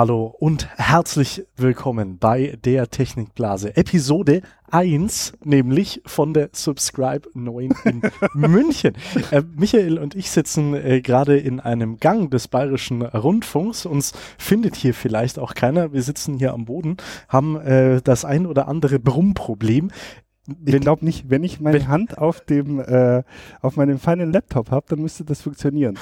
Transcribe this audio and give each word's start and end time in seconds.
Hallo 0.00 0.34
und 0.38 0.66
herzlich 0.78 1.44
willkommen 1.58 2.16
bei 2.16 2.56
der 2.64 2.88
Technikblase. 2.88 3.76
Episode 3.76 4.40
1, 4.70 5.34
nämlich 5.44 6.00
von 6.06 6.32
der 6.32 6.48
Subscribe 6.54 7.28
9 7.34 7.74
in 7.84 8.02
München. 8.32 8.94
Äh, 9.30 9.42
Michael 9.54 9.98
und 9.98 10.14
ich 10.14 10.30
sitzen 10.30 10.72
äh, 10.72 11.02
gerade 11.02 11.36
in 11.36 11.60
einem 11.60 11.98
Gang 11.98 12.30
des 12.30 12.48
Bayerischen 12.48 13.02
Rundfunks. 13.02 13.84
Uns 13.84 14.14
findet 14.38 14.74
hier 14.74 14.94
vielleicht 14.94 15.38
auch 15.38 15.52
keiner. 15.52 15.92
Wir 15.92 16.02
sitzen 16.02 16.38
hier 16.38 16.54
am 16.54 16.64
Boden, 16.64 16.96
haben 17.28 17.60
äh, 17.60 18.00
das 18.00 18.24
ein 18.24 18.46
oder 18.46 18.68
andere 18.68 19.00
Brummproblem. 19.00 19.90
Ich 20.64 20.80
glaube 20.80 21.04
nicht, 21.04 21.30
wenn 21.30 21.44
ich 21.44 21.60
meine 21.60 21.88
Hand 21.88 22.18
auf 22.18 22.40
dem 22.40 22.80
äh, 22.80 23.22
auf 23.60 23.76
meinem 23.76 23.98
feinen 23.98 24.32
Laptop 24.32 24.70
habe, 24.70 24.86
dann 24.88 25.00
müsste 25.00 25.24
das 25.24 25.42
funktionieren. 25.42 25.98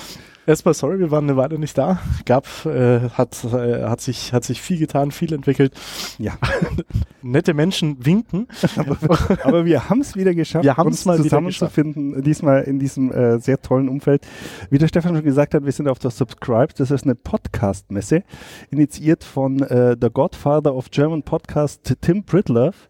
Erstmal 0.48 0.72
sorry, 0.72 0.98
wir 0.98 1.10
waren 1.10 1.24
eine 1.24 1.36
Weile 1.36 1.58
nicht 1.58 1.76
da. 1.76 2.00
Gab, 2.24 2.46
äh, 2.64 3.10
hat, 3.10 3.44
äh, 3.44 3.82
hat 3.82 4.00
sich, 4.00 4.32
hat 4.32 4.44
sich 4.44 4.62
viel 4.62 4.78
getan, 4.78 5.10
viel 5.10 5.34
entwickelt. 5.34 5.74
Ja. 6.16 6.38
Nette 7.22 7.52
Menschen 7.52 8.02
winken. 8.06 8.48
aber, 8.76 8.96
aber 9.44 9.66
wir 9.66 9.90
haben 9.90 10.00
es 10.00 10.16
wieder 10.16 10.32
geschafft, 10.34 10.64
wir 10.64 10.78
uns 10.78 11.04
mal 11.04 11.18
zusammenzufinden, 11.18 12.22
diesmal 12.22 12.62
in 12.62 12.78
diesem 12.78 13.12
äh, 13.12 13.38
sehr 13.40 13.60
tollen 13.60 13.90
Umfeld. 13.90 14.26
Wie 14.70 14.78
der 14.78 14.88
Stefan 14.88 15.14
schon 15.14 15.24
gesagt 15.24 15.52
hat, 15.52 15.66
wir 15.66 15.72
sind 15.72 15.86
auf 15.86 15.98
der 15.98 16.12
Subscribe. 16.12 16.72
Das 16.74 16.90
ist 16.90 17.04
eine 17.04 17.14
Podcast-Messe, 17.14 18.22
initiiert 18.70 19.24
von 19.24 19.60
äh, 19.60 19.98
The 20.00 20.08
Godfather 20.10 20.74
of 20.74 20.90
German 20.90 21.24
Podcast, 21.24 21.94
Tim 22.00 22.24
Pritlove. 22.24 22.88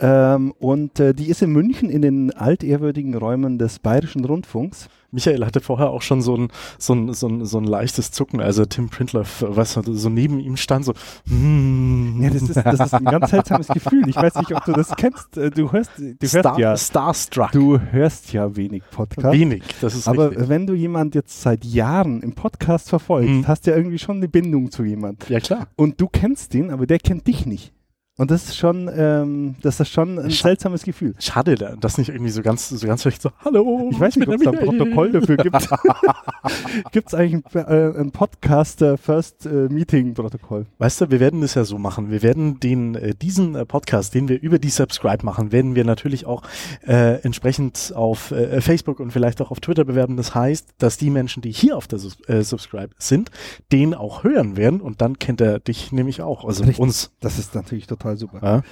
Ähm, 0.00 0.52
und 0.60 1.00
äh, 1.00 1.12
die 1.12 1.28
ist 1.28 1.42
in 1.42 1.50
München 1.50 1.90
in 1.90 2.02
den 2.02 2.32
altehrwürdigen 2.32 3.16
Räumen 3.16 3.58
des 3.58 3.80
Bayerischen 3.80 4.24
Rundfunks. 4.24 4.88
Michael 5.10 5.44
hatte 5.44 5.60
vorher 5.60 5.88
auch 5.90 6.02
schon 6.02 6.20
so 6.20 6.36
ein, 6.36 6.48
so 6.78 6.92
ein, 6.94 7.14
so 7.14 7.26
ein, 7.26 7.44
so 7.46 7.58
ein 7.58 7.64
leichtes 7.64 8.10
Zucken, 8.12 8.40
also 8.40 8.64
Tim 8.66 8.90
Printler, 8.90 9.24
was 9.40 9.72
so 9.72 10.08
neben 10.10 10.38
ihm 10.38 10.56
stand, 10.58 10.84
so. 10.84 10.92
Mm. 11.24 12.22
Ja, 12.22 12.30
das 12.30 12.42
ist, 12.42 12.56
das 12.56 12.78
ist 12.80 12.94
ein 12.94 13.04
ganz 13.06 13.30
seltsames 13.30 13.68
Gefühl. 13.68 14.06
Ich 14.08 14.16
weiß 14.16 14.34
nicht, 14.36 14.54
ob 14.54 14.64
du 14.66 14.72
das 14.72 14.94
kennst. 14.96 15.36
Äh, 15.36 15.50
du 15.50 15.72
hörst, 15.72 15.90
du 15.98 16.04
hörst 16.20 16.38
Star, 16.38 16.58
ja. 16.60 16.76
Starstruck. 16.76 17.52
Du 17.52 17.80
hörst 17.80 18.32
ja 18.32 18.54
wenig 18.54 18.82
Podcast. 18.90 19.32
Wenig, 19.36 19.62
das 19.80 19.94
ist 19.94 20.06
Aber 20.06 20.30
richtig. 20.30 20.48
wenn 20.48 20.66
du 20.66 20.74
jemand 20.74 21.14
jetzt 21.14 21.40
seit 21.40 21.64
Jahren 21.64 22.20
im 22.22 22.34
Podcast 22.34 22.88
verfolgst, 22.90 23.30
Mhm. 23.30 23.48
hast 23.48 23.66
du 23.66 23.70
ja 23.70 23.76
irgendwie 23.78 23.98
schon 23.98 24.18
eine 24.18 24.28
Bindung 24.28 24.70
zu 24.70 24.84
jemand. 24.84 25.28
Ja, 25.28 25.40
klar. 25.40 25.68
Und 25.76 26.00
du 26.00 26.06
kennst 26.06 26.54
ihn, 26.54 26.70
aber 26.70 26.86
der 26.86 26.98
kennt 26.98 27.26
dich 27.26 27.46
nicht. 27.46 27.72
Und 28.18 28.30
das 28.32 28.44
ist 28.46 28.56
schon, 28.56 28.90
ähm, 28.94 29.54
das 29.62 29.78
ist 29.80 29.88
schon 29.90 30.18
ein 30.18 30.28
Sch- 30.30 30.42
seltsames 30.42 30.82
Gefühl. 30.82 31.14
Schade, 31.20 31.54
da- 31.54 31.76
dass 31.76 31.98
nicht 31.98 32.08
irgendwie 32.10 32.30
so 32.32 32.42
ganz, 32.42 32.68
so 32.68 32.86
ganz 32.86 33.02
schlecht 33.02 33.22
so, 33.22 33.30
hallo. 33.44 33.88
Ich 33.92 33.98
weiß 34.00 34.16
nicht, 34.16 34.28
ob 34.28 34.34
es 34.34 34.42
da 34.42 34.50
ein. 34.50 34.58
Protokoll 34.58 35.12
dafür 35.12 35.36
gibt. 35.36 35.56
gibt 36.92 37.08
es 37.08 37.14
eigentlich 37.14 37.42
ein, 37.54 37.64
äh, 37.66 37.98
ein 38.00 38.10
Podcaster 38.10 38.98
First 38.98 39.46
äh, 39.46 39.68
Meeting 39.68 40.14
Protokoll? 40.14 40.66
Weißt 40.78 41.00
du, 41.00 41.10
wir 41.10 41.20
werden 41.20 41.40
das 41.42 41.54
ja 41.54 41.64
so 41.64 41.78
machen. 41.78 42.10
Wir 42.10 42.22
werden 42.22 42.58
den, 42.60 42.96
äh, 42.96 43.14
diesen 43.14 43.54
äh, 43.54 43.64
Podcast, 43.64 44.14
den 44.14 44.28
wir 44.28 44.40
über 44.40 44.58
die 44.58 44.70
Subscribe 44.70 45.24
machen, 45.24 45.52
werden 45.52 45.74
wir 45.74 45.84
natürlich 45.84 46.26
auch 46.26 46.42
äh, 46.86 47.20
entsprechend 47.22 47.92
auf 47.94 48.32
äh, 48.32 48.60
Facebook 48.60 48.98
und 49.00 49.12
vielleicht 49.12 49.40
auch 49.40 49.50
auf 49.52 49.60
Twitter 49.60 49.84
bewerben. 49.84 50.16
Das 50.16 50.34
heißt, 50.34 50.70
dass 50.78 50.96
die 50.98 51.10
Menschen, 51.10 51.40
die 51.42 51.52
hier 51.52 51.76
auf 51.76 51.86
der 51.86 51.98
Sus 52.00 52.18
äh, 52.28 52.42
Subscribe 52.42 52.90
sind, 52.98 53.30
den 53.70 53.94
auch 53.94 54.24
hören 54.24 54.56
werden 54.56 54.80
und 54.80 55.00
dann 55.00 55.18
kennt 55.20 55.40
er 55.40 55.60
dich 55.60 55.92
nämlich 55.92 56.20
auch, 56.20 56.44
also 56.44 56.64
Richtig. 56.64 56.80
uns. 56.80 57.10
Das 57.20 57.38
ist 57.38 57.54
natürlich 57.54 57.86
total 57.86 58.07
super. 58.16 58.40
Ja? 58.42 58.62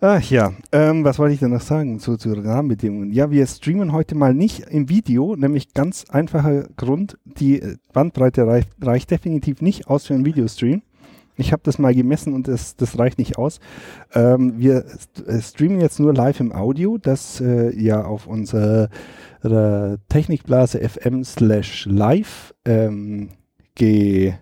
Ach 0.00 0.22
ja, 0.30 0.52
ähm, 0.72 1.04
was 1.04 1.18
wollte 1.18 1.34
ich 1.34 1.40
denn 1.40 1.50
noch 1.50 1.60
sagen 1.60 1.98
zu, 1.98 2.16
zu 2.16 2.34
den 2.34 2.46
Rahmenbedingungen? 2.46 3.12
Ja, 3.12 3.30
wir 3.30 3.46
streamen 3.46 3.92
heute 3.92 4.14
mal 4.14 4.34
nicht 4.34 4.60
im 4.70 4.88
Video, 4.88 5.36
nämlich 5.36 5.74
ganz 5.74 6.06
einfacher 6.08 6.64
Grund, 6.76 7.18
die 7.24 7.60
äh, 7.60 7.76
Bandbreite 7.92 8.46
reicht, 8.46 8.70
reicht 8.80 9.10
definitiv 9.10 9.60
nicht 9.62 9.88
aus 9.88 10.06
für 10.06 10.14
einen 10.14 10.24
Videostream. 10.24 10.82
Ich 11.36 11.52
habe 11.52 11.62
das 11.64 11.78
mal 11.78 11.94
gemessen 11.94 12.34
und 12.34 12.48
das, 12.48 12.74
das 12.76 12.98
reicht 12.98 13.18
nicht 13.18 13.38
aus. 13.38 13.60
Ähm, 14.12 14.54
wir 14.58 14.84
äh, 15.26 15.40
streamen 15.40 15.80
jetzt 15.80 16.00
nur 16.00 16.12
live 16.12 16.40
im 16.40 16.52
Audio, 16.52 16.98
das 16.98 17.40
äh, 17.40 17.74
ja 17.80 18.04
auf 18.04 18.26
unserer 18.26 18.88
Technikblase 20.08 20.80
FM 20.80 21.22
slash 21.22 21.86
live 21.86 22.52
ähm, 22.64 23.28
ge 23.76 24.34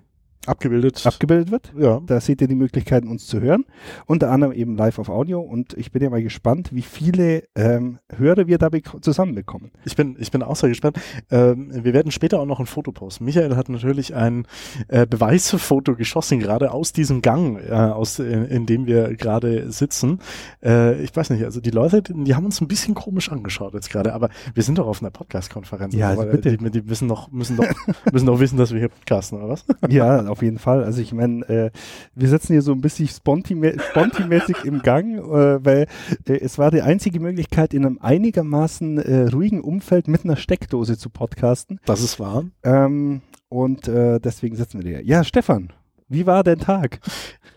Abgebildet. 0.46 1.06
abgebildet 1.06 1.50
wird. 1.50 1.72
ja. 1.78 2.00
Da 2.06 2.20
seht 2.20 2.40
ihr 2.40 2.48
die 2.48 2.54
Möglichkeiten, 2.54 3.08
uns 3.08 3.26
zu 3.26 3.40
hören. 3.40 3.64
Unter 4.06 4.30
anderem 4.30 4.52
eben 4.52 4.76
live 4.76 4.98
auf 4.98 5.08
Audio. 5.08 5.40
Und 5.40 5.74
ich 5.74 5.92
bin 5.92 6.02
ja 6.02 6.10
mal 6.10 6.22
gespannt, 6.22 6.70
wie 6.72 6.82
viele 6.82 7.44
ähm, 7.54 7.98
Hörer 8.16 8.46
wir 8.46 8.58
da 8.58 8.68
bek- 8.68 9.02
zusammenbekommen. 9.02 9.70
Ich 9.84 9.96
bin, 9.96 10.16
ich 10.18 10.30
bin 10.30 10.42
auch 10.42 10.56
sehr 10.56 10.68
gespannt. 10.68 10.98
Ähm, 11.30 11.70
wir 11.72 11.92
werden 11.94 12.12
später 12.12 12.40
auch 12.40 12.46
noch 12.46 12.60
ein 12.60 12.66
Foto 12.66 12.92
posten. 12.92 13.24
Michael 13.24 13.56
hat 13.56 13.68
natürlich 13.68 14.14
ein 14.14 14.46
äh, 14.88 15.06
Beweisfoto 15.06 15.94
geschossen, 15.96 16.38
gerade 16.38 16.70
aus 16.72 16.92
diesem 16.92 17.22
Gang, 17.22 17.58
äh, 17.58 17.72
aus, 17.72 18.18
in, 18.18 18.44
in 18.46 18.66
dem 18.66 18.86
wir 18.86 19.14
gerade 19.16 19.70
sitzen. 19.72 20.20
Äh, 20.62 21.02
ich 21.02 21.14
weiß 21.14 21.30
nicht, 21.30 21.44
also 21.44 21.60
die 21.60 21.70
Leute, 21.70 22.02
die, 22.02 22.34
haben 22.34 22.44
uns 22.44 22.60
ein 22.60 22.68
bisschen 22.68 22.94
komisch 22.94 23.30
angeschaut 23.30 23.74
jetzt 23.74 23.90
gerade, 23.90 24.12
aber 24.14 24.28
wir 24.54 24.62
sind 24.62 24.78
doch 24.78 24.86
auf 24.86 25.00
einer 25.02 25.10
Podcast-Konferenz. 25.10 25.94
Ja, 25.94 26.10
also 26.10 26.22
aber 26.22 26.32
bitte. 26.32 26.56
Die, 26.56 26.70
die 26.70 26.88
wissen 26.88 27.08
doch, 27.08 27.30
müssen 27.32 27.56
doch, 27.56 27.66
müssen 28.12 28.26
doch 28.26 28.38
wissen, 28.40 28.56
dass 28.58 28.72
wir 28.72 28.78
hier 28.78 28.88
podcasten, 28.88 29.38
oder 29.38 29.48
was? 29.48 29.64
Ja, 29.88 30.22
auf 30.36 30.42
jeden 30.42 30.58
Fall. 30.58 30.84
Also 30.84 31.00
ich 31.00 31.14
meine, 31.14 31.48
äh, 31.48 31.70
wir 32.14 32.28
sitzen 32.28 32.52
hier 32.52 32.60
so 32.60 32.72
ein 32.72 32.82
bisschen 32.82 33.08
sponti- 33.08 33.80
sponti-mäßig 33.90 34.64
im 34.66 34.82
Gang, 34.82 35.16
äh, 35.16 35.64
weil 35.64 35.86
äh, 36.28 36.34
es 36.34 36.58
war 36.58 36.70
die 36.70 36.82
einzige 36.82 37.20
Möglichkeit, 37.20 37.72
in 37.72 37.86
einem 37.86 37.98
einigermaßen 38.02 38.98
äh, 38.98 39.28
ruhigen 39.28 39.62
Umfeld 39.62 40.08
mit 40.08 40.24
einer 40.24 40.36
Steckdose 40.36 40.98
zu 40.98 41.08
podcasten. 41.08 41.80
Das 41.86 42.02
ist 42.02 42.20
wahr. 42.20 42.44
Ähm, 42.62 43.22
und 43.48 43.88
äh, 43.88 44.20
deswegen 44.20 44.56
sitzen 44.56 44.82
wir 44.82 44.90
hier. 44.98 45.04
Ja, 45.04 45.24
Stefan, 45.24 45.72
wie 46.08 46.26
war 46.26 46.44
dein 46.44 46.58
Tag? 46.58 47.00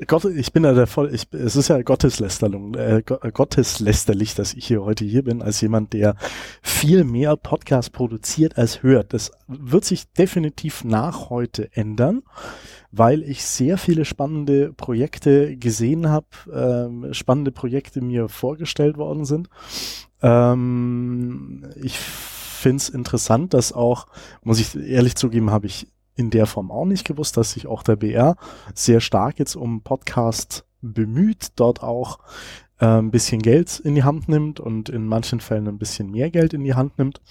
Gott, 0.07 0.23
ich 0.25 0.53
bin 0.53 0.63
ja 0.63 0.73
der 0.73 0.87
voll, 0.87 1.13
ich, 1.13 1.27
es 1.33 1.57
ist 1.57 1.67
ja 1.67 1.81
Gotteslästerung, 1.81 2.73
äh, 2.75 3.03
Go- 3.05 3.19
Gotteslästerlich, 3.33 4.33
dass 4.33 4.53
ich 4.53 4.65
hier 4.65 4.83
heute 4.83 5.03
hier 5.03 5.25
bin, 5.25 5.41
als 5.41 5.59
jemand, 5.59 5.91
der 5.91 6.15
viel 6.61 7.03
mehr 7.03 7.35
Podcast 7.35 7.91
produziert 7.91 8.57
als 8.57 8.81
hört. 8.81 9.13
Das 9.13 9.31
wird 9.47 9.83
sich 9.83 10.09
definitiv 10.13 10.85
nach 10.85 11.29
heute 11.29 11.69
ändern, 11.73 12.21
weil 12.91 13.23
ich 13.23 13.43
sehr 13.43 13.77
viele 13.77 14.05
spannende 14.05 14.71
Projekte 14.71 15.57
gesehen 15.57 16.07
habe, 16.07 16.27
ähm, 16.53 17.13
spannende 17.13 17.51
Projekte 17.51 17.99
mir 17.99 18.29
vorgestellt 18.29 18.97
worden 18.97 19.25
sind. 19.25 19.49
Ähm, 20.21 21.65
ich 21.75 21.99
finde 21.99 22.77
es 22.77 22.87
interessant, 22.87 23.53
dass 23.53 23.73
auch, 23.73 24.07
muss 24.43 24.61
ich 24.61 24.77
ehrlich 24.77 25.15
zugeben, 25.15 25.51
habe 25.51 25.67
ich 25.67 25.87
in 26.19 26.29
der 26.29 26.45
Form 26.45 26.69
auch 26.69 26.85
nicht 26.85 27.05
gewusst, 27.05 27.37
dass 27.37 27.51
sich 27.51 27.65
auch 27.65 27.81
der 27.81 27.95
BR 27.95 28.35
sehr 28.73 28.99
stark 28.99 29.39
jetzt 29.39 29.55
um 29.55 29.81
Podcast 29.81 30.65
bemüht, 30.81 31.53
dort 31.55 31.81
auch 31.81 32.19
äh, 32.79 32.85
ein 32.85 33.09
bisschen 33.09 33.41
Geld 33.41 33.79
in 33.79 33.95
die 33.95 34.03
Hand 34.03 34.27
nimmt 34.27 34.59
und 34.59 34.89
in 34.89 35.07
manchen 35.07 35.39
Fällen 35.39 35.69
ein 35.69 35.77
bisschen 35.77 36.11
mehr 36.11 36.29
Geld 36.29 36.53
in 36.53 36.65
die 36.65 36.75
Hand 36.75 36.97
nimmt. 36.99 37.21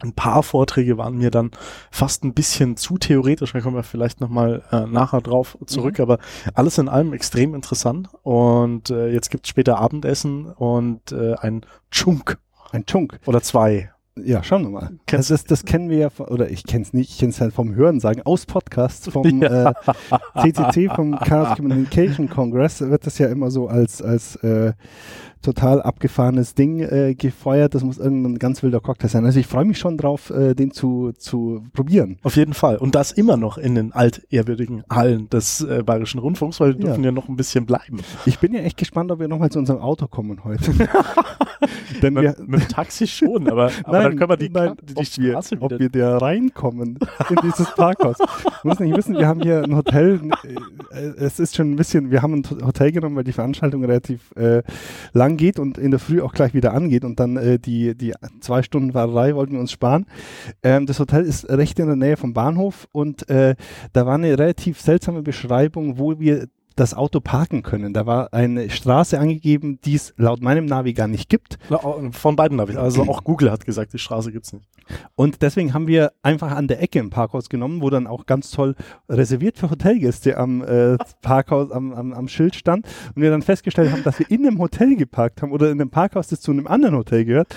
Ein 0.00 0.14
paar 0.14 0.42
Vorträge 0.42 0.96
waren 0.96 1.18
mir 1.18 1.30
dann 1.30 1.50
fast 1.90 2.24
ein 2.24 2.32
bisschen 2.32 2.78
zu 2.78 2.96
theoretisch, 2.96 3.52
da 3.52 3.60
kommen 3.60 3.76
wir 3.76 3.82
vielleicht 3.82 4.22
nochmal 4.22 4.62
äh, 4.72 4.86
nachher 4.86 5.20
drauf 5.20 5.58
zurück, 5.66 6.00
aber 6.00 6.18
alles 6.54 6.78
in 6.78 6.88
allem 6.88 7.12
extrem 7.12 7.54
interessant 7.54 8.08
und 8.22 8.88
äh, 8.88 9.08
jetzt 9.08 9.30
gibt's 9.30 9.50
später 9.50 9.78
Abendessen 9.78 10.46
und 10.46 11.12
äh, 11.12 11.34
ein 11.34 11.66
Chunk 11.90 12.38
Ein 12.72 12.86
Chunk. 12.86 13.20
oder 13.26 13.42
zwei. 13.42 13.93
Ja, 14.22 14.44
schauen 14.44 14.62
wir 14.62 14.70
mal. 14.70 14.90
Kennst- 15.06 15.30
das, 15.30 15.40
ist, 15.40 15.50
das 15.50 15.64
kennen 15.64 15.90
wir 15.90 15.96
ja, 15.98 16.10
von- 16.10 16.26
oder 16.28 16.48
ich 16.48 16.62
kenne 16.64 16.82
es 16.82 16.92
nicht, 16.92 17.10
ich 17.10 17.18
kenne 17.18 17.30
es 17.30 17.40
halt 17.40 17.52
vom 17.52 17.74
Hören 17.74 17.98
sagen, 17.98 18.22
aus 18.24 18.46
Podcasts 18.46 19.08
vom 19.08 19.24
Ja. 19.42 19.70
äh, 19.70 19.74
CCC, 20.52 20.88
vom 20.94 21.18
Chaos 21.18 21.56
Communication 21.56 22.28
Congress, 22.30 22.80
wird 22.80 23.06
das 23.06 23.18
ja 23.18 23.26
immer 23.28 23.50
so 23.50 23.66
als, 23.66 24.00
als 24.02 24.36
äh, 24.36 24.72
total 25.44 25.82
abgefahrenes 25.82 26.54
Ding 26.54 26.80
äh, 26.80 27.14
gefeuert. 27.14 27.74
Das 27.74 27.84
muss 27.84 27.98
irgendein 27.98 28.38
ganz 28.38 28.62
wilder 28.62 28.80
Cocktail 28.80 29.08
sein. 29.08 29.24
Also 29.24 29.38
ich 29.38 29.46
freue 29.46 29.64
mich 29.64 29.78
schon 29.78 29.96
drauf, 29.98 30.30
äh, 30.30 30.54
den 30.54 30.70
zu, 30.72 31.12
zu 31.16 31.62
probieren. 31.72 32.18
Auf 32.22 32.36
jeden 32.36 32.54
Fall. 32.54 32.76
Und 32.76 32.94
das 32.94 33.12
immer 33.12 33.36
noch 33.36 33.58
in 33.58 33.74
den 33.74 33.92
altehrwürdigen 33.92 34.82
Hallen 34.90 35.28
des 35.30 35.60
äh, 35.60 35.82
Bayerischen 35.84 36.18
Rundfunks, 36.18 36.60
weil 36.60 36.74
wir 36.74 36.80
Ja. 36.80 36.86
dürfen 36.86 37.04
ja 37.04 37.12
noch 37.12 37.28
ein 37.28 37.36
bisschen 37.36 37.66
bleiben. 37.66 37.98
Ich 38.26 38.38
bin 38.38 38.52
ja 38.54 38.60
echt 38.60 38.76
gespannt, 38.76 39.10
ob 39.12 39.20
wir 39.20 39.28
nochmal 39.28 39.50
zu 39.50 39.58
unserem 39.58 39.80
Auto 39.80 40.06
kommen 40.08 40.42
heute. 40.44 40.72
Denn 42.02 42.14
wir, 42.14 42.34
Mit, 42.38 42.48
mit 42.48 42.60
dem 42.62 42.68
Taxi 42.68 43.06
schon, 43.06 43.48
aber, 43.48 43.70
aber 43.84 44.02
dann 44.02 44.16
können 44.16 44.30
wir 44.30 44.36
die, 44.36 44.50
nein, 44.50 44.74
die, 44.82 44.94
ob, 44.96 45.16
wir, 45.18 45.30
Straße 45.32 45.56
ob 45.60 45.70
wieder 45.72 45.94
wir 45.94 46.04
da 46.10 46.18
reinkommen 46.18 46.98
in 47.30 47.36
dieses 47.42 47.70
Parkhaus. 47.74 48.16
Du 48.18 48.68
musst 48.68 48.80
nicht 48.80 48.96
wissen, 48.96 49.14
wir 49.16 49.26
haben 49.26 49.40
hier 49.40 49.62
ein 49.62 49.74
Hotel, 49.74 50.20
äh, 50.90 50.98
es 51.16 51.38
ist 51.40 51.54
schon 51.56 51.70
ein 51.72 51.76
bisschen, 51.76 52.10
wir 52.10 52.22
haben 52.22 52.34
ein 52.34 52.66
Hotel 52.66 52.92
genommen, 52.92 53.16
weil 53.16 53.24
die 53.24 53.32
Veranstaltung 53.32 53.84
relativ 53.84 54.32
äh, 54.36 54.62
lang 55.12 55.33
geht 55.36 55.58
und 55.58 55.78
in 55.78 55.90
der 55.90 56.00
Früh 56.00 56.20
auch 56.20 56.32
gleich 56.32 56.54
wieder 56.54 56.72
angeht 56.72 57.04
und 57.04 57.20
dann 57.20 57.36
äh, 57.36 57.58
die, 57.58 57.94
die 57.96 58.14
zwei 58.40 58.62
Stunden 58.62 58.92
Fahrerei 58.92 59.34
wollten 59.34 59.54
wir 59.54 59.60
uns 59.60 59.72
sparen. 59.72 60.06
Ähm, 60.62 60.86
das 60.86 61.00
Hotel 61.00 61.24
ist 61.24 61.48
recht 61.48 61.78
in 61.78 61.86
der 61.86 61.96
Nähe 61.96 62.16
vom 62.16 62.34
Bahnhof 62.34 62.88
und 62.92 63.28
äh, 63.28 63.56
da 63.92 64.06
war 64.06 64.14
eine 64.14 64.38
relativ 64.38 64.80
seltsame 64.80 65.22
Beschreibung, 65.22 65.98
wo 65.98 66.18
wir 66.18 66.46
das 66.76 66.94
Auto 66.94 67.20
parken 67.20 67.62
können. 67.62 67.92
Da 67.92 68.06
war 68.06 68.32
eine 68.32 68.68
Straße 68.70 69.18
angegeben, 69.18 69.78
die 69.84 69.94
es 69.94 70.12
laut 70.16 70.42
meinem 70.42 70.66
Navi 70.66 70.92
gar 70.92 71.08
nicht 71.08 71.28
gibt. 71.28 71.58
Von 72.10 72.36
beiden 72.36 72.56
Navi. 72.56 72.76
Also 72.76 73.02
auch 73.08 73.24
Google 73.24 73.50
hat 73.50 73.64
gesagt, 73.64 73.92
die 73.92 73.98
Straße 73.98 74.32
gibt 74.32 74.46
es 74.46 74.52
nicht. 74.52 74.68
Und 75.14 75.42
deswegen 75.42 75.74
haben 75.74 75.86
wir 75.86 76.12
einfach 76.22 76.52
an 76.52 76.68
der 76.68 76.82
Ecke 76.82 77.00
ein 77.00 77.10
Parkhaus 77.10 77.48
genommen, 77.48 77.82
wo 77.82 77.90
dann 77.90 78.06
auch 78.06 78.26
ganz 78.26 78.50
toll 78.50 78.74
reserviert 79.08 79.58
für 79.58 79.70
Hotelgäste 79.70 80.36
am 80.36 80.62
äh, 80.62 80.96
Parkhaus, 81.22 81.70
am, 81.70 81.92
am, 81.92 82.12
am 82.12 82.28
Schild 82.28 82.54
stand. 82.54 82.86
Und 83.14 83.22
wir 83.22 83.30
dann 83.30 83.42
festgestellt 83.42 83.92
haben, 83.92 84.02
dass 84.04 84.18
wir 84.18 84.30
in 84.30 84.46
einem 84.46 84.58
Hotel 84.58 84.96
geparkt 84.96 85.42
haben 85.42 85.52
oder 85.52 85.70
in 85.70 85.80
einem 85.80 85.90
Parkhaus, 85.90 86.28
das 86.28 86.40
zu 86.40 86.52
einem 86.52 86.66
anderen 86.66 86.96
Hotel 86.96 87.24
gehört. 87.24 87.54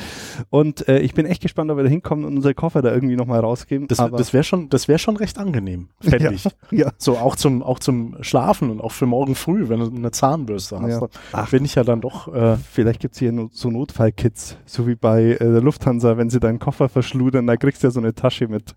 Und 0.50 0.88
äh, 0.88 1.00
ich 1.00 1.14
bin 1.14 1.26
echt 1.26 1.42
gespannt, 1.42 1.72
ob 1.72 1.78
wir 1.78 1.84
da 1.84 1.90
hinkommen 1.90 2.26
und 2.26 2.36
unsere 2.36 2.54
Koffer 2.54 2.82
da 2.82 2.94
irgendwie 2.94 3.16
nochmal 3.16 3.40
rausgeben. 3.40 3.88
Das, 3.88 3.98
das 3.98 4.34
wäre 4.34 4.44
schon, 4.44 4.70
das 4.70 4.88
wäre 4.88 5.00
schon 5.00 5.18
recht 5.18 5.38
angenehm, 5.38 5.90
fände 6.00 6.26
Ja, 6.26 6.32
ich. 6.32 6.46
ja. 6.72 6.92
So 6.98 7.18
auch 7.18 7.36
zum, 7.36 7.64
auch 7.64 7.80
zum 7.80 8.18
Schlafen 8.22 8.70
und 8.70 8.82
auch 8.82 8.92
für 8.92 9.06
morgen 9.06 9.36
früh, 9.36 9.70
wenn 9.70 9.80
du 9.80 9.88
eine 9.88 10.12
Zahnbürste 10.12 10.80
hast. 10.80 11.02
Ja. 11.02 11.08
Ach. 11.32 11.50
bin 11.50 11.66
ich 11.66 11.76
ja 11.76 11.84
dann 11.84 12.02
doch, 12.02 12.34
äh, 12.34 12.58
Vielleicht 12.72 13.00
gibt 13.00 13.16
es 13.16 13.20
hier 13.20 13.34
so 13.52 13.72
Notfallkits, 13.72 14.58
so 14.66 14.88
wie 14.88 14.96
bei 14.96 15.32
äh, 15.32 15.38
der 15.38 15.62
Lufthansa, 15.62 16.18
wenn 16.18 16.30
sie 16.30 16.40
deinen 16.40 16.60
Koffer 16.60 16.90
verschludern, 17.18 17.48
da 17.48 17.58
kriegst 17.58 17.84
du 17.84 17.88
ja 17.88 17.92
so 17.92 18.00
eine 18.00 18.14
Tasche 18.14 18.48
mit 18.48 18.76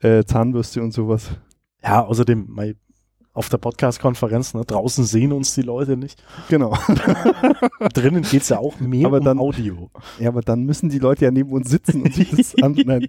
äh, 0.00 0.24
Zahnbürste 0.24 0.82
und 0.82 0.92
sowas. 0.92 1.30
ja, 1.82 2.04
außerdem, 2.04 2.46
mei, 2.48 2.74
auf 3.32 3.48
der 3.48 3.58
Podcast-Konferenz, 3.58 4.52
ne, 4.54 4.64
draußen 4.64 5.04
sehen 5.04 5.32
uns 5.32 5.54
die 5.54 5.62
Leute 5.62 5.96
nicht. 5.96 6.22
Genau. 6.48 6.76
Drinnen 7.94 8.22
geht's 8.22 8.48
ja 8.48 8.58
auch 8.58 8.80
mehr 8.80 9.06
Aber 9.06 9.18
um 9.18 9.24
dann- 9.24 9.38
Audio. 9.38 9.90
Ja, 10.18 10.28
aber 10.28 10.40
dann 10.42 10.64
müssen 10.64 10.88
die 10.88 10.98
Leute 10.98 11.24
ja 11.24 11.30
neben 11.30 11.52
uns 11.52 11.70
sitzen 11.70 12.02
und 12.02 12.12
sich 12.14 12.30
das 12.30 12.54
annehmen. 12.62 13.08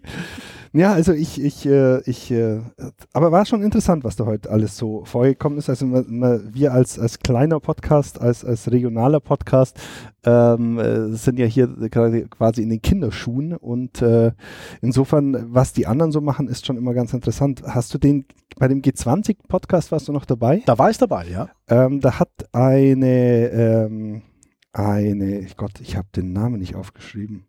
Ja, 0.72 0.94
also 0.94 1.14
ich, 1.14 1.42
ich, 1.42 1.66
äh, 1.66 2.02
ich, 2.02 2.30
äh, 2.30 2.62
aber 3.14 3.32
war 3.32 3.46
schon 3.46 3.64
interessant, 3.64 4.04
was 4.04 4.16
da 4.16 4.26
heute 4.26 4.52
alles 4.52 4.78
so 4.78 5.04
vorgekommen 5.04 5.58
ist. 5.58 5.70
Also 5.70 5.88
wir 5.88 6.74
als, 6.74 7.00
als 7.00 7.20
kleiner 7.20 7.60
Podcast, 7.60 8.22
als, 8.22 8.46
als 8.46 8.72
regionaler 8.72 9.20
Podcast 9.20 9.80
ähm, 10.24 10.78
äh, 10.78 11.10
sind 11.16 11.40
ja 11.40 11.46
hier 11.48 11.68
gerade 11.68 12.28
quasi 12.28 12.62
in 12.62 12.70
den 12.70 12.82
Kinderschuhen 12.82 13.56
und 13.56 14.02
äh, 14.04 14.32
insofern, 14.82 15.54
was 15.54 15.74
die 15.74 15.88
anderen 15.88 16.12
so 16.12 16.22
machen, 16.22 16.48
ist 16.48 16.68
schon 16.68 16.78
immer 16.78 16.94
ganz 16.94 17.14
interessant. 17.14 17.64
Hast 17.66 17.94
du 17.94 17.98
den, 17.98 18.26
bei 18.58 18.68
dem 18.68 18.82
G20-Podcast 18.82 19.92
warst 19.92 20.08
du 20.08 20.12
noch 20.12 20.26
dabei? 20.26 20.62
Da 20.68 20.78
war 20.78 20.92
ich 20.92 20.98
dabei, 21.00 21.28
ja. 21.28 21.50
Ähm, 21.68 22.00
da 22.00 22.20
hat 22.20 22.30
eine, 22.52 23.48
ähm, 23.50 24.22
eine, 24.72 25.48
Gott, 25.58 25.82
ich 25.82 25.98
habe 25.98 26.08
den 26.16 26.32
Namen 26.32 26.60
nicht 26.60 26.76
aufgeschrieben. 26.76 27.49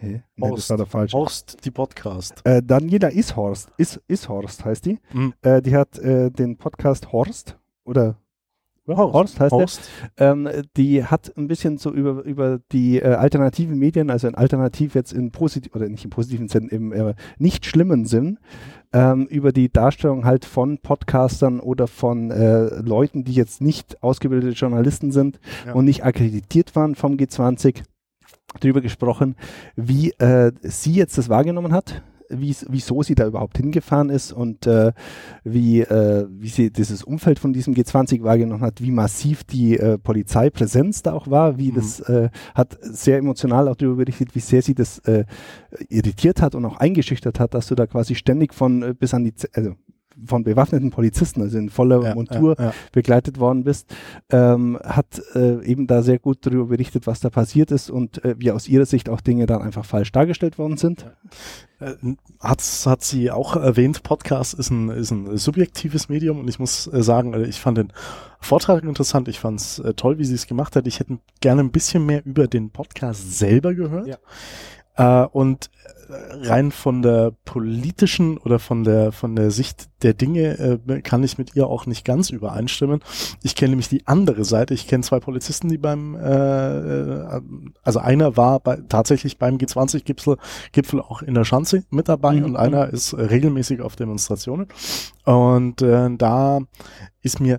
Hä? 0.00 0.22
Nee, 0.36 0.48
das 0.48 0.50
Horst. 0.50 0.70
war 0.70 0.76
der 0.78 0.86
falsche. 0.86 1.16
Horst, 1.16 1.64
die 1.64 1.70
Podcast. 1.70 2.40
Äh, 2.44 2.62
Daniela 2.62 3.10
Ishorst, 3.12 3.70
Is, 3.76 4.00
Ishorst 4.08 4.64
heißt 4.64 4.86
die. 4.86 4.98
Mhm. 5.12 5.34
Äh, 5.42 5.60
die 5.60 5.76
hat 5.76 5.98
äh, 5.98 6.30
den 6.30 6.56
Podcast 6.56 7.12
Horst 7.12 7.58
oder 7.84 8.16
Horst 8.88 9.38
heißt 9.38 9.52
Horst. 9.52 9.90
der. 10.18 10.32
Ähm, 10.32 10.48
die 10.76 11.04
hat 11.04 11.32
ein 11.36 11.46
bisschen 11.46 11.78
so 11.78 11.92
über, 11.92 12.22
über 12.24 12.60
die 12.72 12.98
äh, 12.98 13.04
alternativen 13.14 13.78
Medien, 13.78 14.10
also 14.10 14.26
in 14.26 14.34
alternativ 14.34 14.94
jetzt 14.96 15.12
in 15.12 15.30
positiv 15.30 15.76
oder 15.76 15.88
nicht 15.88 16.02
im 16.04 16.10
positiven 16.10 16.48
Sinn, 16.48 16.68
im 16.68 16.92
äh, 16.92 17.14
nicht 17.38 17.66
schlimmen 17.66 18.04
Sinn, 18.06 18.38
ähm, 18.92 19.26
über 19.26 19.52
die 19.52 19.70
Darstellung 19.70 20.24
halt 20.24 20.44
von 20.44 20.78
Podcastern 20.78 21.60
oder 21.60 21.86
von 21.86 22.32
äh, 22.32 22.80
Leuten, 22.80 23.22
die 23.22 23.34
jetzt 23.34 23.60
nicht 23.60 24.02
ausgebildete 24.02 24.54
Journalisten 24.54 25.12
sind 25.12 25.38
Ja. 25.66 25.74
und 25.74 25.84
nicht 25.84 26.04
akkreditiert 26.04 26.74
waren 26.74 26.96
vom 26.96 27.12
G20, 27.14 27.82
darüber 28.58 28.80
gesprochen, 28.80 29.36
wie 29.76 30.10
äh, 30.18 30.52
sie 30.62 30.92
jetzt 30.92 31.16
das 31.18 31.28
wahrgenommen 31.28 31.72
hat, 31.72 32.02
wie's- 32.28 32.66
wieso 32.68 33.02
sie 33.02 33.14
da 33.14 33.26
überhaupt 33.26 33.56
hingefahren 33.56 34.08
ist 34.10 34.32
und 34.32 34.66
äh, 34.66 34.92
wie, 35.44 35.80
äh, 35.80 36.26
wie 36.30 36.48
sie 36.48 36.70
dieses 36.70 37.02
Umfeld 37.04 37.38
von 37.38 37.52
diesem 37.52 37.74
G20 37.74 38.22
wahrgenommen 38.22 38.62
hat, 38.62 38.80
wie 38.80 38.90
massiv 38.92 39.42
die 39.44 39.76
äh, 39.76 39.98
Polizeipräsenz 39.98 41.02
da 41.02 41.12
auch 41.12 41.28
war, 41.28 41.58
wie 41.58 41.70
Mhm. 41.70 41.74
das 41.76 42.00
äh, 42.00 42.28
hat 42.54 42.78
sehr 42.82 43.18
emotional 43.18 43.68
auch 43.68 43.76
darüber 43.76 43.96
berichtet, 43.96 44.34
wie 44.34 44.40
sehr 44.40 44.62
sie 44.62 44.74
das 44.74 44.98
äh, 45.00 45.24
irritiert 45.88 46.40
hat 46.42 46.54
und 46.54 46.64
auch 46.64 46.76
eingeschüchtert 46.76 47.40
hat, 47.40 47.54
dass 47.54 47.66
du 47.68 47.74
da 47.74 47.86
quasi 47.86 48.14
ständig 48.14 48.54
von 48.54 48.82
äh, 48.82 48.94
bis 48.98 49.12
an 49.14 49.24
die, 49.24 49.34
Z- 49.34 49.50
also 49.56 49.74
von 50.26 50.44
bewaffneten 50.44 50.90
Polizisten, 50.90 51.42
also 51.42 51.58
in 51.58 51.70
voller 51.70 52.02
Ja, 52.02 52.14
Montur, 52.14 52.56
ja, 52.58 52.66
ja. 52.66 52.74
begleitet 52.92 53.38
worden 53.38 53.64
bist, 53.64 53.94
ähm, 54.30 54.78
hat 54.82 55.22
äh, 55.34 55.64
eben 55.64 55.86
da 55.86 56.02
sehr 56.02 56.18
gut 56.18 56.46
darüber 56.46 56.66
berichtet, 56.66 57.06
was 57.06 57.20
da 57.20 57.30
passiert 57.30 57.70
ist 57.70 57.90
und 57.90 58.24
äh, 58.24 58.34
wie 58.38 58.50
aus 58.50 58.68
ihrer 58.68 58.86
Sicht 58.86 59.08
auch 59.08 59.20
Dinge 59.20 59.46
dann 59.46 59.62
einfach 59.62 59.84
falsch 59.84 60.12
dargestellt 60.12 60.58
worden 60.58 60.76
sind. 60.76 61.06
Äh, 61.80 61.94
Hat's, 62.40 62.86
hat 62.86 63.02
sie 63.02 63.30
auch 63.30 63.56
erwähnt, 63.56 64.02
Podcast 64.02 64.54
ist 64.54 64.70
ein, 64.70 64.88
ist 64.90 65.10
ein 65.10 65.36
subjektives 65.36 66.08
Medium 66.08 66.40
und 66.40 66.48
ich 66.48 66.58
muss 66.58 66.86
äh, 66.92 67.02
sagen, 67.02 67.34
äh, 67.34 67.44
ich 67.44 67.60
fand 67.60 67.78
den 67.78 67.92
Vortrag 68.40 68.84
interessant, 68.84 69.28
ich 69.28 69.38
fand 69.38 69.60
es 69.60 69.82
toll, 69.96 70.18
wie 70.18 70.24
sie 70.24 70.34
es 70.34 70.46
gemacht 70.46 70.74
hat. 70.74 70.86
Ich 70.86 70.98
hätte 70.98 71.18
gerne 71.40 71.62
ein 71.62 71.70
bisschen 71.70 72.06
mehr 72.06 72.24
über 72.24 72.46
den 72.46 72.70
Podcast 72.70 73.38
selber 73.38 73.74
gehört. 73.74 74.18
Äh, 74.96 75.24
und 75.32 75.70
äh, 75.84 75.99
rein 76.10 76.70
von 76.72 77.02
der 77.02 77.32
politischen 77.44 78.38
oder 78.38 78.58
von 78.58 78.84
der 78.84 79.12
von 79.12 79.36
der 79.36 79.50
Sicht 79.50 79.88
der 80.02 80.14
Dinge 80.14 80.78
äh, 80.88 81.00
kann 81.02 81.22
ich 81.22 81.38
mit 81.38 81.54
ihr 81.56 81.66
auch 81.66 81.86
nicht 81.86 82.04
ganz 82.04 82.30
übereinstimmen. 82.30 83.00
Ich 83.42 83.54
kenne 83.54 83.70
nämlich 83.70 83.88
die 83.88 84.06
andere 84.06 84.44
Seite. 84.44 84.74
Ich 84.74 84.86
kenne 84.88 85.02
zwei 85.04 85.20
Polizisten, 85.20 85.68
die 85.68 85.78
beim 85.78 86.14
äh, 86.14 86.20
äh, 87.36 87.40
also 87.82 87.98
einer 87.98 88.36
war 88.36 88.60
bei, 88.60 88.76
tatsächlich 88.88 89.38
beim 89.38 89.56
G20-Gipfel 89.56 90.36
Gipfel 90.72 91.00
auch 91.00 91.22
in 91.22 91.34
der 91.34 91.44
Schanze 91.44 91.84
mit 91.90 92.08
dabei 92.08 92.36
Mhm. 92.36 92.44
und 92.44 92.56
einer 92.56 92.88
ist 92.88 93.14
regelmäßig 93.16 93.80
auf 93.80 93.96
Demonstrationen. 93.96 94.66
Und 95.24 95.82
äh, 95.82 96.08
da 96.16 96.60
ist 97.22 97.40
mir 97.40 97.58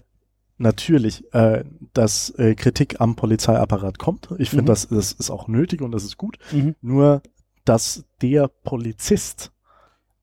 natürlich, 0.57 1.23
äh, 1.33 1.63
dass 1.93 2.29
äh, 2.37 2.55
Kritik 2.55 3.01
am 3.01 3.15
Polizeiapparat 3.15 3.97
kommt. 3.99 4.29
Ich 4.37 4.49
finde, 4.49 4.63
Mhm. 4.63 4.67
das, 4.67 4.87
das 4.89 5.11
ist 5.11 5.29
auch 5.31 5.47
nötig 5.47 5.81
und 5.81 5.91
das 5.91 6.03
ist 6.03 6.17
gut. 6.17 6.37
Mhm. 6.51 6.75
Nur, 6.81 7.21
dass 7.65 8.05
der 8.21 8.47
Polizist 8.47 9.51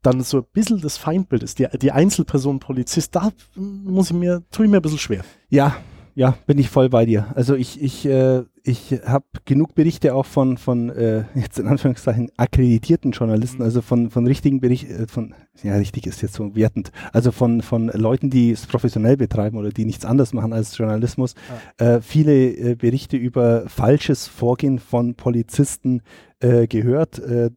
dann 0.02 0.23
so 0.23 0.38
ein 0.38 0.46
bisschen 0.52 0.81
das 0.81 0.96
Feindbild 0.96 1.43
ist, 1.43 1.58
die, 1.58 1.67
die 1.81 1.93
Einzelperson 1.93 2.61
Polizist, 2.61 3.14
da 3.14 3.31
muss 3.56 4.11
ich 4.11 4.17
mir, 4.17 4.43
tue 4.50 4.67
ich 4.67 4.70
mir 4.70 4.79
ein 4.79 4.82
bisschen 4.82 4.99
schwer. 4.99 5.25
Ja, 5.49 5.76
ja, 6.19 6.37
bin 6.49 6.58
ich 6.58 6.69
voll 6.69 6.88
bei 6.88 7.06
dir. 7.06 7.29
Also 7.37 7.55
ich, 7.55 7.81
ich, 7.81 8.05
äh, 8.05 8.43
ich 8.64 8.93
habe 9.06 9.25
genug 9.44 9.76
Berichte 9.76 10.17
auch 10.17 10.26
von, 10.26 10.58
von 10.58 10.90
äh, 10.90 11.26
jetzt 11.37 11.61
in 11.61 11.69
Anführungszeichen 11.69 12.32
akkreditierten 12.37 13.12
Journalisten, 13.12 13.62
also 13.62 13.82
von, 13.82 14.11
von 14.11 14.26
richtigen 14.26 14.58
Berichten, 14.58 15.05
äh, 15.05 15.06
von, 15.06 15.32
ja, 15.62 15.76
richtig 15.76 16.08
ist 16.08 16.20
jetzt 16.20 16.34
so 16.34 16.56
wertend, 16.56 16.91
also 17.12 17.31
von, 17.31 17.62
von 17.62 17.87
Leuten, 17.87 18.31
die 18.31 18.50
es 18.50 18.67
professionell 18.67 19.17
betreiben 19.17 19.58
oder 19.58 19.70
die 19.70 19.84
nichts 19.84 20.05
anderes 20.05 20.32
machen 20.32 20.52
als 20.52 20.76
Journalismus, 20.76 21.37
äh, 21.76 22.00
viele 22.00 22.49
äh, 22.49 22.75
Berichte 22.75 23.17
über 23.17 23.69
falsches 23.69 24.26
Vorgehen 24.26 24.81
von 24.81 25.14
Polizisten 25.14 26.02
äh, 26.41 26.67
gehört. 26.67 27.19
Äh, 27.19 27.51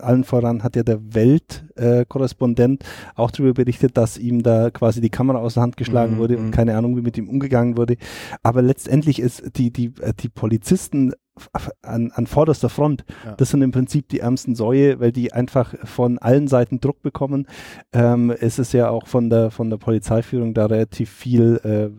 allen 0.00 0.24
voran 0.24 0.62
hat 0.62 0.76
ja 0.76 0.82
der 0.82 1.00
Weltkorrespondent 1.14 2.82
äh, 2.82 2.86
auch 3.14 3.30
darüber 3.30 3.54
berichtet, 3.54 3.96
dass 3.96 4.18
ihm 4.18 4.42
da 4.42 4.70
quasi 4.70 5.00
die 5.00 5.10
Kamera 5.10 5.38
aus 5.38 5.54
der 5.54 5.62
Hand 5.62 5.76
geschlagen 5.76 6.14
Mhm, 6.14 6.18
wurde 6.18 6.36
mhm. 6.36 6.46
und 6.46 6.50
keine 6.52 6.76
Ahnung, 6.76 6.96
wie 6.96 7.02
mit 7.02 7.18
ihm 7.18 7.28
umgegangen 7.28 7.76
wurde. 7.76 7.96
Aber 8.42 8.62
letztendlich 8.62 9.20
ist 9.20 9.56
die, 9.56 9.70
die, 9.70 9.92
äh, 10.00 10.12
die 10.18 10.28
Polizisten 10.28 11.12
an, 11.82 12.10
an 12.12 12.26
vorderster 12.26 12.70
Front, 12.70 13.04
Ja. 13.24 13.34
das 13.34 13.50
sind 13.50 13.60
im 13.60 13.70
Prinzip 13.70 14.08
die 14.08 14.20
ärmsten 14.20 14.54
Säue, 14.54 15.00
weil 15.00 15.12
die 15.12 15.34
einfach 15.34 15.74
von 15.84 16.16
allen 16.18 16.48
Seiten 16.48 16.80
Druck 16.80 17.02
bekommen. 17.02 17.46
Ähm, 17.92 18.30
es 18.30 18.58
ist 18.58 18.72
ja 18.72 18.88
auch 18.88 19.06
von 19.06 19.28
der, 19.28 19.50
von 19.50 19.68
der 19.68 19.76
Polizeiführung 19.76 20.54
da 20.54 20.64
relativ 20.64 21.10
viel 21.10 21.60
äh, 21.62 21.90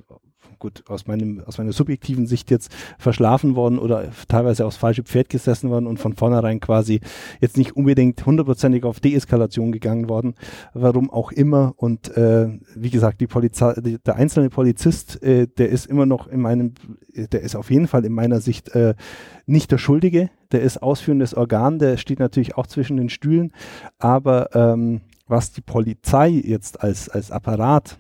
gut, 0.60 0.84
aus, 0.88 1.08
meinem, 1.08 1.42
aus 1.46 1.58
meiner 1.58 1.72
subjektiven 1.72 2.28
Sicht 2.28 2.52
jetzt 2.52 2.72
verschlafen 2.98 3.56
worden 3.56 3.80
oder 3.80 4.10
teilweise 4.28 4.66
aufs 4.66 4.78
falsche 4.78 5.04
Pferd 5.04 5.30
gesessen 5.30 5.70
worden 5.70 5.88
und 5.88 6.00
von 6.00 6.14
vornherein 6.14 6.60
quasi 6.60 7.02
jetzt 7.40 7.58
nicht 7.58 7.76
unbedingt 7.76 8.26
hundertprozentig 8.26 8.84
auf 8.84 9.00
Deeskalation 9.00 9.72
gegangen 9.72 10.10
worden, 10.10 10.36
warum 10.74 11.10
auch 11.10 11.32
immer. 11.32 11.74
Und 11.78 12.16
äh, 12.18 12.50
wie 12.76 12.90
gesagt, 12.90 13.22
die 13.22 13.28
Polizei, 13.28 13.74
die, 13.80 13.98
der 14.00 14.16
einzelne 14.16 14.50
Polizist, 14.50 15.22
äh, 15.24 15.48
der 15.48 15.70
ist 15.70 15.86
immer 15.86 16.06
noch 16.06 16.28
in 16.28 16.42
meinem, 16.42 16.74
der 17.16 17.42
ist 17.42 17.56
auf 17.56 17.72
jeden 17.72 17.88
Fall 17.88 18.06
in 18.06 18.14
meiner 18.14 18.42
Sicht 18.42 18.70
äh, 18.70 18.96
nicht 19.46 19.72
der 19.72 19.78
Schuldige, 19.78 20.30
der 20.52 20.62
ist 20.62 20.82
ausführendes 20.82 21.34
Organ, 21.34 21.80
der 21.80 21.98
steht 21.98 22.20
natürlich 22.20 22.58
auch 22.58 22.68
zwischen 22.68 22.98
den 22.98 23.10
Stühlen, 23.10 23.52
aber 24.00 24.56
ähm, 24.56 25.02
was 25.28 25.52
die 25.52 25.62
Polizei 25.62 26.30
jetzt 26.30 26.82
als, 26.82 27.10
als 27.10 27.32
Apparat 27.32 27.98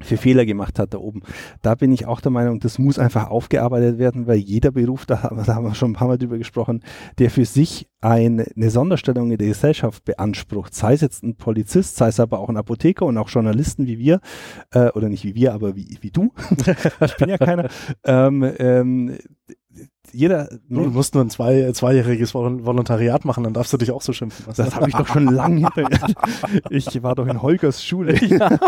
für 0.00 0.16
Fehler 0.16 0.46
gemacht 0.46 0.78
hat 0.78 0.94
da 0.94 0.98
oben. 0.98 1.22
Da 1.62 1.74
bin 1.74 1.90
ich 1.92 2.06
auch 2.06 2.20
der 2.20 2.30
Meinung, 2.30 2.60
das 2.60 2.78
muss 2.78 2.98
einfach 2.98 3.28
aufgearbeitet 3.30 3.98
werden, 3.98 4.26
weil 4.26 4.36
jeder 4.38 4.70
Beruf, 4.70 5.06
da, 5.06 5.22
haben 5.22 5.36
wir- 5.38 5.44
da 5.44 5.54
haben 5.56 5.64
wir 5.64 5.74
schon 5.74 5.90
ein 5.90 5.94
paar 5.94 6.08
Mal 6.08 6.18
drüber 6.18 6.38
gesprochen, 6.38 6.82
der 7.18 7.30
für 7.30 7.44
sich 7.44 7.88
eine, 8.00 8.46
eine 8.54 8.70
Sonderstellung 8.70 9.32
in 9.32 9.38
der 9.38 9.48
Gesellschaft 9.48 10.04
beansprucht, 10.04 10.72
sei 10.74 10.92
es 10.94 11.00
jetzt 11.00 11.24
ein 11.24 11.34
Polizist, 11.34 11.96
sei 11.96 12.08
es 12.08 12.20
aber 12.20 12.38
auch 12.38 12.48
ein 12.48 12.56
Apotheker 12.56 13.04
und 13.06 13.18
auch 13.18 13.28
Journalisten 13.28 13.86
wie 13.88 13.98
wir, 13.98 14.20
äh, 14.72 14.90
oder 14.92 15.08
nicht 15.08 15.24
wie 15.24 15.34
wir, 15.34 15.52
aber 15.52 15.74
wie, 15.74 15.98
wie 16.00 16.10
du, 16.12 16.32
ich 17.04 17.16
bin 17.16 17.28
ja 17.28 17.38
keiner, 17.38 17.68
ähm, 18.04 18.48
ähm, 18.58 19.18
jeder. 20.12 20.48
Du 20.68 20.80
musst 20.80 21.14
nur 21.14 21.24
ein 21.24 21.30
zwei, 21.30 21.70
zweijähriges 21.72 22.34
Volontariat 22.34 23.24
machen, 23.24 23.44
dann 23.44 23.54
darfst 23.54 23.72
du 23.72 23.76
dich 23.76 23.90
auch 23.90 24.02
so 24.02 24.12
schimpfen. 24.12 24.44
Das 24.54 24.74
habe 24.74 24.88
ich 24.88 24.94
doch 24.94 25.06
schon 25.06 25.26
lange 25.34 25.68
hinter. 25.74 26.08
Ich 26.70 27.02
war 27.02 27.14
doch 27.14 27.26
in 27.26 27.42
Holgers 27.42 27.84
Schule. 27.84 28.18
Ja. 28.28 28.58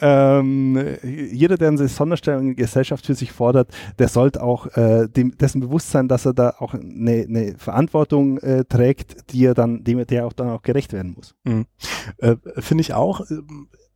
ähm, 0.00 0.96
jeder, 1.04 1.56
der 1.56 1.68
eine 1.68 1.86
Sonderstellung 1.86 2.40
in 2.40 2.56
der 2.56 2.66
Gesellschaft 2.66 3.06
für 3.06 3.14
sich 3.14 3.30
fordert, 3.30 3.68
der 3.98 4.08
sollte 4.08 4.42
auch 4.42 4.66
äh, 4.76 5.06
dem, 5.08 5.36
dessen 5.38 5.60
bewusst 5.60 5.90
sein, 5.90 6.08
dass 6.08 6.26
er 6.26 6.34
da 6.34 6.54
auch 6.58 6.74
eine, 6.74 7.24
eine 7.28 7.54
Verantwortung 7.56 8.38
äh, 8.38 8.64
trägt, 8.64 9.30
die 9.32 9.44
er 9.44 9.54
dann, 9.54 9.84
dem 9.84 10.04
der 10.06 10.26
auch 10.26 10.32
dann 10.32 10.48
auch 10.50 10.62
gerecht 10.62 10.92
werden 10.92 11.12
muss. 11.14 11.34
Mhm. 11.44 11.66
Äh, 12.18 12.36
Finde 12.58 12.82
ich 12.82 12.94
auch 12.94 13.20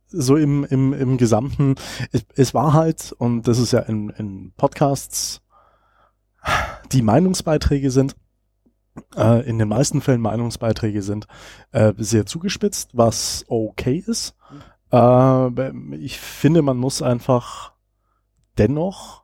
so 0.07 0.37
im, 0.37 0.63
im, 0.65 0.93
im 0.93 1.17
Gesamten, 1.17 1.75
es, 2.11 2.25
es 2.35 2.53
war 2.53 2.73
halt, 2.73 3.13
und 3.17 3.47
das 3.47 3.59
ist 3.59 3.73
ja 3.73 3.79
in, 3.79 4.09
in 4.09 4.53
Podcasts, 4.55 5.41
die 6.91 7.01
Meinungsbeiträge 7.01 7.91
sind, 7.91 8.15
äh, 9.15 9.47
in 9.47 9.59
den 9.59 9.67
meisten 9.67 10.01
Fällen 10.01 10.21
Meinungsbeiträge 10.21 11.01
sind, 11.01 11.27
äh, 11.71 11.93
sehr 11.97 12.25
zugespitzt, 12.25 12.91
was 12.93 13.45
okay 13.47 14.03
ist. 14.05 14.35
Äh, 14.91 15.95
ich 15.97 16.19
finde, 16.19 16.61
man 16.61 16.77
muss 16.77 17.01
einfach 17.01 17.73
dennoch 18.57 19.23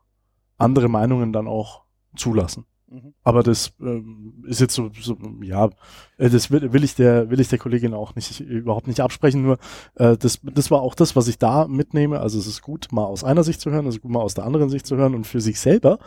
andere 0.58 0.90
Meinungen 0.90 1.34
dann 1.34 1.48
auch 1.48 1.84
zulassen. 2.16 2.66
Mhm. 2.92 3.14
Aber 3.24 3.42
das 3.42 3.74
ähm, 3.80 4.44
ist 4.46 4.60
jetzt 4.60 4.76
so, 4.76 4.92
so 5.00 5.18
ja, 5.42 5.70
äh, 6.18 6.30
das 6.30 6.52
will, 6.52 6.74
will 6.74 6.84
ich 6.84 6.96
der 6.96 7.30
will 7.30 7.40
ich 7.40 7.48
der 7.48 7.58
Kollegin 7.58 7.94
auch 7.94 8.16
nicht 8.16 8.42
überhaupt 8.42 8.88
nicht 8.88 9.00
absprechen. 9.00 9.44
Nur 9.44 9.60
äh, 9.96 10.18
das 10.18 10.42
das 10.44 10.72
war 10.72 10.82
auch 10.82 10.94
das, 10.94 11.16
was 11.16 11.30
ich 11.30 11.38
da 11.38 11.70
mitnehme. 11.70 12.20
Also 12.20 12.38
es 12.38 12.48
ist 12.48 12.62
gut, 12.62 12.90
mal 12.92 13.06
aus 13.06 13.24
einer 13.24 13.44
Sicht 13.44 13.62
zu 13.62 13.72
hören, 13.72 13.88
es 13.88 13.96
ist 13.96 14.02
gut, 14.02 14.12
mal 14.12 14.20
aus 14.20 14.34
der 14.34 14.44
anderen 14.44 14.70
Sicht 14.70 14.86
zu 14.86 14.98
hören 14.98 15.16
und 15.16 15.26
für 15.26 15.40
sich 15.40 15.60
selber 15.62 16.00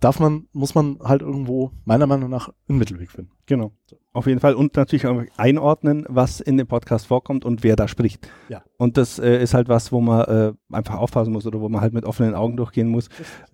darf 0.00 0.20
man 0.20 0.48
muss 0.52 0.74
man 0.74 0.98
halt 1.00 1.22
irgendwo 1.22 1.72
meiner 1.84 2.06
Meinung 2.06 2.30
nach 2.30 2.50
einen 2.68 2.78
Mittelweg 2.78 3.10
finden. 3.10 3.32
Genau. 3.48 3.72
Auf 4.12 4.26
jeden 4.26 4.40
Fall 4.40 4.54
und 4.54 4.76
natürlich 4.76 5.06
auch 5.06 5.22
einordnen, 5.36 6.04
was 6.08 6.40
in 6.40 6.56
dem 6.56 6.66
Podcast 6.66 7.06
vorkommt 7.06 7.44
und 7.44 7.62
wer 7.62 7.76
da 7.76 7.88
spricht. 7.88 8.28
Ja. 8.48 8.62
Und 8.76 8.96
das 8.96 9.18
äh, 9.18 9.42
ist 9.42 9.54
halt 9.54 9.68
was, 9.68 9.92
wo 9.92 10.00
man 10.00 10.24
äh, 10.24 10.52
einfach 10.74 10.96
aufpassen 10.96 11.32
muss 11.32 11.46
oder 11.46 11.60
wo 11.60 11.68
man 11.68 11.80
halt 11.80 11.92
mit 11.92 12.04
offenen 12.04 12.34
Augen 12.34 12.56
durchgehen 12.56 12.88
muss. 12.88 13.08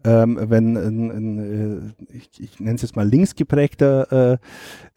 Ähm, 0.04 0.38
wenn 0.40 0.76
ein, 0.76 1.10
ein 1.10 1.94
äh, 2.08 2.16
ich, 2.16 2.30
ich 2.40 2.60
nenne 2.60 2.76
es 2.76 2.82
jetzt 2.82 2.96
mal 2.96 3.06
linksgeprägter 3.06 4.38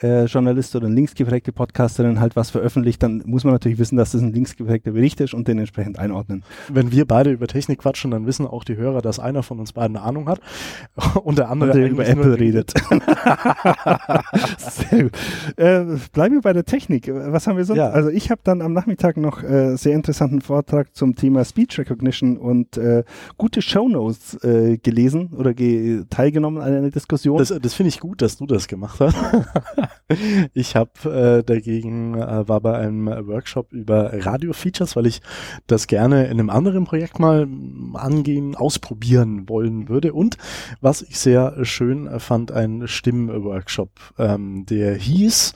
äh, 0.01 0.05
äh, 0.07 0.25
Journalist 0.25 0.75
oder 0.75 0.87
ein 0.87 0.95
linksgeprägte 0.95 1.51
Podcasterin 1.51 2.19
halt 2.19 2.35
was 2.35 2.49
veröffentlicht, 2.49 3.03
dann 3.03 3.23
muss 3.25 3.43
man 3.43 3.53
natürlich 3.53 3.77
wissen, 3.77 3.97
dass 3.97 4.11
das 4.11 4.21
ein 4.21 4.31
linksgeprägter 4.31 4.91
Bericht 4.91 5.19
ist 5.21 5.33
und 5.33 5.47
den 5.47 5.59
entsprechend 5.59 5.99
einordnen. 5.99 6.43
Wenn 6.69 6.91
wir 6.91 7.05
beide 7.05 7.31
über 7.31 7.47
Technik 7.47 7.79
quatschen, 7.79 8.11
dann 8.11 8.25
wissen 8.25 8.47
auch 8.47 8.63
die 8.63 8.77
Hörer, 8.77 9.01
dass 9.01 9.19
einer 9.19 9.43
von 9.43 9.59
uns 9.59 9.73
beiden 9.73 9.97
eine 9.97 10.05
Ahnung 10.05 10.29
hat 10.29 10.39
und 11.23 11.37
der 11.37 11.49
andere 11.49 11.71
und 11.71 11.77
der 11.77 11.89
über 11.89 12.07
Apple 12.07 12.39
redet. 12.39 12.73
Sehr 14.89 15.03
gut. 15.03 15.11
Äh, 15.57 15.85
bleiben 16.13 16.35
wir 16.35 16.41
bei 16.41 16.53
der 16.53 16.65
Technik. 16.65 17.09
Was 17.11 17.47
haben 17.47 17.57
wir 17.57 17.65
sonst? 17.65 17.79
Ja. 17.79 17.89
Also 17.89 18.09
ich 18.09 18.29
habe 18.31 18.41
dann 18.43 18.61
am 18.61 18.73
Nachmittag 18.73 19.17
noch 19.17 19.43
äh, 19.43 19.75
sehr 19.75 19.93
interessanten 19.95 20.41
Vortrag 20.41 20.95
zum 20.95 21.15
Thema 21.15 21.45
Speech 21.45 21.79
Recognition 21.79 22.37
und 22.37 22.77
äh, 22.77 23.03
gute 23.37 23.61
Shownotes 23.61 24.43
äh, 24.43 24.77
gelesen 24.77 25.33
oder 25.35 25.53
ge 25.53 26.03
teilgenommen 26.09 26.61
an 26.61 26.73
einer 26.73 26.89
Diskussion. 26.89 27.37
Das, 27.37 27.53
das 27.61 27.73
finde 27.73 27.89
ich 27.89 27.99
gut, 27.99 28.21
dass 28.21 28.37
du 28.37 28.45
das 28.45 28.67
gemacht 28.67 28.99
hast. 28.99 29.17
ich 30.53 30.75
habe 30.75 31.39
äh, 31.39 31.43
dagegen 31.43 32.15
äh, 32.15 32.47
war 32.47 32.61
bei 32.61 32.77
einem 32.77 33.07
Workshop 33.07 33.73
über 33.73 34.11
Radio-Features, 34.13 34.95
weil 34.95 35.05
ich 35.05 35.21
das 35.67 35.87
gerne 35.87 36.25
in 36.25 36.39
einem 36.39 36.49
anderen 36.49 36.85
Projekt 36.85 37.19
mal 37.19 37.47
angehen, 37.93 38.55
ausprobieren 38.55 39.49
wollen 39.49 39.89
würde. 39.89 40.13
Und 40.13 40.37
was 40.81 41.01
ich 41.01 41.19
sehr 41.19 41.65
schön 41.65 42.19
fand, 42.19 42.51
ein 42.51 42.87
Stimmenworkshop, 42.87 43.89
ähm, 44.17 44.65
der 44.65 44.95
hieß 44.95 45.53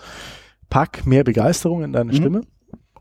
Pack 0.70 1.06
mehr 1.06 1.24
Begeisterung 1.24 1.84
in 1.84 1.94
deine 1.94 2.12
mhm. 2.12 2.16
Stimme. 2.16 2.42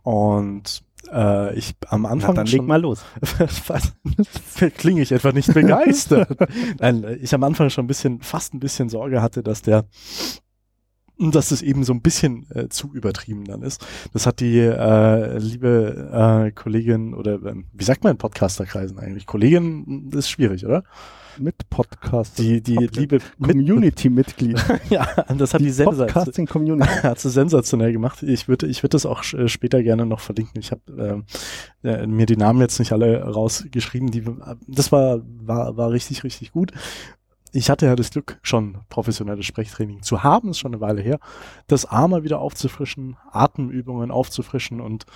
Und 0.02 0.82
äh, 1.12 1.54
ich 1.56 1.74
am 1.88 2.06
Anfang. 2.06 2.34
Na, 2.34 2.42
dann 2.42 2.46
leg 2.46 2.62
mal 2.62 2.80
los. 2.80 3.04
Klinge 4.76 5.02
ich 5.02 5.12
etwa 5.12 5.32
nicht 5.32 5.52
begeistert. 5.52 6.36
Nein, 6.78 7.18
ich 7.20 7.34
am 7.34 7.44
Anfang 7.44 7.70
schon 7.70 7.84
ein 7.84 7.88
bisschen, 7.88 8.20
fast 8.20 8.54
ein 8.54 8.60
bisschen 8.60 8.88
Sorge 8.88 9.22
hatte, 9.22 9.42
dass 9.42 9.62
der 9.62 9.84
dass 11.20 11.50
es 11.50 11.62
eben 11.62 11.84
so 11.84 11.92
ein 11.92 12.00
bisschen 12.00 12.46
äh, 12.54 12.68
zu 12.68 12.94
übertrieben 12.94 13.44
dann 13.44 13.62
ist. 13.62 13.86
Das 14.12 14.26
hat 14.26 14.40
die 14.40 14.58
äh, 14.58 15.38
liebe 15.38 16.10
äh, 16.12 16.50
Kollegin 16.52 17.14
oder 17.14 17.34
äh, 17.34 17.54
wie 17.72 17.84
sagt 17.84 18.02
man 18.02 18.12
in 18.12 18.18
Podcasterkreisen 18.18 18.98
eigentlich? 18.98 19.26
Kollegin 19.26 20.10
ist 20.12 20.30
schwierig, 20.30 20.64
oder? 20.64 20.84
mit 21.38 21.70
Podcast. 21.70 22.38
Die, 22.38 22.62
die 22.62 22.76
liebe 22.76 23.18
Community-Mitglied. 23.42 24.62
ja, 24.90 25.06
das 25.36 25.54
hat 25.54 25.60
die, 25.60 25.70
die 25.70 25.84
Podcasting 25.84 26.46
Community. 26.46 26.88
hat 27.02 27.18
sie 27.18 27.30
sensationell 27.30 27.92
gemacht. 27.92 28.22
Ich 28.22 28.48
würde, 28.48 28.66
ich 28.66 28.82
würde 28.82 28.90
das 28.90 29.06
auch 29.06 29.22
äh, 29.32 29.48
später 29.48 29.82
gerne 29.82 30.06
noch 30.06 30.20
verlinken. 30.20 30.60
Ich 30.60 30.70
habe 30.70 31.24
äh, 31.82 31.88
äh, 31.88 32.06
mir 32.06 32.26
die 32.26 32.36
Namen 32.36 32.60
jetzt 32.60 32.78
nicht 32.78 32.92
alle 32.92 33.22
rausgeschrieben. 33.22 34.10
Die, 34.10 34.24
das 34.66 34.92
war, 34.92 35.20
war, 35.42 35.76
war 35.76 35.90
richtig, 35.90 36.24
richtig 36.24 36.52
gut 36.52 36.72
ich 37.52 37.70
hatte 37.70 37.86
ja 37.86 37.96
das 37.96 38.10
Glück, 38.10 38.38
schon 38.42 38.78
professionelles 38.88 39.46
Sprechtraining 39.46 40.02
zu 40.02 40.22
haben, 40.22 40.50
ist 40.50 40.58
schon 40.58 40.72
eine 40.72 40.80
Weile 40.80 41.02
her, 41.02 41.18
das 41.66 41.86
A 41.86 42.08
mal 42.08 42.24
wieder 42.24 42.40
aufzufrischen, 42.40 43.16
Atemübungen 43.30 44.10
aufzufrischen 44.10 44.80
und 44.80 45.06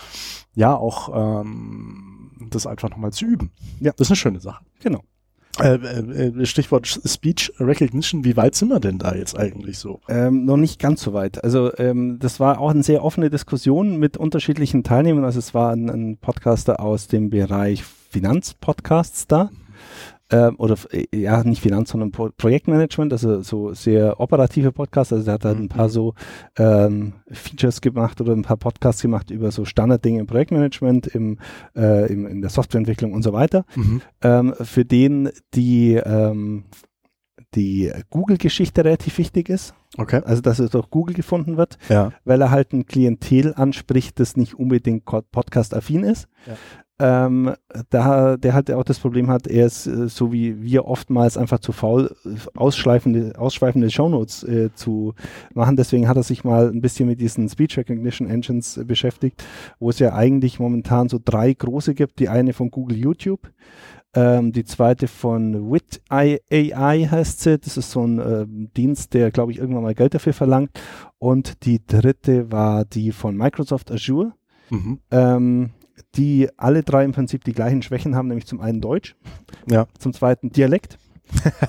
ja, 0.55 0.75
auch 0.75 1.43
ähm, 1.43 2.33
das 2.51 2.67
einfach 2.67 2.91
nochmal 2.91 3.13
zu 3.13 3.25
üben. 3.25 3.51
Ja. 3.81 3.93
Das 3.97 4.07
ist 4.07 4.13
eine 4.13 4.17
schöne 4.17 4.41
Sache. 4.41 4.65
Genau. 4.81 5.03
Äh, 5.61 5.75
äh, 5.75 6.47
Stichwort 6.47 6.87
Speech 6.87 7.53
Recognition, 7.61 8.25
wie 8.25 8.37
weit 8.37 8.57
sind 8.57 8.71
wir 8.71 8.81
denn 8.81 8.99
da 8.99 9.15
jetzt 9.15 9.39
eigentlich 9.39 9.79
so? 9.79 10.01
Ähm, 10.09 10.45
noch 10.45 10.57
nicht 10.57 10.81
ganz 10.81 11.01
so 11.03 11.13
weit. 11.13 11.45
Also 11.45 11.77
ähm, 11.79 12.19
das 12.19 12.41
war 12.41 12.59
auch 12.59 12.71
eine 12.71 12.83
sehr 12.83 13.05
offene 13.05 13.31
Diskussion 13.31 13.99
mit 13.99 14.17
unterschiedlichen 14.17 14.83
Teilnehmern. 14.83 15.25
Also 15.25 15.39
es 15.39 15.55
war 15.55 15.71
ein, 15.71 15.89
ein 15.89 16.17
Podcaster 16.17 16.81
aus 16.81 17.07
dem 17.07 17.31
Bereich 17.31 17.85
Finanzpodcasts 17.85 19.29
da. 19.29 19.45
Mhm 19.45 19.64
ähm, 20.35 20.57
oder 20.59 20.77
äh, 20.91 21.07
ja, 21.17 21.45
nicht 21.45 21.63
Finanz, 21.63 21.91
sondern 21.91 22.11
Pro 22.11 22.31
Projektmanagement, 22.37 23.13
also 23.13 23.43
so 23.43 23.73
sehr 23.73 24.19
operative 24.19 24.73
Podcasts. 24.73 25.13
Also 25.13 25.31
er 25.31 25.35
hat 25.35 25.45
halt 25.45 25.59
mhm. 25.59 25.65
ein 25.65 25.69
paar 25.69 25.89
so 25.89 26.15
ähm, 26.59 27.13
Features 27.31 27.81
gemacht 27.81 28.21
oder 28.21 28.33
ein 28.33 28.43
paar 28.43 28.57
Podcasts 28.57 29.01
gemacht 29.01 29.31
über 29.31 29.53
so 29.53 29.65
Standarddinge 29.65 30.19
im 30.21 30.27
Projektmanagement, 30.27 31.07
im, 31.07 31.39
äh, 31.77 32.13
im, 32.13 32.27
in 32.27 32.41
der 32.41 32.51
Softwareentwicklung 32.51 33.13
und 33.13 33.23
so 33.23 33.33
weiter. 33.33 33.65
Mhm. 33.77 34.03
Ähm, 34.23 34.55
für 34.61 34.85
den 34.85 35.31
die 35.55 35.95
ähm, 35.95 36.65
die 37.55 37.93
Google-Geschichte 38.11 38.85
relativ 38.85 39.19
wichtig 39.19 39.49
ist. 39.49 39.75
Okay. 39.97 40.21
Also, 40.25 40.43
dass 40.43 40.59
es 40.59 40.71
durch 40.71 40.91
Google 40.91 41.15
gefunden 41.15 41.57
wird, 41.57 41.79
ja. 41.89 42.11
weil 42.25 42.41
er 42.41 42.51
halt 42.51 42.73
ein 42.73 42.87
Klientel 42.87 43.55
anspricht, 43.55 44.19
das 44.19 44.37
nicht 44.37 44.55
unbedingt 44.55 45.05
podcast-affin 45.05 46.03
ist. 46.03 46.27
Ja 46.49 46.57
ähm, 47.01 47.55
da, 47.91 48.37
der 48.37 48.55
halt 48.55 48.71
auch 48.71 48.85
das 48.85 49.01
Problem 49.01 49.29
hat, 49.29 49.49
er 49.49 49.67
ist 49.67 49.87
äh, 49.87 50.09
so 50.09 50.33
wie 50.33 50.63
wir 50.63 50.85
oftmals 50.85 51.37
einfach 51.37 51.59
zu 51.59 51.73
faul, 51.73 52.15
ausschweifende, 52.55 53.33
ausschweifende 53.37 53.91
Shownotes 53.91 54.45
äh, 54.45 54.73
zu 54.75 55.15
machen. 55.55 55.77
Deswegen 55.77 56.07
hat 56.07 56.17
er 56.17 56.23
sich 56.23 56.45
mal 56.45 56.69
ein 56.69 56.81
bisschen 56.81 57.09
mit 57.09 57.21
diesen 57.21 57.49
Speech 57.49 57.79
Recognition 57.79 58.29
Engines 58.29 58.77
äh, 58.77 58.85
beschäftigt, 58.85 59.45
wo 59.81 59.91
es 59.91 59.99
ja 59.99 60.15
eigentlich 60.15 60.61
momentan 60.61 61.09
so 61.09 61.19
drei 61.23 61.53
große 61.53 61.95
gibt. 61.95 62.21
Die 62.21 62.29
eine 62.29 62.53
von 62.53 62.71
Google 62.71 62.97
YouTube, 62.97 63.51
ähm, 64.15 64.53
die 64.53 64.65
zweite 64.65 65.09
von 65.09 65.73
Wit 65.73 66.01
AI 66.09 67.09
heißt 67.11 67.41
sie. 67.41 67.59
Das 67.59 67.77
ist 67.77 67.91
so 67.91 68.07
ein 68.07 68.19
äh, 68.21 68.47
Dienst, 68.77 69.15
der, 69.15 69.33
glaube 69.33 69.51
ich, 69.51 69.59
irgendwann 69.59 69.83
mal 69.83 69.95
Geld 69.95 70.15
dafür 70.15 70.33
verlangt. 70.33 70.71
Und 71.19 71.65
die 71.65 71.85
dritte 71.85 72.53
war 72.53 72.85
die 72.85 73.11
von 73.11 73.37
Microsoft 73.37 73.91
Azure. 73.91 74.33
Mhm. 74.71 75.01
Ähm, 75.11 75.71
die 76.15 76.49
alle 76.57 76.83
drei 76.83 77.05
im 77.05 77.13
Prinzip 77.13 77.45
die 77.45 77.53
gleichen 77.53 77.83
Schwächen 77.83 78.15
haben, 78.15 78.29
nämlich 78.29 78.47
zum 78.47 78.61
einen 78.61 78.81
Deutsch, 78.81 79.17
ja. 79.71 79.87
zum 79.99 80.13
zweiten 80.13 80.51
Dialekt 80.51 80.99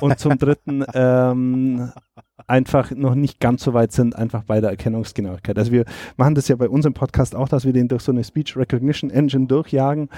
und 0.02 0.20
zum 0.20 0.38
dritten 0.38 0.84
ähm, 0.94 1.92
einfach 2.48 2.92
noch 2.92 3.16
nicht 3.16 3.40
ganz 3.40 3.64
so 3.64 3.74
weit 3.74 3.92
sind, 3.92 4.16
einfach 4.16 4.44
bei 4.44 4.62
der 4.62 4.70
Erkennungsgenauigkeit. 4.72 5.58
Also 5.58 5.72
wir 5.72 5.86
machen 6.18 6.36
das 6.36 6.48
ja 6.48 6.56
bei 6.56 6.70
unserem 6.70 6.94
Podcast 6.94 7.36
auch, 7.36 7.50
dass 7.50 7.66
wir 7.66 7.74
den 7.74 7.88
durch 7.88 8.04
so 8.04 8.12
eine 8.12 8.24
Speech 8.24 8.58
Recognition 8.58 9.10
Engine 9.10 9.48
durchjagen, 9.48 10.10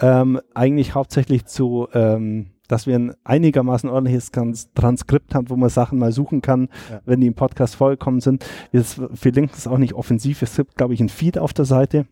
ja. 0.00 0.22
ähm, 0.22 0.40
eigentlich 0.54 0.94
hauptsächlich 0.94 1.46
zu 1.46 1.88
ähm, 1.92 2.50
dass 2.68 2.86
wir 2.86 2.96
ein 2.96 3.14
einigermaßen 3.24 3.88
ordentliches 3.88 4.30
Transkript 4.74 5.34
haben, 5.34 5.50
wo 5.50 5.56
man 5.56 5.68
Sachen 5.68 5.98
mal 5.98 6.12
suchen 6.12 6.42
kann, 6.42 6.68
ja. 6.90 7.00
wenn 7.04 7.20
die 7.20 7.28
im 7.28 7.34
Podcast 7.34 7.76
vollkommen 7.76 8.20
sind. 8.20 8.44
Wir 8.72 8.82
verlinken 8.82 9.54
es 9.56 9.66
auch 9.66 9.78
nicht 9.78 9.94
offensiv. 9.94 10.42
Es 10.42 10.56
gibt, 10.56 10.76
glaube 10.76 10.94
ich, 10.94 11.00
ein 11.00 11.08
Feed 11.08 11.38
auf 11.38 11.52
der 11.52 11.64
Seite. 11.64 12.06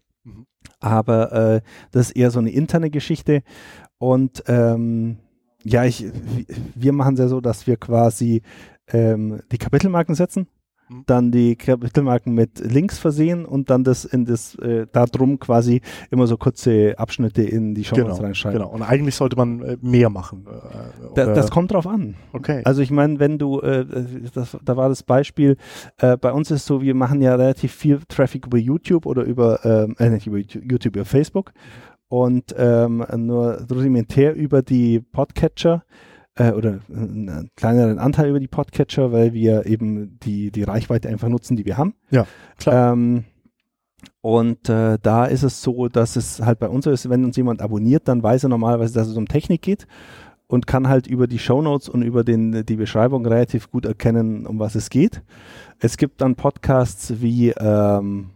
Aber 0.80 1.32
äh, 1.32 1.60
das 1.90 2.08
ist 2.08 2.16
eher 2.16 2.30
so 2.30 2.38
eine 2.38 2.50
interne 2.50 2.90
Geschichte. 2.90 3.42
Und 3.98 4.44
ähm, 4.46 5.18
ja, 5.62 5.84
ich, 5.84 6.04
wir 6.74 6.92
machen 6.92 7.14
es 7.14 7.20
ja 7.20 7.28
so, 7.28 7.40
dass 7.40 7.66
wir 7.66 7.76
quasi 7.76 8.42
ähm, 8.88 9.40
die 9.50 9.58
Kapitelmarken 9.58 10.14
setzen. 10.14 10.46
Dann 11.06 11.30
die 11.30 11.56
Kapitelmarken 11.56 12.34
mit 12.34 12.60
Links 12.60 12.98
versehen 12.98 13.44
und 13.44 13.70
dann 13.70 13.84
das 13.84 14.04
in 14.04 14.24
das 14.24 14.54
äh, 14.56 14.86
da 14.92 15.06
drum 15.06 15.38
quasi 15.38 15.80
immer 16.10 16.26
so 16.26 16.36
kurze 16.36 16.94
Abschnitte 16.98 17.42
in 17.42 17.74
die 17.74 17.84
Show 17.84 17.96
genau, 17.96 18.14
reinschreiben. 18.14 18.60
Genau. 18.60 18.70
Und 18.70 18.82
eigentlich 18.82 19.14
sollte 19.14 19.36
man 19.36 19.62
äh, 19.62 19.76
mehr 19.80 20.10
machen. 20.10 20.46
Äh, 20.46 21.14
da, 21.14 21.34
das 21.34 21.50
kommt 21.50 21.72
drauf 21.72 21.86
an. 21.86 22.14
Okay. 22.32 22.62
Also 22.64 22.82
ich 22.82 22.90
meine, 22.90 23.18
wenn 23.18 23.38
du, 23.38 23.60
äh, 23.60 23.86
das, 24.34 24.56
da 24.62 24.76
war 24.76 24.88
das 24.88 25.02
Beispiel, 25.02 25.56
äh, 25.98 26.16
bei 26.16 26.32
uns 26.32 26.50
ist 26.50 26.66
so, 26.66 26.82
wir 26.82 26.94
machen 26.94 27.22
ja 27.22 27.34
relativ 27.34 27.72
viel 27.72 28.00
Traffic 28.08 28.46
über 28.46 28.58
YouTube 28.58 29.06
oder 29.06 29.22
über, 29.22 29.64
ähm, 29.64 29.96
äh, 29.98 30.10
nicht 30.10 30.26
über 30.26 30.38
YouTube, 30.38 30.96
über 30.96 31.04
Facebook 31.04 31.52
und 32.08 32.54
ähm, 32.58 33.04
nur 33.16 33.66
rudimentär 33.70 34.34
über 34.34 34.62
die 34.62 35.00
Podcatcher 35.00 35.84
äh, 36.36 36.52
oder 36.52 36.80
einen 36.88 37.50
kleineren 37.56 37.98
Anteil 37.98 38.30
über 38.30 38.40
die 38.40 38.48
Podcatcher, 38.48 39.12
weil 39.12 39.32
wir 39.32 39.66
eben 39.66 40.18
die, 40.20 40.50
die 40.50 40.62
Reichweite 40.62 41.08
einfach 41.08 41.28
nutzen, 41.28 41.56
die 41.56 41.64
wir 41.64 41.76
haben. 41.76 41.94
Ja, 42.10 42.26
klar. 42.58 42.92
Ähm, 42.92 43.24
und 44.20 44.68
äh, 44.68 44.98
da 45.00 45.26
ist 45.26 45.42
es 45.42 45.62
so, 45.62 45.88
dass 45.88 46.16
es 46.16 46.40
halt 46.40 46.58
bei 46.58 46.68
uns 46.68 46.84
so 46.84 46.90
ist, 46.90 47.08
wenn 47.08 47.24
uns 47.24 47.36
jemand 47.36 47.60
abonniert, 47.62 48.08
dann 48.08 48.22
weiß 48.22 48.44
er 48.44 48.48
normalerweise, 48.48 48.94
dass 48.94 49.08
es 49.08 49.16
um 49.16 49.28
Technik 49.28 49.62
geht 49.62 49.86
und 50.46 50.66
kann 50.66 50.88
halt 50.88 51.06
über 51.06 51.26
die 51.26 51.38
Shownotes 51.38 51.88
und 51.88 52.02
über 52.02 52.24
den, 52.24 52.64
die 52.66 52.76
Beschreibung 52.76 53.26
relativ 53.26 53.70
gut 53.70 53.86
erkennen, 53.86 54.46
um 54.46 54.58
was 54.58 54.74
es 54.74 54.90
geht. 54.90 55.22
Es 55.78 55.96
gibt 55.96 56.20
dann 56.20 56.36
Podcasts 56.36 57.20
wie 57.20 57.50
ähm, 57.50 58.30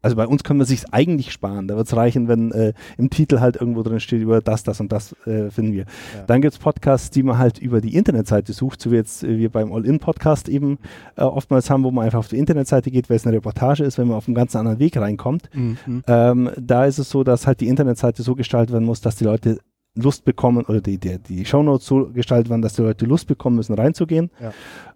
also 0.00 0.16
bei 0.16 0.26
uns 0.26 0.44
können 0.44 0.60
wir 0.60 0.66
sich 0.66 0.92
eigentlich 0.92 1.32
sparen. 1.32 1.66
Da 1.66 1.76
wird 1.76 1.86
es 1.86 1.96
reichen, 1.96 2.28
wenn 2.28 2.52
äh, 2.52 2.72
im 2.96 3.10
Titel 3.10 3.40
halt 3.40 3.56
irgendwo 3.56 3.82
drin 3.82 3.98
steht, 3.98 4.20
über 4.20 4.40
das, 4.40 4.62
das 4.62 4.80
und 4.80 4.92
das 4.92 5.14
äh, 5.26 5.50
finden 5.50 5.72
wir. 5.72 5.84
Ja. 6.14 6.24
Dann 6.26 6.40
gibt 6.40 6.54
es 6.54 6.58
Podcasts, 6.58 7.10
die 7.10 7.24
man 7.24 7.38
halt 7.38 7.58
über 7.58 7.80
die 7.80 7.96
Internetseite 7.96 8.52
sucht, 8.52 8.80
so 8.80 8.92
wie 8.92 8.96
jetzt 8.96 9.24
äh, 9.24 9.38
wir 9.38 9.50
beim 9.50 9.72
All-In-Podcast 9.72 10.48
eben 10.48 10.78
äh, 11.16 11.22
oftmals 11.22 11.68
haben, 11.68 11.82
wo 11.82 11.90
man 11.90 12.04
einfach 12.04 12.20
auf 12.20 12.28
die 12.28 12.38
Internetseite 12.38 12.90
geht, 12.90 13.10
weil 13.10 13.16
es 13.16 13.26
eine 13.26 13.36
Reportage 13.36 13.82
ist, 13.82 13.98
wenn 13.98 14.06
man 14.06 14.16
auf 14.16 14.28
einen 14.28 14.36
ganz 14.36 14.54
anderen 14.54 14.78
Weg 14.78 14.96
reinkommt. 14.96 15.50
Mhm. 15.52 16.04
Ähm, 16.06 16.50
da 16.56 16.84
ist 16.84 16.98
es 16.98 17.10
so, 17.10 17.24
dass 17.24 17.46
halt 17.46 17.60
die 17.60 17.68
Internetseite 17.68 18.22
so 18.22 18.36
gestaltet 18.36 18.72
werden 18.72 18.84
muss, 18.84 19.00
dass 19.00 19.16
die 19.16 19.24
Leute 19.24 19.58
Lust 20.00 20.24
bekommen 20.24 20.64
oder 20.64 20.80
die, 20.80 20.98
die, 20.98 21.18
die 21.18 21.44
Shownotes 21.44 21.86
so 21.86 22.10
gestaltet 22.12 22.50
werden, 22.50 22.62
dass 22.62 22.74
die 22.74 22.82
Leute 22.82 23.04
Lust 23.04 23.26
bekommen 23.26 23.56
müssen, 23.56 23.74
reinzugehen. 23.74 24.30
Ja. 24.40 24.52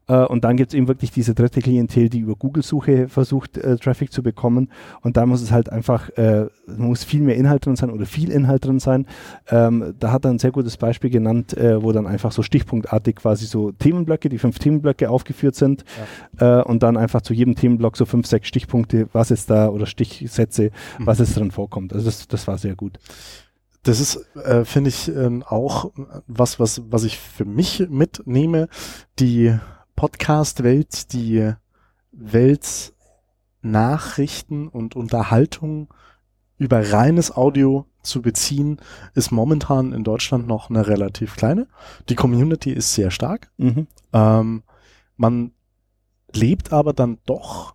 Äh, 0.09 0.27
und 0.27 0.45
dann 0.45 0.57
gibt 0.57 0.73
es 0.73 0.77
eben 0.77 0.89
wirklich 0.89 1.11
diese 1.11 1.35
dritte 1.35 1.61
Klientel, 1.61 2.09
die 2.09 2.21
über 2.21 2.35
Google-Suche 2.35 3.09
versucht, 3.09 3.59
äh, 3.59 3.77
Traffic 3.77 4.13
zu 4.13 4.23
bekommen. 4.23 4.71
Und 5.03 5.17
da 5.17 5.27
muss 5.27 5.43
es 5.43 5.53
halt 5.53 5.71
einfach, 5.71 6.11
äh, 6.11 6.47
muss 6.67 7.05
viel 7.05 7.21
mehr 7.21 7.37
Inhalt 7.37 7.67
drin 7.67 7.77
sein 7.77 7.91
oder 7.91 8.07
viel 8.07 8.31
Inhalt 8.31 8.65
drin 8.65 8.79
sein. 8.79 9.07
Ähm, 9.49 9.95
da 9.99 10.13
hat 10.13 10.25
er 10.25 10.31
ein 10.31 10.39
sehr 10.39 10.53
gutes 10.53 10.77
Beispiel 10.77 11.11
genannt, 11.11 11.57
äh, 11.57 11.83
wo 11.83 11.93
dann 11.93 12.07
einfach 12.07 12.33
so 12.33 12.43
stichpunktartig 12.43 13.17
quasi 13.17 13.47
so 13.47 13.73
Themenblöcke, 13.73 14.29
die 14.29 14.39
fünf 14.39 14.59
Themenblöcke 14.59 15.11
aufgeführt 15.11 15.55
sind. 15.55 15.85
Ja. 16.41 16.61
Äh, 16.61 16.65
und 16.65 16.83
dann 16.83 16.97
einfach 16.97 17.23
zu 17.23 17.35
jedem 17.35 17.55
Themenblock 17.55 17.97
so 17.97 18.05
fünf, 18.05 18.27
sechs 18.27 18.49
Stichpunkte, 18.49 19.09
was 19.13 19.31
ist 19.31 19.51
da 19.51 19.69
oder 19.69 19.87
Stichsätze, 19.87 20.71
mhm. 20.99 21.07
was 21.07 21.21
es 21.21 21.35
drin 21.35 21.51
vorkommt. 21.51 21.93
Also 21.93 22.07
das, 22.07 22.29
das 22.29 22.47
war 22.47 22.59
sehr 22.59 22.75
gut. 22.75 22.99
Das 23.83 24.01
ist, 24.01 24.37
äh, 24.37 24.65
finde 24.65 24.89
ich, 24.91 25.09
äh, 25.09 25.41
auch 25.45 25.93
was, 26.27 26.61
was, 26.61 26.83
was 26.91 27.05
ich 27.05 27.19
für 27.19 27.45
mich 27.45 27.89
mitnehme. 27.89 28.69
Die 29.19 29.59
Podcast-Welt, 29.97 31.13
die 31.13 31.53
Welt 32.13 32.93
Nachrichten 33.63 34.69
und 34.69 34.97
Unterhaltung 34.97 35.93
über 36.59 36.93
reines 36.93 37.35
Audio 37.35 37.87
zu 38.03 38.23
beziehen, 38.23 38.81
ist 39.15 39.31
momentan 39.31 39.93
in 39.93 40.05
Deutschland 40.05 40.47
noch 40.47 40.71
eine 40.71 40.87
relativ 40.87 41.37
kleine. 41.37 41.69
Die 42.09 42.15
Community 42.15 42.73
ist 42.73 42.95
sehr 42.95 43.11
stark. 43.11 43.51
Mhm. 43.57 43.87
Ähm, 44.13 44.63
man 45.17 45.53
lebt 46.33 46.73
aber 46.73 46.93
dann 46.93 47.19
doch 47.27 47.75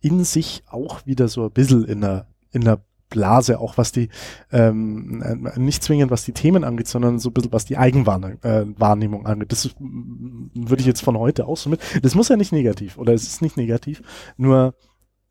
in 0.00 0.24
sich 0.24 0.62
auch 0.68 1.06
wieder 1.06 1.28
so 1.28 1.44
ein 1.44 1.50
bisschen 1.50 1.84
in 1.84 2.04
einer, 2.04 2.26
in 2.50 2.66
einer 2.66 2.80
Blase, 3.08 3.58
auch 3.58 3.78
was 3.78 3.92
die, 3.92 4.08
ähm, 4.52 5.22
äh, 5.22 5.58
nicht 5.58 5.82
zwingend 5.82 6.10
was 6.10 6.24
die 6.24 6.32
Themen 6.32 6.64
angeht, 6.64 6.88
sondern 6.88 7.18
so 7.18 7.30
ein 7.30 7.32
bisschen 7.32 7.52
was 7.52 7.64
die 7.64 7.78
Eigenwahrnehmung 7.78 9.24
äh, 9.24 9.28
angeht. 9.28 9.52
Das 9.52 9.70
würde 9.78 10.80
ich 10.80 10.86
jetzt 10.86 11.02
von 11.02 11.18
heute 11.18 11.46
auch 11.46 11.56
so 11.56 11.70
mit. 11.70 11.80
Das 12.02 12.14
muss 12.14 12.28
ja 12.28 12.36
nicht 12.36 12.52
negativ 12.52 12.98
oder 12.98 13.14
es 13.14 13.22
ist 13.24 13.42
nicht 13.42 13.56
negativ, 13.56 14.02
nur, 14.36 14.74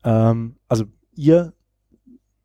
ähm, 0.04 0.56
also 0.68 0.84
ihr 1.14 1.52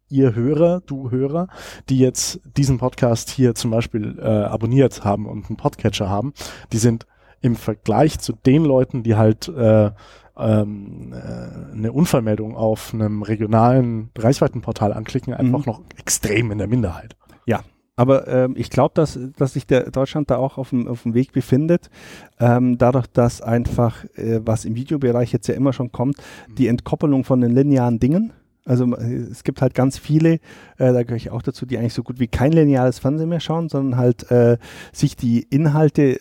ihr 0.09 0.35
Hörer, 0.35 0.81
du 0.85 1.09
Hörer, 1.09 1.47
die 1.89 1.97
jetzt 1.97 2.39
diesen 2.55 2.77
Podcast 2.77 3.31
hier 3.31 3.55
zum 3.55 3.71
Beispiel 3.71 4.19
äh, 4.19 4.27
abonniert 4.27 5.03
haben 5.03 5.25
und 5.25 5.47
einen 5.47 5.57
Podcatcher 5.57 6.07
haben, 6.07 6.33
die 6.71 6.77
sind 6.77 7.07
im 7.41 7.55
Vergleich 7.55 8.19
zu 8.19 8.33
den 8.33 8.63
Leuten, 8.63 9.01
die 9.01 9.15
halt 9.15 9.47
äh, 9.47 9.91
ähm, 10.37 11.13
äh, 11.13 11.75
eine 11.75 11.91
Unfallmeldung 11.91 12.55
auf 12.55 12.93
einem 12.93 13.21
regionalen 13.21 14.09
Reichweitenportal 14.17 14.93
anklicken, 14.93 15.33
einfach 15.33 15.59
mhm. 15.59 15.65
noch 15.65 15.81
extrem 15.97 16.51
in 16.51 16.57
der 16.57 16.67
Minderheit. 16.67 17.15
Ja, 17.45 17.61
aber 17.95 18.27
ähm, 18.27 18.55
ich 18.57 18.69
glaube, 18.69 18.93
dass, 18.95 19.19
dass 19.37 19.53
sich 19.53 19.67
der 19.67 19.91
Deutschland 19.91 20.31
da 20.31 20.37
auch 20.37 20.57
auf 20.57 20.69
dem, 20.69 20.87
auf 20.87 21.03
dem 21.03 21.13
Weg 21.13 21.31
befindet. 21.31 21.89
Ähm, 22.39 22.77
dadurch, 22.77 23.07
dass 23.07 23.41
einfach, 23.41 24.05
äh, 24.15 24.39
was 24.43 24.65
im 24.65 24.75
Videobereich 24.75 25.31
jetzt 25.31 25.47
ja 25.47 25.53
immer 25.53 25.73
schon 25.73 25.91
kommt, 25.91 26.17
mhm. 26.17 26.55
die 26.55 26.67
Entkoppelung 26.67 27.23
von 27.23 27.41
den 27.41 27.51
linearen 27.51 27.99
Dingen. 27.99 28.33
Also 28.65 28.95
es 28.95 29.43
gibt 29.43 29.61
halt 29.61 29.73
ganz 29.73 29.97
viele, 29.97 30.35
äh, 30.77 30.93
da 30.93 31.03
gehöre 31.03 31.17
ich 31.17 31.31
auch 31.31 31.41
dazu, 31.41 31.65
die 31.65 31.77
eigentlich 31.77 31.93
so 31.93 32.01
gut 32.01 32.19
wie 32.19 32.27
kein 32.27 32.53
lineares 32.53 32.97
Fernsehen 32.97 33.27
mehr 33.27 33.41
schauen, 33.41 33.67
sondern 33.67 33.99
halt 33.99 34.31
äh, 34.31 34.57
sich 34.93 35.17
die 35.17 35.43
Inhalte 35.49 36.17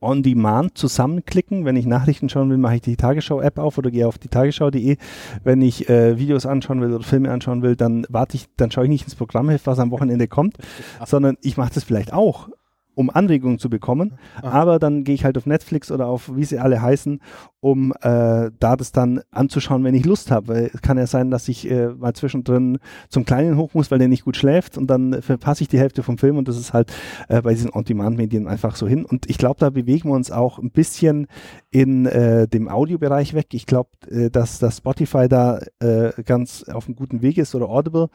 on 0.00 0.22
demand 0.22 0.76
zusammenklicken. 0.76 1.64
Wenn 1.64 1.76
ich 1.76 1.86
Nachrichten 1.86 2.28
schauen 2.28 2.50
will, 2.50 2.58
mache 2.58 2.76
ich 2.76 2.82
die 2.82 2.96
Tagesschau-App 2.96 3.58
auf 3.58 3.78
oder 3.78 3.90
gehe 3.90 4.06
auf 4.06 4.18
die 4.18 4.28
tagesschau.de. 4.28 4.96
Wenn 5.44 5.62
ich 5.62 5.88
äh, 5.88 6.18
Videos 6.18 6.46
anschauen 6.46 6.80
will 6.80 6.92
oder 6.92 7.04
Filme 7.04 7.30
anschauen 7.30 7.62
will, 7.62 7.76
dann 7.76 8.06
warte 8.08 8.36
ich, 8.36 8.46
dann 8.56 8.70
schaue 8.70 8.84
ich 8.84 8.90
nicht 8.90 9.04
ins 9.04 9.14
Programmheft, 9.14 9.66
was 9.66 9.78
am 9.78 9.90
Wochenende 9.90 10.28
kommt, 10.28 10.58
sondern 11.04 11.36
ich 11.42 11.56
mache 11.56 11.72
das 11.74 11.84
vielleicht 11.84 12.12
auch 12.12 12.48
um 12.96 13.10
Anregungen 13.10 13.58
zu 13.58 13.70
bekommen. 13.70 14.18
Ah. 14.42 14.50
Aber 14.50 14.78
dann 14.78 15.04
gehe 15.04 15.14
ich 15.14 15.24
halt 15.24 15.36
auf 15.36 15.46
Netflix 15.46 15.92
oder 15.92 16.06
auf, 16.06 16.34
wie 16.34 16.44
sie 16.44 16.58
alle 16.58 16.80
heißen, 16.80 17.20
um 17.66 17.92
äh, 18.00 18.52
da 18.60 18.76
das 18.76 18.92
dann 18.92 19.22
anzuschauen, 19.32 19.82
wenn 19.82 19.96
ich 19.96 20.06
Lust 20.06 20.30
habe. 20.30 20.46
Weil 20.46 20.70
es 20.72 20.82
kann 20.82 20.98
ja 20.98 21.08
sein, 21.08 21.32
dass 21.32 21.48
ich 21.48 21.68
äh, 21.68 21.88
mal 21.88 22.12
zwischendrin 22.12 22.78
zum 23.08 23.24
Kleinen 23.24 23.56
hoch 23.56 23.74
muss, 23.74 23.90
weil 23.90 23.98
der 23.98 24.06
nicht 24.06 24.24
gut 24.24 24.36
schläft 24.36 24.78
und 24.78 24.86
dann 24.86 25.20
verpasse 25.20 25.64
ich 25.64 25.68
die 25.68 25.80
Hälfte 25.80 26.04
vom 26.04 26.16
Film 26.16 26.36
und 26.36 26.46
das 26.46 26.58
ist 26.58 26.72
halt 26.72 26.92
äh, 27.28 27.42
bei 27.42 27.54
diesen 27.54 27.72
On-Demand-Medien 27.72 28.46
einfach 28.46 28.76
so 28.76 28.86
hin. 28.86 29.04
Und 29.04 29.28
ich 29.28 29.36
glaube, 29.36 29.58
da 29.58 29.70
bewegen 29.70 30.10
wir 30.10 30.14
uns 30.14 30.30
auch 30.30 30.60
ein 30.60 30.70
bisschen 30.70 31.26
in 31.72 32.06
äh, 32.06 32.46
dem 32.46 32.68
Audiobereich 32.68 33.34
weg. 33.34 33.48
Ich 33.50 33.66
glaube, 33.66 33.90
äh, 34.08 34.30
dass, 34.30 34.60
dass 34.60 34.76
Spotify 34.76 35.28
da 35.28 35.58
äh, 35.80 36.12
ganz 36.22 36.62
auf 36.68 36.86
einem 36.86 36.94
guten 36.94 37.20
Weg 37.20 37.36
ist 37.36 37.56
oder 37.56 37.68
Audible, 37.68 38.10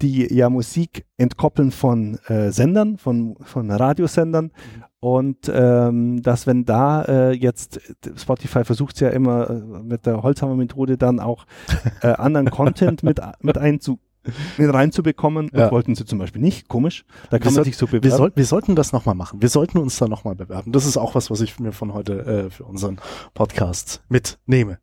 die 0.00 0.32
ja 0.34 0.48
Musik 0.48 1.04
entkoppeln 1.18 1.72
von 1.72 2.18
äh, 2.28 2.50
Sendern, 2.52 2.96
von, 2.96 3.36
von 3.42 3.70
Radiosendern. 3.70 4.46
Mhm. 4.46 4.84
Und 5.04 5.52
ähm, 5.52 6.22
dass 6.22 6.46
wenn 6.46 6.64
da 6.64 7.02
äh, 7.02 7.32
jetzt 7.32 7.78
Spotify 8.16 8.64
versucht 8.64 8.98
ja 9.00 9.10
immer 9.10 9.50
äh, 9.50 9.52
mit 9.82 10.06
der 10.06 10.22
Holzhammer-Methode 10.22 10.96
dann 10.96 11.20
auch 11.20 11.44
äh, 12.00 12.06
anderen 12.14 12.50
Content 12.50 13.02
mit, 13.02 13.20
mit 13.40 13.58
einzu 13.58 13.98
mit 14.56 14.72
reinzubekommen. 14.72 15.50
Ja. 15.52 15.64
Das 15.64 15.72
wollten 15.72 15.94
sie 15.94 16.06
zum 16.06 16.20
Beispiel 16.20 16.40
nicht. 16.40 16.68
Komisch. 16.68 17.04
Da 17.28 17.38
kann 17.38 17.52
wir 17.52 17.56
man 17.56 17.64
sich 17.64 17.76
so 17.76 17.84
bewerben. 17.84 18.04
Wir, 18.04 18.12
soll, 18.12 18.32
wir 18.34 18.46
sollten 18.46 18.76
das 18.76 18.94
nochmal 18.94 19.14
machen. 19.14 19.42
Wir 19.42 19.50
sollten 19.50 19.76
uns 19.76 19.98
da 19.98 20.08
nochmal 20.08 20.36
bewerben. 20.36 20.72
Das 20.72 20.86
ist 20.86 20.96
auch 20.96 21.14
was, 21.14 21.30
was 21.30 21.42
ich 21.42 21.60
mir 21.60 21.72
von 21.72 21.92
heute 21.92 22.24
äh, 22.24 22.50
für 22.50 22.64
unseren 22.64 22.98
Podcast 23.34 24.02
mitnehme. 24.08 24.78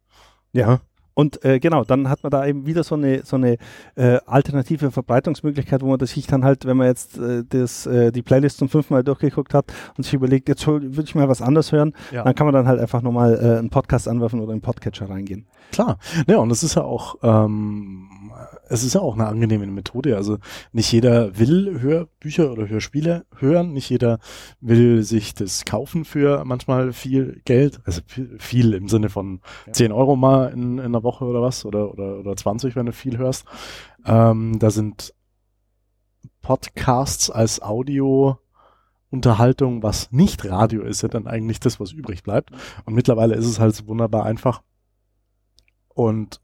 Ja. 0.54 0.82
Und 1.14 1.44
äh, 1.44 1.60
genau, 1.60 1.84
dann 1.84 2.10
hat 2.10 2.24
man 2.24 2.30
da 2.30 2.46
eben 2.46 2.66
wieder 2.66 2.84
so 2.84 2.96
eine 2.96 3.24
so 3.26 3.36
eine 3.36 3.58
äh, 3.96 4.20
alternative 4.26 4.92
Verbreitungsmöglichkeit, 4.92 5.82
wo 5.82 5.88
man 5.88 6.00
sich 6.06 6.28
dann 6.28 6.44
halt, 6.46 6.66
wenn 6.66 6.78
man 6.78 6.88
jetzt 6.88 7.18
äh, 7.18 7.44
das, 7.48 7.86
äh, 7.86 8.12
die 8.12 8.22
Playlist 8.22 8.58
zum 8.58 8.70
fünften 8.70 8.94
Mal 8.94 9.04
durchgeguckt 9.04 9.54
hat 9.54 9.66
und 9.98 10.04
sich 10.04 10.14
überlegt, 10.14 10.48
jetzt 10.50 10.66
würde 10.66 11.04
ich 11.04 11.16
mal 11.16 11.28
was 11.28 11.42
anderes 11.42 11.72
hören, 11.72 11.94
ja. 12.12 12.24
dann 12.24 12.36
kann 12.36 12.48
man 12.48 12.54
dann 12.54 12.68
halt 12.68 12.80
einfach 12.80 13.02
nochmal 13.02 13.34
äh, 13.34 13.60
einen 13.60 13.70
Podcast 13.70 14.08
anwerfen 14.08 14.40
oder 14.40 14.52
einen 14.54 14.62
Podcatcher 14.62 15.10
reingehen. 15.10 15.46
Klar, 15.72 15.98
ja, 16.28 16.38
und 16.38 16.50
das 16.50 16.64
ist 16.64 16.76
ja 16.76 16.84
auch 16.84 17.16
ähm, 17.24 18.10
es 18.72 18.84
ist 18.84 18.96
ja 18.96 19.02
auch 19.02 19.16
eine 19.16 19.28
angenehme 19.28 19.68
Methode. 19.68 20.16
Also 20.16 20.38
nicht 20.72 20.92
jeder 20.92 21.38
will 21.38 21.82
Hörbücher 21.82 22.52
oder 22.52 22.70
Hörspiele 22.70 23.26
hören, 23.38 23.74
nicht 23.74 23.90
jeder 23.90 24.20
will 24.62 25.04
sich 25.04 25.34
das 25.34 25.66
kaufen 25.66 26.06
für 26.06 26.44
manchmal 26.46 26.94
viel 26.94 27.42
Geld, 27.44 27.82
also 27.86 28.02
viel 28.40 28.74
im 28.74 28.88
Sinne 28.88 29.10
von 29.10 29.42
ja. 29.68 29.74
10 29.74 29.92
Euro 29.92 30.16
mal 30.16 30.48
in, 30.48 30.78
in 30.78 30.86
einer 30.86 31.04
Woche 31.04 31.26
oder 31.26 31.42
was 31.42 31.66
oder, 31.66 31.92
oder, 31.92 32.20
oder 32.20 32.36
20, 32.36 32.76
wenn 32.76 32.86
du 32.86 32.94
viel 32.94 33.18
hörst. 33.18 33.46
Ähm, 34.06 34.58
da 34.58 34.72
sind 34.72 35.14
Podcasts 36.42 37.30
als 37.30 37.62
Audio 37.62 38.38
Unterhaltung, 39.10 39.84
was 39.84 40.10
nicht 40.14 40.46
Radio 40.46 40.84
ist, 40.84 41.02
ja 41.02 41.10
dann 41.10 41.28
eigentlich 41.28 41.60
das, 41.60 41.82
was 41.82 41.92
übrig 41.92 42.24
bleibt. 42.24 42.52
Und 42.86 42.94
mittlerweile 42.94 43.36
ist 43.36 43.46
es 43.46 43.60
halt 43.60 43.76
so 43.76 43.88
wunderbar 43.88 44.24
einfach 44.24 44.62
und 45.94 46.42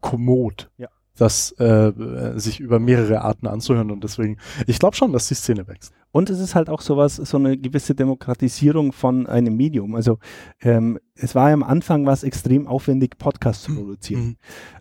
kommod. 0.00 0.70
Ja 0.76 0.88
das 1.16 1.52
äh, 1.52 1.92
sich 2.36 2.60
über 2.60 2.78
mehrere 2.78 3.22
Arten 3.22 3.46
anzuhören 3.46 3.90
und 3.90 4.04
deswegen, 4.04 4.36
ich 4.66 4.78
glaube 4.78 4.96
schon, 4.96 5.12
dass 5.12 5.28
die 5.28 5.34
Szene 5.34 5.66
wächst. 5.66 5.92
Und 6.12 6.30
es 6.30 6.40
ist 6.40 6.54
halt 6.54 6.68
auch 6.68 6.80
sowas, 6.80 7.16
so 7.16 7.36
eine 7.36 7.56
gewisse 7.58 7.94
Demokratisierung 7.94 8.92
von 8.92 9.26
einem 9.26 9.56
Medium. 9.56 9.94
Also 9.94 10.18
ähm, 10.60 10.98
es 11.16 11.34
war 11.34 11.48
ja 11.48 11.54
am 11.54 11.62
Anfang 11.62 12.06
was 12.06 12.22
extrem 12.22 12.66
aufwendig, 12.66 13.18
Podcasts 13.18 13.64
zu 13.64 13.74
produzieren. 13.74 14.24
Mhm. 14.24 14.36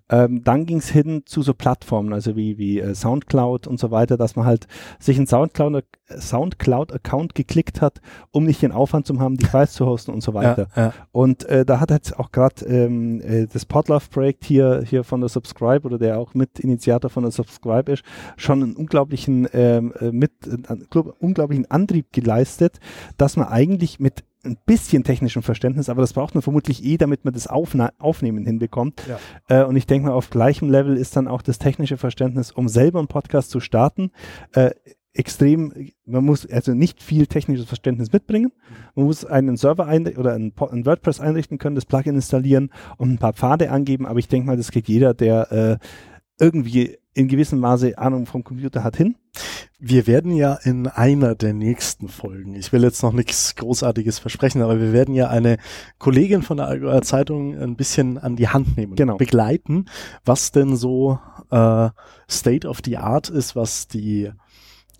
Ähm, 0.08 0.44
dann 0.44 0.68
ging 0.68 0.78
es 0.78 0.90
hin 0.90 1.24
zu 1.26 1.42
so 1.42 1.56
Plattformen, 1.56 2.14
also 2.14 2.36
wie, 2.36 2.60
wie 2.60 2.80
äh, 2.80 2.94
Soundcloud 2.94 3.66
und 3.66 3.80
so 3.80 3.90
weiter, 3.90 4.18
dass 4.18 4.36
man 4.36 4.46
halt 4.46 4.68
sich 5.00 5.18
einen 5.18 5.26
Soundcloud-Account 5.26 6.22
Soundcloud 6.22 7.34
geklickt 7.34 7.82
hat, 7.82 8.02
um 8.30 8.44
nicht 8.46 8.62
den 8.62 8.72
Aufwand 8.72 9.08
zu 9.08 9.20
haben, 9.20 9.38
die 9.38 9.46
Files 9.46 9.74
zu 9.74 9.88
hosten 9.88 10.12
und 10.12 10.22
so 10.22 10.36
weiter. 10.36 10.68
Ja, 10.76 10.84
ja. 10.84 10.94
Und 11.12 11.46
äh, 11.46 11.66
da 11.66 11.80
hat 11.80 11.90
jetzt 11.90 12.20
auch 12.20 12.32
gerade 12.32 12.64
ähm, 12.66 13.20
äh, 13.22 13.48
das 13.52 13.66
Podlove-Projekt 13.66 14.46
hier, 14.46 14.84
hier 14.86 15.04
von 15.04 15.22
der 15.22 15.30
Subscribe 15.30 15.88
oder 15.88 15.98
der 15.98 16.20
auch 16.20 16.36
Mitinitiator 16.36 17.10
von 17.10 17.24
der 17.24 17.32
Subscribe 17.32 17.92
ist, 17.92 18.04
schon 18.38 18.62
einen 18.62 18.76
unglaublichen, 18.76 19.48
ähm, 19.54 19.92
äh, 20.00 20.12
mit, 20.12 20.34
äh, 20.46 21.00
unglaublichen 21.18 21.72
Antrieb 21.72 22.14
geleistet, 22.14 22.80
dass 23.18 23.38
man 23.38 23.48
eigentlich 23.48 24.00
mit 24.00 24.24
ein 24.46 24.58
bisschen 24.66 25.04
technischem 25.04 25.44
Verständnis, 25.44 25.90
aber 25.90 26.02
das 26.02 26.14
braucht 26.14 26.36
man 26.36 26.42
vermutlich 26.42 26.84
eh, 26.84 26.98
damit 26.98 27.26
man 27.26 27.34
das 27.34 27.48
Aufna 27.48 27.92
Aufnehmen 27.98 28.46
hinbekommt. 28.46 29.02
Ja. 29.08 29.20
Äh, 29.62 29.66
und 29.66 29.76
ich 29.76 29.88
denke 29.88 30.08
mal, 30.08 30.14
auf 30.14 30.30
gleichem 30.30 30.70
Level 30.70 30.98
ist 30.98 31.16
dann 31.16 31.28
auch 31.28 31.42
das 31.42 31.60
technische 31.60 31.98
Verständnis, 31.98 32.52
um 32.52 32.68
selber 32.68 33.00
einen 33.00 33.08
Podcast 33.08 33.50
zu 33.50 33.60
starten, 33.60 34.12
äh, 34.54 34.72
extrem, 35.16 35.74
man 36.06 36.26
muss 36.26 36.46
also 36.50 36.74
nicht 36.74 37.02
viel 37.02 37.26
technisches 37.28 37.66
Verständnis 37.66 38.12
mitbringen. 38.12 38.52
Man 38.96 39.06
muss 39.06 39.24
einen 39.24 39.56
Server 39.56 39.88
ein 39.88 40.08
oder 40.18 40.34
ein, 40.34 40.52
ein, 40.72 40.86
WordPress 40.86 41.22
einrichten 41.22 41.58
können, 41.58 41.76
das 41.76 41.86
Plugin 41.86 42.16
installieren 42.16 42.70
und 42.98 43.12
ein 43.12 43.18
paar 43.18 43.34
Pfade 43.34 43.72
angeben, 43.72 44.06
aber 44.06 44.20
ich 44.20 44.28
denke 44.28 44.48
mal, 44.48 44.58
das 44.58 44.72
kriegt 44.72 44.90
jeder, 44.90 45.14
der 45.14 45.52
äh, 45.52 45.78
irgendwie 46.38 46.98
in 47.14 47.30
gewissem 47.30 47.60
Maße 47.60 47.98
Ahnung 47.98 48.26
vom 48.26 48.44
Computer 48.44 48.84
hat 48.84 48.98
hin. 48.98 49.16
Wir 49.78 50.08
werden 50.08 50.32
ja 50.32 50.54
in 50.54 50.88
einer 50.88 51.36
der 51.36 51.54
nächsten 51.54 52.08
Folgen, 52.08 52.56
ich 52.56 52.72
will 52.72 52.84
jetzt 52.84 53.04
noch 53.04 53.12
nichts 53.12 53.56
Großartiges 53.56 54.20
versprechen, 54.20 54.62
aber 54.62 54.80
wir 54.80 54.94
werden 54.94 55.14
ja 55.14 55.28
eine 55.28 55.58
Kollegin 56.00 56.44
von 56.44 56.58
der 56.58 56.68
Allgäuer 56.68 57.02
Zeitung 57.02 57.58
ein 57.58 57.76
bisschen 57.76 58.18
an 58.18 58.38
die 58.38 58.48
Hand 58.48 58.78
nehmen, 58.78 58.96
genau. 58.96 59.18
begleiten, 59.18 59.86
was 60.24 60.52
denn 60.52 60.78
so 60.78 61.20
äh, 61.52 61.90
State 62.30 62.68
of 62.68 62.80
the 62.86 62.98
Art 62.98 63.30
ist, 63.30 63.56
was 63.56 63.88
die 63.88 64.32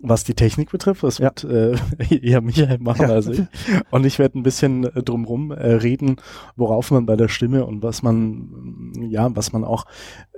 was 0.00 0.24
die 0.24 0.34
Technik 0.34 0.70
betrifft, 0.70 1.02
das 1.02 1.18
ja. 1.18 1.24
wird 1.24 1.44
äh, 1.44 1.76
eher 2.20 2.42
Michael 2.42 2.78
machen 2.78 3.08
ja. 3.08 3.14
als 3.14 3.28
ich. 3.28 3.42
Und 3.90 4.04
ich 4.04 4.18
werde 4.18 4.38
ein 4.38 4.42
bisschen 4.42 4.84
äh, 4.84 5.02
drumrum 5.02 5.52
äh, 5.52 5.72
reden, 5.72 6.16
worauf 6.54 6.90
man 6.90 7.06
bei 7.06 7.16
der 7.16 7.28
Stimme 7.28 7.64
und 7.64 7.82
was 7.82 8.02
man, 8.02 8.92
ja, 9.08 9.34
was 9.34 9.52
man 9.52 9.64
auch 9.64 9.86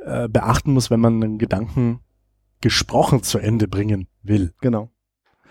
äh, 0.05 0.29
beachten 0.29 0.73
muss, 0.73 0.91
wenn 0.91 1.01
man 1.01 1.23
einen 1.23 1.39
Gedanken 1.39 2.01
gesprochen 2.61 3.23
zu 3.23 3.39
Ende 3.39 3.69
bringen 3.69 4.09
will. 4.23 4.53
Genau. 4.61 4.91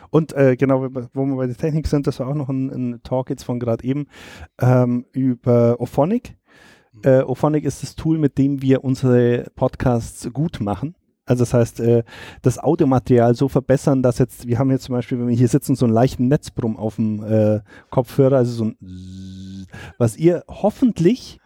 Und 0.10 0.34
äh, 0.34 0.56
genau, 0.56 0.88
wo 1.14 1.26
wir 1.26 1.36
bei 1.36 1.48
der 1.48 1.58
Technik 1.58 1.88
sind, 1.88 2.08
das 2.08 2.20
war 2.20 2.28
auch 2.28 2.36
noch 2.36 2.50
ein, 2.50 2.70
ein 2.70 3.04
Talk 3.04 3.30
jetzt 3.30 3.44
von 3.44 3.60
gerade 3.60 3.84
eben 3.84 4.08
ähm, 4.60 5.06
über 5.12 5.80
Ophonic. 5.80 6.38
Mhm. 6.94 7.02
Äh, 7.04 7.22
Ophonic 7.24 7.66
ist 7.66 7.84
das 7.84 7.96
Tool, 7.96 8.18
mit 8.18 8.38
dem 8.38 8.62
wir 8.62 8.84
unsere 8.84 9.46
Podcasts 9.56 10.30
gut 10.32 10.60
machen. 10.62 10.96
Also 11.26 11.42
das 11.42 11.54
heißt, 11.54 11.80
äh, 11.82 12.04
das 12.42 12.58
Audiomaterial 12.58 13.36
so 13.36 13.50
verbessern, 13.50 14.02
dass 14.02 14.18
jetzt, 14.18 14.48
wir 14.48 14.58
haben 14.60 14.72
jetzt 14.72 14.86
zum 14.86 14.96
Beispiel, 14.96 15.20
wenn 15.20 15.28
wir 15.28 15.36
hier 15.36 15.50
sitzen, 15.50 15.76
so 15.76 15.86
einen 15.86 15.94
leichten 15.94 16.30
Netzbrumm 16.30 16.78
auf 16.78 16.96
dem 16.96 17.22
äh, 17.24 17.60
Kopfhörer, 17.90 18.38
also 18.38 18.54
so 18.54 18.66
ein 18.66 19.68
was 19.98 20.16
ihr 20.16 20.46
hoffentlich 20.48 21.40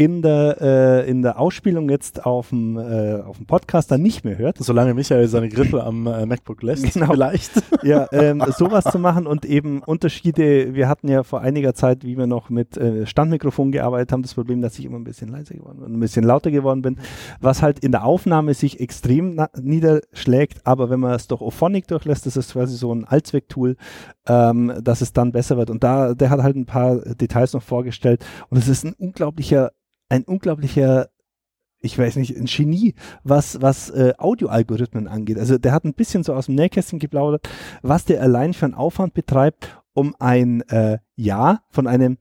in 0.00 0.22
der, 0.22 0.56
äh, 0.62 1.10
in 1.10 1.20
der 1.20 1.38
Ausspielung 1.38 1.90
jetzt 1.90 2.24
auf 2.24 2.48
dem, 2.48 2.78
äh, 2.78 3.20
auf 3.20 3.36
dem 3.36 3.44
Podcast 3.44 3.90
dann 3.90 4.00
nicht 4.00 4.24
mehr 4.24 4.38
hört. 4.38 4.56
Solange 4.56 4.94
Michael 4.94 5.28
seine 5.28 5.50
Grippe 5.50 5.84
am 5.84 6.06
äh, 6.06 6.24
MacBook 6.24 6.62
lässt, 6.62 6.94
genau. 6.94 7.12
vielleicht. 7.12 7.50
Ja, 7.82 8.08
ähm, 8.12 8.42
sowas 8.56 8.84
zu 8.84 8.98
machen 8.98 9.26
und 9.26 9.44
eben 9.44 9.82
Unterschiede. 9.82 10.74
Wir 10.74 10.88
hatten 10.88 11.08
ja 11.08 11.22
vor 11.22 11.40
einiger 11.40 11.74
Zeit, 11.74 12.04
wie 12.04 12.16
wir 12.16 12.26
noch 12.26 12.50
mit 12.50 12.76
äh, 12.76 13.06
Standmikrofon 13.06 13.72
gearbeitet 13.72 14.12
haben, 14.12 14.22
das 14.22 14.34
Problem, 14.34 14.60
dass 14.60 14.78
ich 14.78 14.84
immer 14.84 14.98
ein 14.98 15.04
bisschen 15.04 15.28
leiser 15.28 15.54
geworden 15.54 15.80
bin, 15.80 15.94
ein 15.94 16.00
bisschen 16.00 16.24
lauter 16.24 16.50
geworden 16.50 16.82
bin, 16.82 16.98
was 17.40 17.62
halt 17.62 17.78
in 17.80 17.92
der 17.92 18.04
Aufnahme 18.04 18.54
sich 18.54 18.80
extrem 18.80 19.40
niederschlägt, 19.60 20.66
aber 20.66 20.90
wenn 20.90 21.00
man 21.00 21.12
es 21.12 21.26
durch 21.26 21.40
Ophonic 21.40 21.88
durchlässt, 21.88 22.26
das 22.26 22.36
ist 22.36 22.52
quasi 22.52 22.76
so 22.76 22.92
ein 22.94 23.04
Allzwecktool, 23.04 23.76
ähm, 24.26 24.72
dass 24.82 25.00
es 25.00 25.12
dann 25.12 25.32
besser 25.32 25.56
wird. 25.56 25.70
Und 25.70 25.82
da, 25.82 26.14
der 26.14 26.30
hat 26.30 26.42
halt 26.42 26.56
ein 26.56 26.66
paar 26.66 26.96
Details 26.96 27.52
noch 27.52 27.62
vorgestellt 27.62 28.24
und 28.48 28.58
es 28.58 28.68
ist 28.68 28.84
ein 28.84 28.94
unglaublicher 28.94 29.72
ein 30.10 30.24
unglaublicher 30.24 31.08
ich 31.82 31.98
weiß 31.98 32.16
nicht, 32.16 32.36
ein 32.36 32.44
Genie, 32.44 32.94
was, 33.24 33.62
was 33.62 33.88
äh, 33.88 34.12
Audioalgorithmen 34.18 35.08
angeht. 35.08 35.38
Also 35.38 35.56
der 35.56 35.72
hat 35.72 35.84
ein 35.84 35.94
bisschen 35.94 36.22
so 36.22 36.34
aus 36.34 36.46
dem 36.46 36.54
Nähkästchen 36.54 36.98
geplaudert, 36.98 37.48
was 37.80 38.04
der 38.04 38.20
allein 38.22 38.52
für 38.52 38.66
einen 38.66 38.74
Aufwand 38.74 39.14
betreibt, 39.14 39.80
um 39.94 40.14
ein 40.18 40.60
äh, 40.68 40.98
Ja 41.16 41.62
von 41.70 41.86
einem 41.86 42.18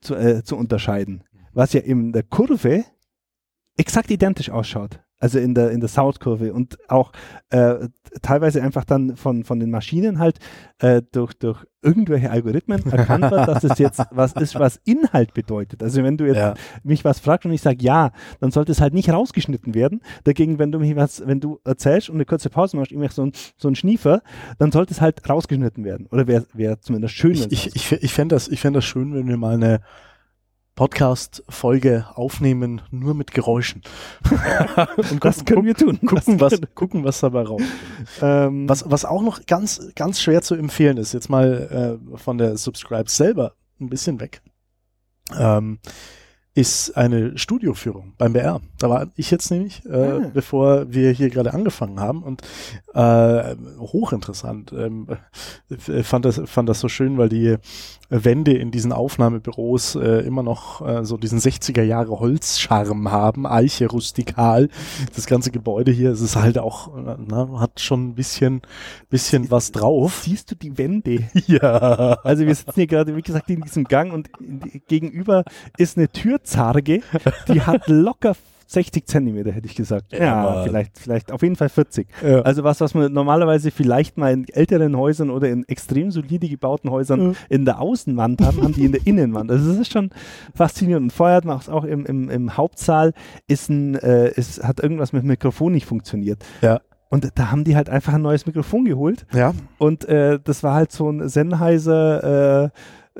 zu, 0.00 0.16
äh, 0.16 0.42
zu 0.42 0.56
unterscheiden. 0.56 1.22
Was 1.52 1.72
ja 1.74 1.80
in 1.80 2.12
der 2.12 2.24
Kurve 2.24 2.84
exakt 3.76 4.10
identisch 4.10 4.50
ausschaut 4.50 5.00
also 5.18 5.38
in 5.38 5.54
der 5.54 5.70
in 5.70 5.80
der 5.80 5.88
Soundkurve 5.88 6.52
und 6.52 6.78
auch 6.88 7.12
äh, 7.50 7.88
teilweise 8.22 8.62
einfach 8.62 8.84
dann 8.84 9.16
von 9.16 9.44
von 9.44 9.60
den 9.60 9.70
Maschinen 9.70 10.18
halt 10.18 10.38
äh, 10.78 11.02
durch 11.12 11.34
durch 11.34 11.64
irgendwelche 11.82 12.30
Algorithmen 12.30 12.84
erkannt 12.90 13.30
wird, 13.30 13.48
dass 13.48 13.64
es 13.64 13.78
jetzt 13.78 14.00
was 14.10 14.32
ist, 14.32 14.58
was 14.58 14.80
Inhalt 14.84 15.32
bedeutet. 15.34 15.82
Also 15.82 16.02
wenn 16.02 16.16
du 16.16 16.26
jetzt 16.26 16.36
ja. 16.36 16.54
mich 16.82 17.04
was 17.04 17.20
fragst 17.20 17.46
und 17.46 17.52
ich 17.52 17.62
sage 17.62 17.78
ja, 17.80 18.10
dann 18.40 18.50
sollte 18.50 18.72
es 18.72 18.80
halt 18.80 18.94
nicht 18.94 19.10
rausgeschnitten 19.10 19.74
werden. 19.74 20.00
Dagegen, 20.24 20.58
wenn 20.58 20.72
du 20.72 20.78
mich 20.80 20.96
was, 20.96 21.24
wenn 21.26 21.40
du 21.40 21.60
erzählst 21.64 22.08
und 22.08 22.16
eine 22.16 22.24
kurze 22.24 22.50
Pause 22.50 22.76
machst, 22.76 22.92
ich 22.92 23.12
so 23.12 23.22
ein, 23.22 23.32
so 23.56 23.68
ein 23.68 23.74
Schniefer, 23.74 24.22
dann 24.58 24.72
sollte 24.72 24.92
es 24.92 25.00
halt 25.00 25.28
rausgeschnitten 25.28 25.84
werden. 25.84 26.06
Oder 26.10 26.26
wäre 26.26 26.46
wär 26.52 26.80
zumindest 26.80 27.14
schön. 27.14 27.32
Ich, 27.32 27.46
ich, 27.50 27.76
ich, 27.76 27.92
ich 27.92 28.12
fände 28.12 28.34
das, 28.34 28.48
ich 28.48 28.60
fände 28.60 28.78
das 28.78 28.84
schön, 28.84 29.14
wenn 29.14 29.28
wir 29.28 29.36
mal 29.36 29.54
eine 29.54 29.80
Podcast-Folge 30.78 32.06
aufnehmen, 32.14 32.82
nur 32.92 33.12
mit 33.12 33.32
Geräuschen. 33.32 33.82
und 35.10 35.24
das 35.24 35.44
können 35.44 35.64
wir 35.64 35.74
tun. 35.74 35.98
Gucken, 36.06 36.40
was, 36.40 36.60
gucken, 36.76 37.02
was 37.02 37.18
dabei 37.18 37.42
rauskommt. 37.42 37.68
Ähm, 38.22 38.68
was, 38.68 38.88
was 38.88 39.04
auch 39.04 39.22
noch 39.22 39.44
ganz, 39.46 39.90
ganz 39.96 40.20
schwer 40.20 40.40
zu 40.40 40.54
empfehlen 40.54 40.96
ist, 40.96 41.14
jetzt 41.14 41.30
mal 41.30 41.98
äh, 42.14 42.16
von 42.16 42.38
der 42.38 42.56
Subscribe 42.56 43.10
selber 43.10 43.54
ein 43.80 43.88
bisschen 43.88 44.20
weg. 44.20 44.40
Ähm, 45.36 45.80
ist 46.58 46.96
eine 46.96 47.38
Studioführung 47.38 48.14
beim 48.18 48.32
BR. 48.32 48.60
Da 48.80 48.90
war 48.90 49.06
ich 49.14 49.30
jetzt 49.30 49.52
nämlich, 49.52 49.86
äh, 49.86 49.94
ah. 49.94 50.30
bevor 50.34 50.92
wir 50.92 51.12
hier 51.12 51.30
gerade 51.30 51.54
angefangen 51.54 52.00
haben 52.00 52.24
und 52.24 52.42
äh, 52.94 53.54
hochinteressant. 53.78 54.72
Ähm, 54.72 55.06
fand 56.02 56.24
das 56.24 56.40
fand 56.46 56.68
das 56.68 56.80
so 56.80 56.88
schön, 56.88 57.16
weil 57.16 57.28
die 57.28 57.58
Wände 58.10 58.54
in 58.54 58.70
diesen 58.70 58.92
Aufnahmebüros 58.92 59.94
äh, 59.94 60.20
immer 60.20 60.42
noch 60.42 60.86
äh, 60.86 61.04
so 61.04 61.16
diesen 61.18 61.38
60er 61.38 61.82
Jahre 61.82 62.18
Holzscharm 62.18 63.10
haben, 63.10 63.46
Eiche 63.46 63.86
rustikal. 63.86 64.68
Das 65.14 65.26
ganze 65.26 65.50
Gebäude 65.50 65.92
hier, 65.92 66.10
es 66.10 66.22
ist 66.22 66.34
halt 66.34 66.58
auch, 66.58 66.96
äh, 66.96 67.16
na, 67.18 67.60
hat 67.60 67.80
schon 67.80 68.08
ein 68.08 68.14
bisschen, 68.14 68.62
bisschen 69.10 69.50
was 69.50 69.72
drauf. 69.72 70.22
Siehst 70.24 70.50
du 70.50 70.54
die 70.54 70.76
Wände? 70.76 71.28
Ja. 71.46 72.18
Also 72.24 72.44
wir 72.46 72.54
sitzen 72.54 72.74
hier 72.74 72.86
gerade, 72.86 73.16
wie 73.16 73.22
gesagt, 73.22 73.48
in 73.48 73.62
diesem 73.62 73.84
Gang 73.84 74.12
und 74.12 74.28
gegenüber 74.86 75.44
ist 75.78 75.96
eine 75.96 76.10
Türzarge, 76.48 77.00
die 77.48 77.60
hat 77.60 77.82
locker 77.88 78.34
60 78.66 79.06
Zentimeter, 79.06 79.50
hätte 79.50 79.66
ich 79.66 79.74
gesagt. 79.74 80.12
Ja, 80.12 80.18
ja 80.18 80.62
vielleicht, 80.62 80.98
vielleicht, 80.98 81.32
auf 81.32 81.40
jeden 81.40 81.56
Fall 81.56 81.70
40. 81.70 82.06
Ja. 82.22 82.42
Also 82.42 82.64
was, 82.64 82.82
was 82.82 82.92
man 82.92 83.10
normalerweise 83.10 83.70
vielleicht 83.70 84.18
mal 84.18 84.30
in 84.32 84.46
älteren 84.48 84.94
Häusern 84.96 85.30
oder 85.30 85.48
in 85.48 85.66
extrem 85.68 86.10
solide 86.10 86.48
gebauten 86.48 86.90
Häusern 86.90 87.30
ja. 87.30 87.32
in 87.48 87.64
der 87.64 87.80
Außenwand 87.80 88.42
haben, 88.42 88.62
haben 88.62 88.74
die 88.74 88.84
in 88.84 88.92
der 88.92 89.06
Innenwand. 89.06 89.50
Also 89.50 89.70
das 89.70 89.78
ist 89.78 89.92
schon 89.92 90.10
faszinierend. 90.54 91.04
Und 91.04 91.12
vorher 91.12 91.36
hat 91.36 91.68
auch 91.70 91.84
im, 91.84 92.04
im, 92.04 92.28
im 92.28 92.56
Hauptsaal 92.58 93.14
ist 93.46 93.70
ein, 93.70 93.94
äh, 93.94 94.32
ist, 94.32 94.62
hat 94.62 94.80
irgendwas 94.80 95.14
mit 95.14 95.24
Mikrofon 95.24 95.72
nicht 95.72 95.86
funktioniert. 95.86 96.44
Ja. 96.60 96.80
Und 97.08 97.26
da 97.36 97.50
haben 97.50 97.64
die 97.64 97.74
halt 97.74 97.88
einfach 97.88 98.12
ein 98.12 98.20
neues 98.20 98.44
Mikrofon 98.44 98.84
geholt. 98.84 99.26
Ja. 99.32 99.54
Und 99.78 100.04
äh, 100.04 100.38
das 100.44 100.62
war 100.62 100.74
halt 100.74 100.92
so 100.92 101.08
ein 101.08 101.26
Sennheiser 101.26 102.64
äh, 102.64 102.70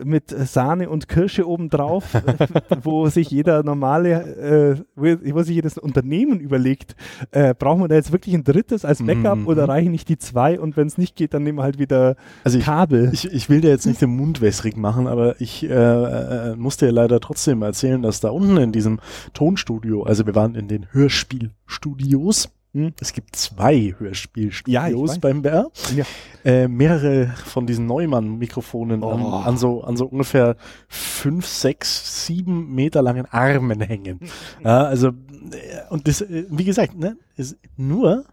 mit 0.04 0.30
Sahne 0.30 0.88
und 0.88 1.08
Kirsche 1.08 1.48
obendrauf, 1.48 2.04
wo 2.82 3.08
sich 3.08 3.30
jeder 3.30 3.62
normale, 3.62 4.80
äh, 4.96 5.16
wo 5.32 5.42
sich 5.42 5.54
jedes 5.54 5.78
Unternehmen 5.78 6.40
überlegt, 6.40 6.96
äh, 7.30 7.54
brauchen 7.54 7.82
wir 7.82 7.88
da 7.88 7.94
jetzt 7.94 8.12
wirklich 8.12 8.34
ein 8.34 8.44
drittes 8.44 8.84
als 8.84 9.04
Backup 9.04 9.38
mm 9.38 9.42
-hmm. 9.42 9.46
oder 9.46 9.68
reichen 9.68 9.92
nicht 9.92 10.08
die 10.08 10.18
zwei 10.18 10.58
und 10.58 10.76
wenn 10.76 10.86
es 10.86 10.98
nicht 10.98 11.16
geht, 11.16 11.34
dann 11.34 11.42
nehmen 11.42 11.58
wir 11.58 11.62
halt 11.62 11.78
wieder 11.78 12.16
also 12.44 12.58
Kabel. 12.58 13.10
Ich, 13.12 13.26
ich, 13.26 13.32
ich, 13.32 13.50
will 13.50 13.60
dir 13.60 13.70
jetzt 13.70 13.86
nicht 13.86 14.00
den 14.00 14.14
Mund 14.16 14.40
wässrig 14.40 14.76
machen, 14.76 15.06
aber 15.06 15.40
ich 15.40 15.64
äh, 15.64 15.72
äh, 15.72 16.56
muss 16.56 16.76
dir 16.76 16.92
leider 16.92 17.20
trotzdem 17.20 17.62
erzählen, 17.62 18.02
dass 18.02 18.20
da 18.20 18.30
unten 18.30 18.56
in 18.58 18.72
diesem 18.72 19.00
Tonstudio, 19.32 20.02
also 20.02 20.26
wir 20.26 20.34
waren 20.34 20.54
in 20.54 20.68
den 20.68 20.86
Hörspielstudios? 20.92 22.50
Es 23.00 23.12
gibt 23.12 23.34
zwei 23.34 23.94
Hörspielstudios 23.98 25.14
ja, 25.14 25.18
beim 25.20 25.42
BR. 25.42 25.70
Ja. 25.96 26.04
Äh, 26.44 26.68
mehrere 26.68 27.34
von 27.46 27.66
diesen 27.66 27.86
Neumann-Mikrofonen 27.86 29.02
oh. 29.02 29.10
an, 29.10 29.22
an, 29.22 29.56
so, 29.56 29.82
an 29.82 29.96
so 29.96 30.06
ungefähr 30.06 30.56
fünf, 30.86 31.46
sechs, 31.46 32.26
sieben 32.26 32.74
Meter 32.74 33.02
langen 33.02 33.26
Armen 33.26 33.80
hängen. 33.80 34.20
Hm. 34.20 34.28
Ja, 34.64 34.84
also, 34.84 35.08
äh, 35.08 35.12
und 35.90 36.06
das, 36.06 36.20
äh, 36.20 36.44
wie 36.50 36.64
gesagt, 36.64 36.96
ne, 36.96 37.16
ist 37.36 37.56
nur 37.76 38.26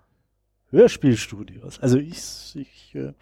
Hörspielstudios. 0.75 1.79
Also 1.79 1.97
ich, 1.97 2.55
ich 2.55 2.95
äh, 2.95 3.13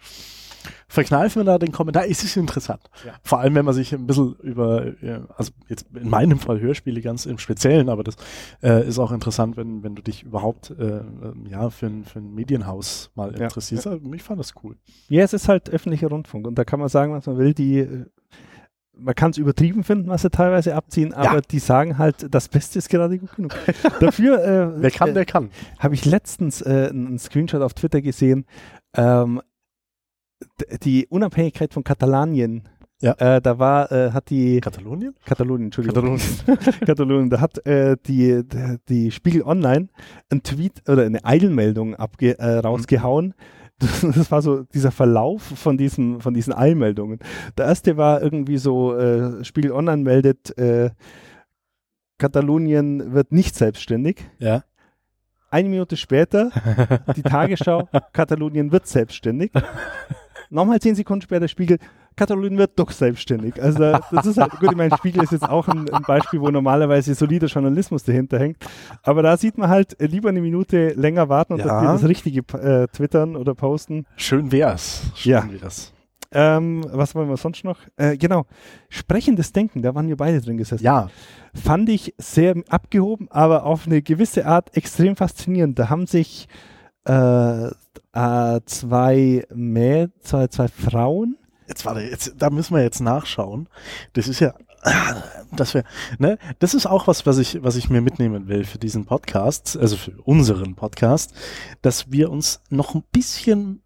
verkneife 0.88 1.38
mir 1.38 1.44
da 1.44 1.58
den 1.58 1.72
Kommentar. 1.72 2.06
Es 2.08 2.24
ist 2.24 2.36
interessant. 2.36 2.82
Ja. 3.04 3.12
Vor 3.22 3.40
allem, 3.40 3.54
wenn 3.54 3.64
man 3.64 3.74
sich 3.74 3.94
ein 3.94 4.06
bisschen 4.06 4.34
über, 4.42 4.86
äh, 5.02 5.20
also 5.36 5.52
jetzt 5.68 5.86
in 5.94 6.08
meinem 6.08 6.38
Fall 6.38 6.60
Hörspiele 6.60 7.00
ganz 7.00 7.26
im 7.26 7.38
Speziellen, 7.38 7.88
aber 7.88 8.02
das 8.04 8.16
äh, 8.62 8.86
ist 8.86 8.98
auch 8.98 9.12
interessant, 9.12 9.56
wenn, 9.56 9.82
wenn 9.82 9.94
du 9.94 10.02
dich 10.02 10.22
überhaupt 10.22 10.70
äh, 10.70 10.98
ähm, 10.98 11.46
ja, 11.48 11.70
für, 11.70 11.86
ein, 11.86 12.04
für 12.04 12.18
ein 12.20 12.34
Medienhaus 12.34 13.10
mal 13.14 13.34
Ja. 13.36 13.44
interessierst. 13.44 13.86
Also 13.86 14.12
ich 14.12 14.22
fand 14.22 14.40
das 14.40 14.54
cool. 14.62 14.76
Ja, 15.08 15.22
es 15.22 15.32
ist 15.32 15.48
halt 15.48 15.70
öffentlicher 15.70 16.08
Rundfunk 16.08 16.46
und 16.46 16.56
da 16.56 16.64
kann 16.64 16.80
man 16.80 16.88
sagen, 16.88 17.12
was 17.12 17.26
man 17.26 17.38
will. 17.38 17.54
Die, 17.54 17.78
äh, 17.78 18.06
man 18.96 19.14
kann 19.14 19.30
es 19.30 19.38
übertrieben 19.38 19.84
finden, 19.84 20.08
was 20.08 20.22
sie 20.22 20.30
teilweise 20.30 20.74
abziehen, 20.74 21.12
aber 21.12 21.40
die 21.40 21.58
sagen 21.58 21.98
halt, 21.98 22.32
das 22.32 22.48
Beste 22.48 22.78
ist 22.78 22.88
gerade 22.88 23.18
gut 23.18 23.34
genug. 23.34 23.54
Dafür 24.00 24.42
äh, 24.44 24.82
Wer 24.82 24.90
kann, 24.90 25.10
äh, 25.10 25.14
der 25.14 25.24
kann. 25.24 25.50
habe 25.78 25.94
ich 25.94 26.04
letztens 26.04 26.62
äh, 26.62 26.88
einen 26.90 27.18
Screenshot 27.18 27.62
auf 27.62 27.74
Twitter 27.74 28.00
gesehen. 28.00 28.46
Ähm, 28.96 29.40
die 30.82 31.06
Unabhängigkeit 31.06 31.72
von 31.72 31.84
Katalanien. 31.84 32.68
Ja. 33.00 33.12
Äh, 33.18 33.40
da 33.42 33.58
war, 33.58 33.90
äh, 33.92 34.12
hat 34.12 34.30
die 34.30 34.60
Katalonien? 34.60 35.14
Katalonien, 35.26 35.66
Entschuldigung. 35.66 36.16
Katalonien. 36.16 36.80
Katalonien, 36.86 37.30
da 37.30 37.40
hat 37.40 37.66
äh, 37.66 37.96
die, 38.06 38.42
die, 38.88 39.10
Spiegel 39.10 39.42
Online 39.42 39.88
einen 40.30 40.42
Tweet 40.42 40.88
oder 40.88 41.04
eine 41.04 41.24
Eilmeldung 41.24 41.96
abge, 41.96 42.38
äh, 42.38 42.58
rausgehauen. 42.58 43.30
Das, 43.30 43.44
das 44.14 44.30
war 44.30 44.40
so 44.40 44.62
dieser 44.62 44.90
Verlauf 44.90 45.42
von 45.42 45.76
diesen, 45.76 46.20
von 46.20 46.34
diesen 46.34 46.52
Eilmeldungen. 46.52 47.18
Der 47.58 47.66
erste 47.66 47.96
war 47.96 48.22
irgendwie 48.22 48.58
so, 48.58 48.96
äh, 48.96 49.44
Spiegel 49.44 49.72
Online 49.72 50.02
meldet, 50.02 50.56
äh, 50.58 50.90
Katalonien 52.18 53.12
wird 53.12 53.32
nicht 53.32 53.54
selbstständig. 53.56 54.24
Ja. 54.38 54.64
Eine 55.50 55.68
Minute 55.68 55.96
später, 55.96 56.50
die 57.16 57.22
Tagesschau, 57.22 57.88
Katalonien 58.12 58.72
wird 58.72 58.86
selbstständig. 58.86 59.52
Nochmal 60.50 60.80
zehn 60.80 60.94
Sekunden 60.94 61.22
später 61.22 61.48
Spiegel, 61.48 61.78
Katalonien 62.16 62.58
wird 62.58 62.78
doch 62.78 62.90
selbstständig. 62.90 63.60
Also 63.62 63.78
das 64.10 64.26
ist 64.26 64.38
halt, 64.38 64.52
gut, 64.60 64.70
ich 64.70 64.76
meine, 64.76 64.96
Spiegel 64.96 65.22
ist 65.24 65.32
jetzt 65.32 65.48
auch 65.48 65.66
ein, 65.68 65.88
ein 65.92 66.02
Beispiel, 66.02 66.40
wo 66.40 66.48
normalerweise 66.50 67.14
solider 67.14 67.46
Journalismus 67.48 68.04
dahinter 68.04 68.38
hängt. 68.38 68.56
Aber 69.02 69.22
da 69.22 69.36
sieht 69.36 69.58
man 69.58 69.68
halt 69.68 69.98
äh, 70.00 70.06
lieber 70.06 70.28
eine 70.28 70.40
Minute 70.40 70.88
länger 70.90 71.28
warten 71.28 71.54
und 71.54 71.60
Ja. 71.60 71.92
das 71.92 72.04
Richtige 72.04 72.40
äh, 72.58 72.86
twittern 72.88 73.36
oder 73.36 73.54
posten. 73.54 74.06
Schön 74.16 74.52
wär's. 74.52 75.02
Schön 75.14 75.32
Ja. 75.32 75.44
wär's. 75.60 75.92
Ähm, 76.36 76.84
was 76.90 77.14
wollen 77.14 77.28
wir 77.28 77.36
sonst 77.36 77.62
noch? 77.64 77.78
Äh, 77.96 78.16
genau, 78.16 78.46
sprechendes 78.88 79.52
Denken, 79.52 79.82
da 79.82 79.94
waren 79.94 80.08
wir 80.08 80.16
beide 80.16 80.40
drin 80.40 80.56
gesessen. 80.56 80.82
Ja, 80.82 81.08
fand 81.54 81.88
ich 81.88 82.12
sehr 82.18 82.56
abgehoben, 82.68 83.28
aber 83.30 83.64
auf 83.64 83.86
eine 83.86 84.02
gewisse 84.02 84.44
Art 84.44 84.76
extrem 84.76 85.14
faszinierend. 85.14 85.78
Da 85.78 85.90
haben 85.90 86.08
sich 86.08 86.48
äh, 87.06 87.66
äh, 87.66 88.60
zwei, 88.66 89.44
Mä 89.54 90.08
zwei, 90.20 90.48
zwei 90.48 90.66
Frauen, 90.68 91.36
jetzt 91.68 91.84
warte, 91.84 92.00
jetzt, 92.00 92.34
da 92.38 92.50
müssen 92.50 92.74
wir 92.74 92.82
jetzt 92.82 93.00
nachschauen. 93.00 93.68
Das 94.12 94.28
ist 94.28 94.40
ja, 94.40 94.54
das 95.52 95.74
wäre, 95.74 95.84
ne, 96.18 96.38
das 96.58 96.74
ist 96.74 96.86
auch 96.86 97.06
was, 97.06 97.26
was 97.26 97.38
ich, 97.38 97.62
was 97.62 97.76
ich 97.76 97.90
mir 97.90 98.00
mitnehmen 98.00 98.48
will 98.48 98.64
für 98.64 98.78
diesen 98.78 99.04
Podcast, 99.06 99.76
also 99.76 99.96
für 99.96 100.12
unseren 100.22 100.74
Podcast, 100.74 101.34
dass 101.82 102.10
wir 102.10 102.30
uns 102.30 102.60
noch 102.70 102.94
ein 102.94 103.04
bisschen, 103.12 103.82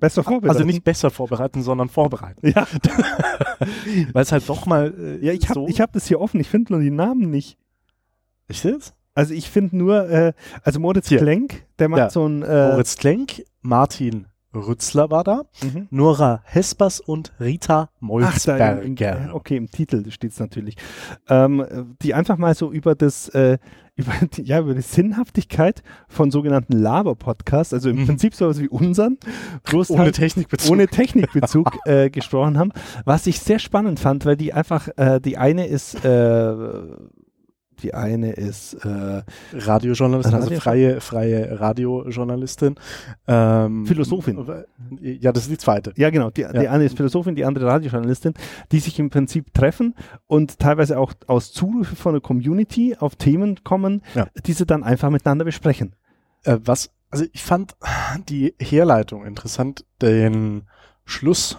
besser 0.00 0.22
vorbereitet. 0.22 0.56
also 0.56 0.64
nicht 0.66 0.84
besser 0.84 1.10
vorbereiten, 1.10 1.62
sondern 1.62 1.88
vorbereiten. 1.88 2.46
Ja, 2.48 2.66
Weil 4.12 4.22
es 4.22 4.32
halt 4.32 4.48
doch 4.48 4.66
mal, 4.66 4.92
äh, 4.98 5.24
ja 5.24 5.32
ich 5.32 5.44
habe 5.48 5.54
so, 5.54 5.68
ich 5.68 5.80
hab 5.80 5.92
das 5.92 6.06
hier 6.06 6.20
offen, 6.20 6.40
ich 6.40 6.48
finde 6.48 6.74
nur 6.74 6.82
die 6.82 6.90
Namen 6.90 7.30
nicht. 7.30 7.56
Ist 8.48 8.64
das? 8.64 8.94
Also 9.14 9.32
ich 9.32 9.48
finde 9.48 9.76
nur, 9.76 10.08
äh, 10.10 10.32
also 10.62 10.80
Moritz 10.80 11.08
Hier. 11.08 11.18
Klenk, 11.18 11.64
der 11.78 11.88
macht 11.88 11.98
Ja. 11.98 12.10
so 12.10 12.26
ein 12.26 12.42
äh, 12.42 12.70
Moritz 12.72 12.96
Klenk, 12.96 13.44
Martin 13.62 14.26
Rützler 14.54 15.10
war 15.10 15.24
da, 15.24 15.42
mhm. 15.62 15.88
Nora 15.90 16.40
Hespers 16.44 17.00
und 17.00 17.32
Rita 17.40 17.82
Ach, 17.82 17.88
da 18.00 18.06
Molzberger. 18.06 18.82
im, 18.82 18.96
im, 18.96 19.34
okay, 19.34 19.56
im 19.56 19.70
Titel 19.70 20.10
steht 20.10 20.32
es 20.32 20.40
natürlich. 20.40 20.76
Ähm, 21.28 21.60
äh, 21.60 21.84
die 22.02 22.14
einfach 22.14 22.36
mal 22.38 22.54
so 22.54 22.72
über 22.72 22.94
das, 22.94 23.28
äh, 23.30 23.58
über 23.96 24.12
die, 24.36 24.42
ja, 24.42 24.58
über 24.60 24.74
die 24.74 24.80
Sinnhaftigkeit 24.82 25.82
von 26.08 26.30
sogenannten 26.30 26.72
Laber-Podcasts, 26.72 27.72
also 27.72 27.90
im 27.90 27.96
Mhm. 28.02 28.06
Prinzip 28.06 28.34
sowas 28.34 28.60
wie 28.60 28.68
unseren, 28.68 29.18
bloß 29.64 29.90
ohne 29.90 30.00
halt 30.02 30.16
Technikbezug. 30.16 30.70
ohne 30.72 30.88
Technikbezug 30.88 31.70
äh, 31.84 32.10
gesprochen 32.10 32.58
haben, 32.58 32.72
was 33.04 33.26
ich 33.28 33.38
sehr 33.40 33.58
spannend 33.60 34.00
fand, 34.00 34.24
weil 34.26 34.36
die 34.36 34.52
einfach, 34.52 34.88
äh, 34.96 35.20
die 35.20 35.36
eine 35.38 35.66
ist, 35.68 36.04
äh, 36.04 36.54
die 37.82 37.94
eine 37.94 38.32
ist, 38.32 38.74
äh, 38.84 39.22
Radiojournalistin, 39.52 40.34
also 40.34 40.46
Radio- 40.48 40.60
freie, 40.60 41.00
freie 41.00 41.60
Radiojournalistin. 41.60 42.76
Ähm, 43.26 43.86
Philosophin. 43.86 44.44
Ja, 45.00 45.32
das 45.32 45.44
ist 45.44 45.50
die 45.52 45.58
zweite. 45.58 45.92
ja 45.96 46.10
genau, 46.10 46.30
die, 46.30 46.44
die 46.52 46.68
eine 46.68 46.84
ist 46.84 46.96
Philosophin, 46.96 47.34
die 47.34 47.44
andere 47.44 47.66
Radiojournalistin, 47.66 48.34
die 48.72 48.80
sich 48.80 48.98
im 48.98 49.10
Prinzip 49.10 49.52
treffen 49.54 49.94
und 50.26 50.58
teilweise 50.58 50.98
auch 50.98 51.12
aus 51.26 51.52
Zurufe 51.52 51.96
von 51.96 52.12
der 52.14 52.20
Community 52.20 52.96
auf 52.98 53.16
Themen 53.16 53.62
kommen, 53.64 54.02
Ja. 54.14 54.26
die 54.46 54.52
sie 54.52 54.66
dann 54.66 54.82
einfach 54.84 55.10
miteinander 55.10 55.44
besprechen. 55.44 55.94
Äh, 56.44 56.58
was, 56.64 56.90
also 57.10 57.24
ich 57.32 57.42
fand 57.42 57.74
die 58.28 58.54
Herleitung 58.60 59.24
interessant, 59.24 59.84
den 60.02 60.62
Schluss. 61.04 61.58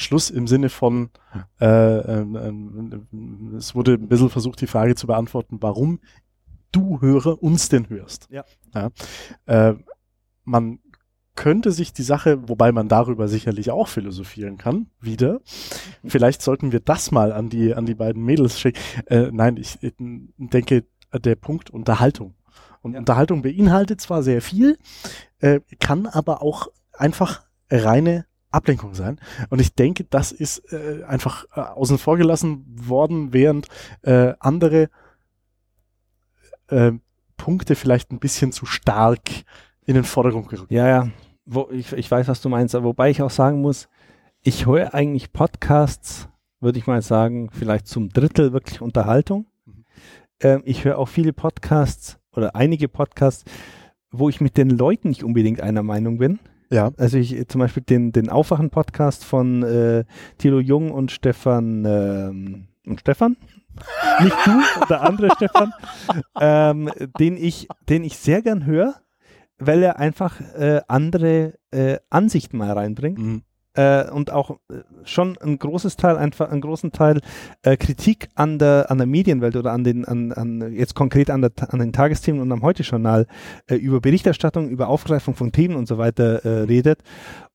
Schluss 0.00 0.30
im 0.30 0.46
Sinne 0.46 0.68
von, 0.68 1.10
äh, 1.60 1.66
ähm, 1.66 2.36
ähm, 2.36 3.54
es 3.56 3.74
wurde 3.74 3.94
ein 3.94 4.08
bisschen 4.08 4.30
versucht, 4.30 4.60
die 4.60 4.66
Frage 4.66 4.94
zu 4.94 5.06
beantworten, 5.06 5.58
warum 5.60 6.00
du 6.72 7.00
Hörer 7.00 7.42
uns 7.42 7.68
denn 7.68 7.88
hörst. 7.88 8.28
Ja. 8.30 8.44
ja 8.74 8.90
äh, 9.46 9.74
man 10.44 10.78
könnte 11.34 11.72
sich 11.72 11.92
die 11.92 12.02
Sache, 12.02 12.48
wobei 12.48 12.72
man 12.72 12.88
darüber 12.88 13.28
sicherlich 13.28 13.70
auch 13.70 13.88
philosophieren 13.88 14.58
kann, 14.58 14.88
wieder. 15.00 15.40
Vielleicht 16.04 16.42
sollten 16.42 16.72
wir 16.72 16.80
das 16.80 17.12
mal 17.12 17.32
an 17.32 17.48
die, 17.48 17.74
an 17.74 17.86
die 17.86 17.94
beiden 17.94 18.22
Mädels 18.22 18.58
schicken. 18.58 18.80
Äh, 19.06 19.30
nein, 19.32 19.56
ich 19.56 19.82
äh, 19.82 19.92
denke, 19.98 20.84
der 21.12 21.36
Punkt 21.36 21.70
Unterhaltung. 21.70 22.34
Und 22.82 22.92
Ja. 22.92 22.98
Unterhaltung 22.98 23.42
beinhaltet 23.42 24.00
zwar 24.00 24.22
sehr 24.22 24.42
viel, 24.42 24.78
äh, 25.38 25.60
kann 25.78 26.06
aber 26.06 26.42
auch 26.42 26.68
einfach 26.92 27.42
reine 27.70 28.26
Ablenkung 28.50 28.94
sein. 28.94 29.20
Und 29.48 29.60
ich 29.60 29.74
denke, 29.74 30.04
das 30.04 30.32
ist 30.32 30.72
äh, 30.72 31.04
einfach 31.04 31.44
äh, 31.54 31.60
außen 31.60 31.98
vor 31.98 32.16
gelassen 32.16 32.64
worden, 32.66 33.32
während 33.32 33.68
äh, 34.02 34.34
andere 34.38 34.90
äh, 36.68 36.92
Punkte 37.36 37.74
vielleicht 37.74 38.12
ein 38.12 38.18
bisschen 38.18 38.52
zu 38.52 38.66
stark 38.66 39.30
in 39.86 39.94
den 39.94 40.04
Vordergrund 40.04 40.48
gerückt. 40.48 40.70
Ja, 40.70 40.88
ja, 40.88 41.08
wo, 41.44 41.68
ich, 41.70 41.92
ich 41.92 42.10
weiß, 42.10 42.28
was 42.28 42.40
du 42.40 42.48
meinst, 42.48 42.74
wobei 42.74 43.10
ich 43.10 43.22
auch 43.22 43.30
sagen 43.30 43.60
muss, 43.60 43.88
ich 44.42 44.66
höre 44.66 44.94
eigentlich 44.94 45.32
Podcasts, 45.32 46.28
würde 46.60 46.78
ich 46.78 46.86
mal 46.86 47.02
sagen, 47.02 47.50
vielleicht 47.50 47.86
zum 47.86 48.08
Drittel 48.08 48.52
wirklich 48.52 48.80
Unterhaltung. 48.80 49.46
Mhm. 49.64 49.84
Ähm, 50.40 50.62
ich 50.64 50.84
höre 50.84 50.98
auch 50.98 51.08
viele 51.08 51.32
Podcasts 51.32 52.18
oder 52.32 52.54
einige 52.54 52.88
Podcasts, 52.88 53.44
wo 54.10 54.28
ich 54.28 54.40
mit 54.40 54.56
den 54.56 54.70
Leuten 54.70 55.08
nicht 55.08 55.24
unbedingt 55.24 55.60
einer 55.60 55.82
Meinung 55.82 56.18
bin. 56.18 56.38
Ja. 56.70 56.92
Also 56.96 57.18
ich 57.18 57.48
zum 57.48 57.58
Beispiel 57.58 57.82
den, 57.82 58.12
den 58.12 58.28
Aufwachen-Podcast 58.28 59.24
von 59.24 59.62
äh, 59.62 60.04
Thilo 60.38 60.60
Jung 60.60 60.90
und 60.90 61.10
Stefan 61.10 61.84
ähm, 61.84 62.68
und 62.86 63.00
Stefan. 63.00 63.36
Nicht 64.22 64.36
du, 64.44 64.60
der 64.88 65.02
andere 65.02 65.30
Stefan, 65.36 65.72
ähm, 66.40 66.90
den 67.18 67.36
ich, 67.36 67.68
den 67.88 68.04
ich 68.04 68.18
sehr 68.18 68.42
gern 68.42 68.66
höre, 68.66 68.94
weil 69.58 69.82
er 69.82 69.98
einfach 69.98 70.40
äh, 70.54 70.80
andere 70.88 71.54
äh, 71.70 71.98
Ansichten 72.10 72.58
mal 72.58 72.72
reinbringt 72.72 73.18
Mhm. 73.18 73.42
Äh, 73.74 74.10
und 74.10 74.32
auch 74.32 74.50
äh, 74.50 74.82
schon 75.04 75.38
ein 75.38 75.58
großes 75.58 75.96
Teil, 75.96 76.16
einfach 76.16 76.50
einen 76.50 76.60
großen 76.60 76.92
Teil 76.92 77.20
äh, 77.62 77.76
Kritik 77.76 78.28
an 78.34 78.58
der, 78.58 78.90
an 78.90 78.98
der 78.98 79.06
Medienwelt 79.06 79.56
oder 79.56 79.72
an 79.72 79.84
den, 79.84 80.04
an, 80.04 80.32
an 80.32 80.72
jetzt 80.72 80.94
konkret 80.94 81.30
an, 81.30 81.42
der, 81.42 81.52
an 81.68 81.78
den 81.78 81.92
Tagesthemen 81.92 82.40
und 82.40 82.50
am 82.52 82.62
Heute-Journal 82.62 83.26
äh, 83.66 83.76
über 83.76 84.00
Berichterstattung, 84.00 84.68
über 84.68 84.88
Aufgreifung 84.88 85.34
von 85.34 85.52
Themen 85.52 85.76
und 85.76 85.86
so 85.86 85.98
weiter 85.98 86.44
äh, 86.44 86.62
redet. 86.62 87.02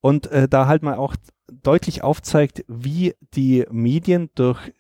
Und 0.02 0.28
äh, 0.28 0.48
da 0.48 0.68
halt 0.68 0.84
mal 0.84 0.96
auch 0.96 1.16
deutlich 1.52 2.04
aufzeigt, 2.04 2.64
wie 2.68 3.14
die 3.34 3.66
Medien 3.72 4.30
durch, 4.36 4.74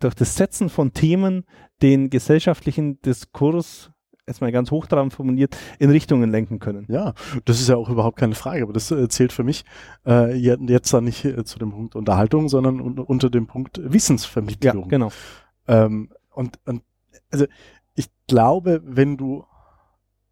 durch 0.00 0.14
das 0.14 0.36
Setzen 0.36 0.68
von 0.68 0.92
Themen 0.92 1.44
den 1.82 2.10
gesellschaftlichen 2.10 3.00
Diskurs 3.02 3.90
jetzt 4.26 4.40
mal 4.40 4.52
ganz 4.52 4.70
hochtrabend 4.70 5.12
formuliert, 5.12 5.56
in 5.78 5.90
Richtungen 5.90 6.30
lenken 6.30 6.58
können. 6.58 6.86
Ja, 6.88 7.14
das 7.44 7.60
ist 7.60 7.68
ja 7.68 7.76
auch 7.76 7.90
überhaupt 7.90 8.18
keine 8.18 8.34
Frage, 8.34 8.62
aber 8.62 8.72
das 8.72 8.90
äh, 8.90 9.08
zählt 9.08 9.32
für 9.32 9.44
mich 9.44 9.64
äh, 10.06 10.34
je- 10.34 10.56
jetzt 10.68 10.92
dann 10.94 11.04
nicht 11.04 11.24
äh, 11.24 11.44
zu 11.44 11.58
dem 11.58 11.70
Punkt 11.72 11.94
Unterhaltung, 11.94 12.48
sondern 12.48 12.80
un 12.80 12.98
unter 12.98 13.28
dem 13.30 13.46
Punkt 13.46 13.78
Ja, 13.78 13.92
Wissensvermittlung. 13.92 14.88
genau. 14.88 15.10
Ähm, 15.68 16.10
und, 16.30 16.58
und 16.64 16.82
also 17.30 17.46
ich 17.94 18.08
glaube, 18.26 18.80
wenn 18.84 19.16
du 19.16 19.44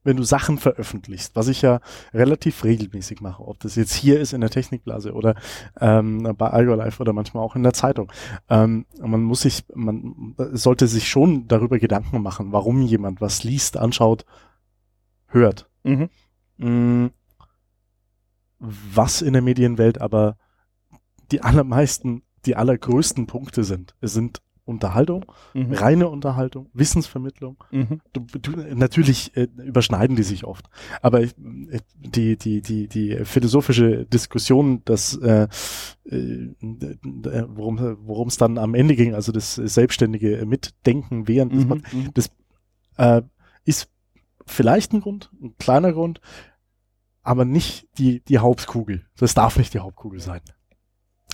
wenn 0.05 0.17
du 0.17 0.23
Sachen 0.23 0.59
veröffentlichst, 0.59 1.37
was 1.37 1.49
ich 1.49 1.63
ja 1.63 1.81
relativ 2.13 2.65
regelmäßig 2.65 3.21
mache, 3.21 3.47
ob 3.47 3.61
das 3.61 3.77
jetzt 3.77 3.95
hier 3.95 4.21
ist 4.21 4.33
in 4.33 4.41
der 4.41 4.51
Technikblase 4.51 5.13
oder 5.13 5.35
ähm, 5.81 6.35
bei 6.37 6.49
Algo 6.49 6.75
Live 6.75 7.01
oder 7.01 7.13
manchmal 7.13 7.45
auch 7.45 7.57
in 7.57 7.63
der 7.63 7.73
Zeitung, 7.73 8.11
ähm, 8.49 8.87
man 9.01 9.23
muss 9.23 9.43
sich, 9.43 9.65
man 9.75 10.35
sollte 10.53 10.87
sich 10.87 11.09
schon 11.09 11.49
darüber 11.49 11.79
Gedanken 11.79 12.23
machen, 12.23 12.53
warum 12.53 12.83
jemand 12.83 13.21
was 13.21 13.45
liest, 13.45 13.77
anschaut, 13.77 14.25
hört. 15.27 15.69
Mhm. 15.85 16.11
mh, 16.59 17.11
was 18.63 19.23
in 19.23 19.33
der 19.33 19.43
Medienwelt 19.43 20.01
aber 20.01 20.37
die 21.33 21.43
allermeisten, 21.43 22.23
die 22.47 22.55
allergrößten 22.55 23.27
Punkte 23.27 23.65
sind. 23.65 23.95
Sind 24.01 24.41
Unterhaltung, 24.65 25.25
Mhm. 25.55 25.73
reine 25.75 26.09
Unterhaltung, 26.09 26.71
Wissensvermittlung. 26.73 27.57
Mhm. 27.73 28.01
Du, 28.13 28.21
du, 28.39 28.53
natürlich 28.75 29.37
äh, 29.37 29.49
überschneiden 29.57 30.15
die 30.15 30.23
sich 30.23 30.45
oft, 30.45 30.67
aber 31.01 31.23
äh, 31.23 31.31
die 31.99 32.37
die 32.37 32.63
die 32.63 32.87
die 32.87 33.25
philosophische 33.25 34.07
Diskussion, 34.07 34.83
dass 34.85 35.17
äh, 35.17 35.49
äh, 36.05 36.49
worum 36.63 37.97
worum 38.07 38.29
es 38.29 38.37
dann 38.37 38.59
am 38.59 38.75
Ende 38.75 38.95
ging, 38.97 39.15
also 39.15 39.33
das 39.33 39.55
selbstständige 39.57 40.45
Mitdenken 40.47 41.27
während 41.29 41.53
des 41.55 41.67
Pod- 41.67 41.83
Mhm. 41.93 42.11
äh, 42.99 43.23
ist 43.65 43.89
vielleicht 44.47 44.93
ein 44.93 45.01
Grund, 45.01 45.31
ein 45.43 45.57
kleiner 45.59 45.93
Grund, 45.93 46.21
aber 47.23 47.45
nicht 47.45 47.89
die, 47.99 48.21
die 48.21 48.39
Hauptkugel. 48.39 49.05
Das 49.17 49.35
darf 49.35 49.57
nicht 49.57 49.75
die 49.75 49.79
Hauptkugel 49.81 50.21
sein. 50.21 50.41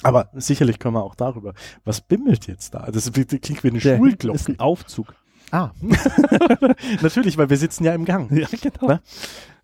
Aber 0.03 0.29
sicherlich 0.35 0.79
können 0.79 0.95
wir 0.95 1.03
auch 1.03 1.15
darüber. 1.15 1.55
Was 1.85 2.01
bimmelt 2.01 2.47
jetzt 2.47 2.75
da? 2.75 2.89
Das 2.91 3.11
klingt 3.13 3.65
wie 3.65 3.69
eine 3.71 3.79
Der 3.81 3.97
Schulglocke. 3.97 4.39
ist 4.39 4.49
ein 4.49 4.61
Aufzug. 4.61 5.15
Ah. 5.51 5.71
Natürlich, 7.03 7.39
weil 7.39 7.51
wir 7.51 7.57
sitzen 7.57 7.85
ja 7.85 7.95
im 7.95 8.05
Gang. 8.05 8.31
Ja, 8.31 8.47
genau. 8.61 8.99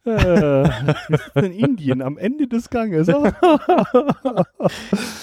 Äh, 0.06 0.08
wir 0.08 0.96
sitzen 1.18 1.44
in 1.44 1.52
Indien 1.52 2.02
am 2.02 2.18
Ende 2.18 2.48
des 2.48 2.70
Ganges. 2.70 3.08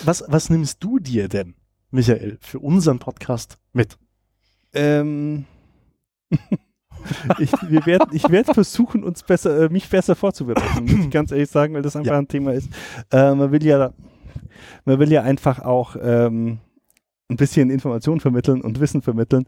Was, 0.05 0.23
was 0.27 0.49
nimmst 0.49 0.83
du 0.83 0.99
dir 0.99 1.27
denn, 1.27 1.55
Michael, 1.91 2.37
für 2.41 2.59
unseren 2.59 2.99
Podcast 2.99 3.57
mit? 3.73 3.97
ähm, 4.73 5.45
ich, 7.39 7.51
wir 7.67 7.85
werden, 7.85 8.09
ich 8.13 8.29
werde 8.29 8.53
versuchen, 8.53 9.03
uns 9.03 9.23
besser, 9.23 9.63
äh, 9.65 9.69
mich 9.69 9.89
besser 9.89 10.15
vorzubereiten, 10.15 10.85
muss 10.85 11.05
ich 11.05 11.11
ganz 11.11 11.31
ehrlich 11.31 11.49
sagen, 11.49 11.73
weil 11.73 11.81
das 11.81 11.95
einfach 11.95 12.13
Ja. 12.13 12.17
ein 12.19 12.27
Thema 12.27 12.53
ist. 12.53 12.69
Äh, 13.11 13.33
man 13.35 13.51
will 13.51 13.63
ja, 13.65 13.91
man 14.85 14.99
will 14.99 15.11
ja 15.11 15.23
einfach 15.23 15.59
auch 15.59 15.95
ähm, 16.01 16.59
ein 17.31 17.37
bisschen 17.37 17.69
Information 17.69 18.19
vermitteln 18.19 18.61
und 18.61 18.79
Wissen 18.79 19.01
vermitteln. 19.01 19.45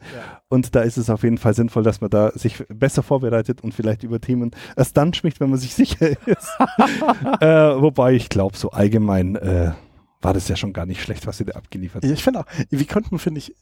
Und 0.47 0.73
da 0.73 0.81
ist 0.81 0.97
es 0.97 1.09
auf 1.09 1.23
jeden 1.23 1.37
Fall 1.37 1.53
sinnvoll, 1.53 1.83
dass 1.83 2.01
man 2.01 2.09
da 2.09 2.31
sich 2.31 2.63
besser 2.69 3.03
vorbereitet 3.03 3.61
und 3.61 3.73
vielleicht 3.73 4.03
über 4.03 4.19
Themen 4.19 4.51
erst 4.75 4.97
dann 4.97 5.13
spricht, 5.13 5.39
wenn 5.39 5.49
man 5.49 5.59
sich 5.59 5.73
sicher 5.75 6.09
ist. 6.25 6.57
äh, 7.41 7.81
wobei 7.81 8.13
ich 8.13 8.29
glaube, 8.29 8.57
so 8.57 8.71
allgemein 8.71 9.35
äh, 9.35 9.73
war 10.21 10.33
das 10.33 10.47
ja 10.47 10.55
schon 10.55 10.73
gar 10.73 10.85
nicht 10.85 11.03
schlecht, 11.03 11.27
was 11.27 11.37
sie 11.37 11.45
da 11.45 11.53
abgeliefert 11.53 12.03
haben. 12.03 12.13
Ich 12.13 12.23
finde 12.23 12.39
auch, 12.39 12.45
wir 12.69 12.85
könnten, 12.85 13.19
finde 13.19 13.39
ich, 13.39 13.53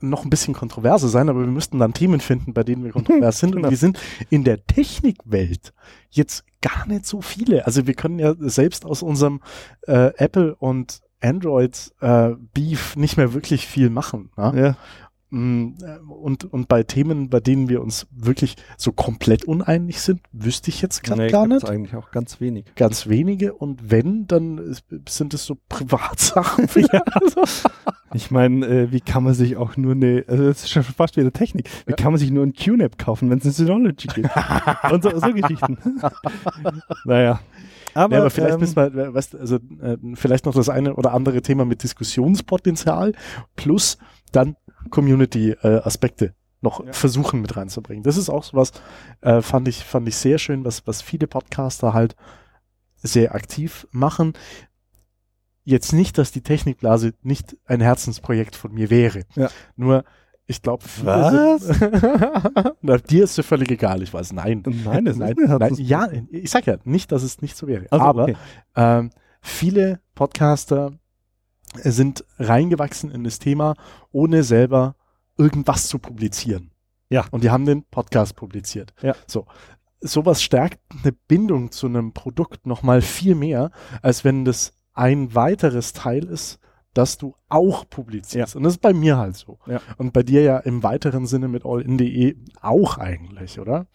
noch 0.00 0.24
ein 0.24 0.30
bisschen 0.30 0.54
kontroverser 0.54 1.08
sein, 1.08 1.28
aber 1.28 1.40
wir 1.40 1.46
müssten 1.48 1.78
dann 1.78 1.92
Themen 1.92 2.20
finden, 2.20 2.52
bei 2.54 2.62
denen 2.64 2.84
wir 2.84 2.92
kontrovers 2.92 3.38
sind. 3.38 3.54
Und 3.54 3.58
Genau. 3.62 3.70
wir 3.70 3.76
sind 3.76 3.98
in 4.30 4.44
der 4.44 4.64
Technikwelt 4.66 5.72
jetzt 6.10 6.44
gar 6.62 6.86
nicht 6.86 7.06
so 7.06 7.20
viele. 7.20 7.66
Also 7.66 7.86
wir 7.86 7.94
können 7.94 8.18
ja 8.18 8.34
selbst 8.38 8.84
aus 8.84 9.02
unserem 9.02 9.40
äh, 9.86 10.12
Apple 10.16 10.54
und 10.56 11.00
Android 11.20 11.92
äh, 12.00 12.30
Beef 12.54 12.94
nicht 12.96 13.16
mehr 13.16 13.32
wirklich 13.34 13.66
viel 13.66 13.90
machen. 13.90 14.30
Ne? 14.36 14.52
Ja. 14.56 14.76
Mm, 15.30 15.74
Und, 16.08 16.44
und 16.50 16.68
bei 16.68 16.82
Themen, 16.82 17.28
bei 17.28 17.40
denen 17.40 17.68
wir 17.68 17.82
uns 17.82 18.06
wirklich 18.10 18.56
so 18.76 18.92
komplett 18.92 19.44
uneinig 19.44 20.00
sind, 20.00 20.20
wüsste 20.32 20.70
ich 20.70 20.80
jetzt 20.80 21.02
gerade 21.02 21.22
Nee, 21.24 21.28
gar 21.30 21.46
nicht. 21.46 21.68
eigentlich 21.68 21.94
auch 21.96 22.10
ganz 22.10 22.40
wenig. 22.40 22.64
Ganz 22.76 23.08
wenige. 23.08 23.52
Und 23.54 23.90
wenn, 23.90 24.26
dann 24.26 24.74
sind 25.08 25.34
es 25.34 25.44
so 25.44 25.56
Privatsachen. 25.68 26.68
Ich 28.14 28.30
meine, 28.30 28.64
äh, 28.66 28.90
wie 28.90 29.02
kann 29.02 29.22
man 29.22 29.34
sich 29.34 29.58
auch 29.58 29.76
nur 29.76 29.92
eine, 29.92 30.24
also 30.28 30.44
das 30.46 30.60
ist 30.64 30.70
schon 30.70 30.82
fast 30.82 31.18
wieder 31.18 31.30
Technik, 31.30 31.68
wie 31.84 31.90
Ja. 31.90 31.96
kann 31.96 32.10
man 32.12 32.18
sich 32.18 32.30
nur 32.30 32.42
ein 32.42 32.54
QNAP 32.54 32.96
kaufen, 32.96 33.28
wenn 33.28 33.36
es 33.36 33.44
eine 33.44 33.52
Synology 33.52 34.08
gibt? 34.08 34.30
Und 34.90 35.02
so, 35.02 35.10
so 35.18 35.30
Geschichten. 35.34 35.76
naja. 37.04 37.40
Aber, 37.92 38.14
Ja, 38.14 38.20
aber 38.22 38.30
vielleicht 38.30 38.54
ähm, 38.54 38.60
müssen 38.60 38.76
wir, 38.76 39.12
weißt, 39.12 39.34
du, 39.34 39.38
also 39.38 39.56
äh, 39.56 39.98
vielleicht 40.14 40.46
noch 40.46 40.54
das 40.54 40.70
eine 40.70 40.94
oder 40.94 41.12
andere 41.12 41.42
Thema 41.42 41.66
mit 41.66 41.82
Diskussionspotenzial 41.82 43.12
plus 43.56 43.98
dann 44.32 44.56
Community-Aspekte 44.88 46.34
noch 46.60 46.84
Ja. 46.84 46.92
versuchen 46.92 47.40
mit 47.40 47.56
reinzubringen. 47.56 48.02
Das 48.02 48.16
ist 48.16 48.28
auch 48.28 48.42
sowas, 48.42 48.72
äh, 49.20 49.42
fand 49.42 49.68
ich 49.68 49.84
fand 49.84 50.08
ich 50.08 50.16
sehr 50.16 50.38
schön, 50.38 50.64
was 50.64 50.86
was 50.86 51.02
viele 51.02 51.26
Podcaster 51.26 51.94
halt 51.94 52.16
sehr 52.96 53.34
aktiv 53.34 53.86
machen. 53.92 54.32
Jetzt 55.64 55.92
nicht, 55.92 56.18
dass 56.18 56.32
die 56.32 56.40
Technikblase 56.42 57.12
nicht 57.22 57.56
ein 57.66 57.80
Herzensprojekt 57.80 58.56
von 58.56 58.72
mir 58.72 58.90
wäre. 58.90 59.22
Ja. 59.36 59.50
Nur 59.76 60.04
ich 60.46 60.62
glaube, 60.62 60.82
Na, 62.80 62.96
dir 62.96 63.24
ist 63.24 63.36
ja 63.36 63.42
völlig 63.42 63.70
egal, 63.70 64.02
ich 64.02 64.12
weiß. 64.14 64.32
Nein. 64.32 64.62
Nein, 64.64 65.04
das 65.04 65.16
nein, 65.16 65.36
ist 65.36 65.50
ein 65.50 65.58
nein, 65.58 65.74
ja, 65.76 66.08
ich 66.30 66.50
sag 66.50 66.66
ja 66.66 66.78
nicht, 66.84 67.12
dass 67.12 67.22
es 67.22 67.42
nicht 67.42 67.54
so 67.54 67.66
wäre. 67.66 67.86
Also, 67.90 68.04
aber 68.04 68.22
okay. 68.22 68.36
ähm, 68.74 69.10
viele 69.42 70.00
Podcaster 70.14 70.92
sind 71.74 72.24
reingewachsen 72.38 73.10
in 73.10 73.24
das 73.24 73.38
Thema, 73.38 73.74
ohne 74.12 74.42
selber 74.42 74.96
irgendwas 75.36 75.88
zu 75.88 75.98
publizieren. 75.98 76.70
Ja. 77.10 77.24
Und 77.30 77.44
die 77.44 77.50
haben 77.50 77.66
den 77.66 77.84
Podcast 77.84 78.36
publiziert. 78.36 78.92
Ja. 79.02 79.14
So. 79.26 79.46
Sowas 80.00 80.42
stärkt 80.42 80.80
eine 81.02 81.12
Bindung 81.12 81.72
zu 81.72 81.86
einem 81.86 82.12
Produkt 82.12 82.66
nochmal 82.66 83.02
viel 83.02 83.34
mehr, 83.34 83.70
als 84.00 84.24
wenn 84.24 84.44
das 84.44 84.72
ein 84.94 85.34
weiteres 85.34 85.92
Teil 85.92 86.24
ist, 86.24 86.60
das 86.94 87.18
du 87.18 87.34
auch 87.48 87.88
publizierst. 87.88 88.56
Und 88.56 88.62
das 88.62 88.74
ist 88.74 88.80
bei 88.80 88.92
mir 88.92 89.16
halt 89.16 89.36
so. 89.36 89.58
Ja. 89.66 89.80
Und 89.96 90.12
bei 90.12 90.22
dir 90.22 90.42
ja 90.42 90.58
im 90.58 90.82
weiteren 90.82 91.26
Sinne 91.26 91.48
mit 91.48 91.64
allin.de 91.64 92.36
auch 92.60 92.98
eigentlich, 92.98 93.58
oder? 93.58 93.86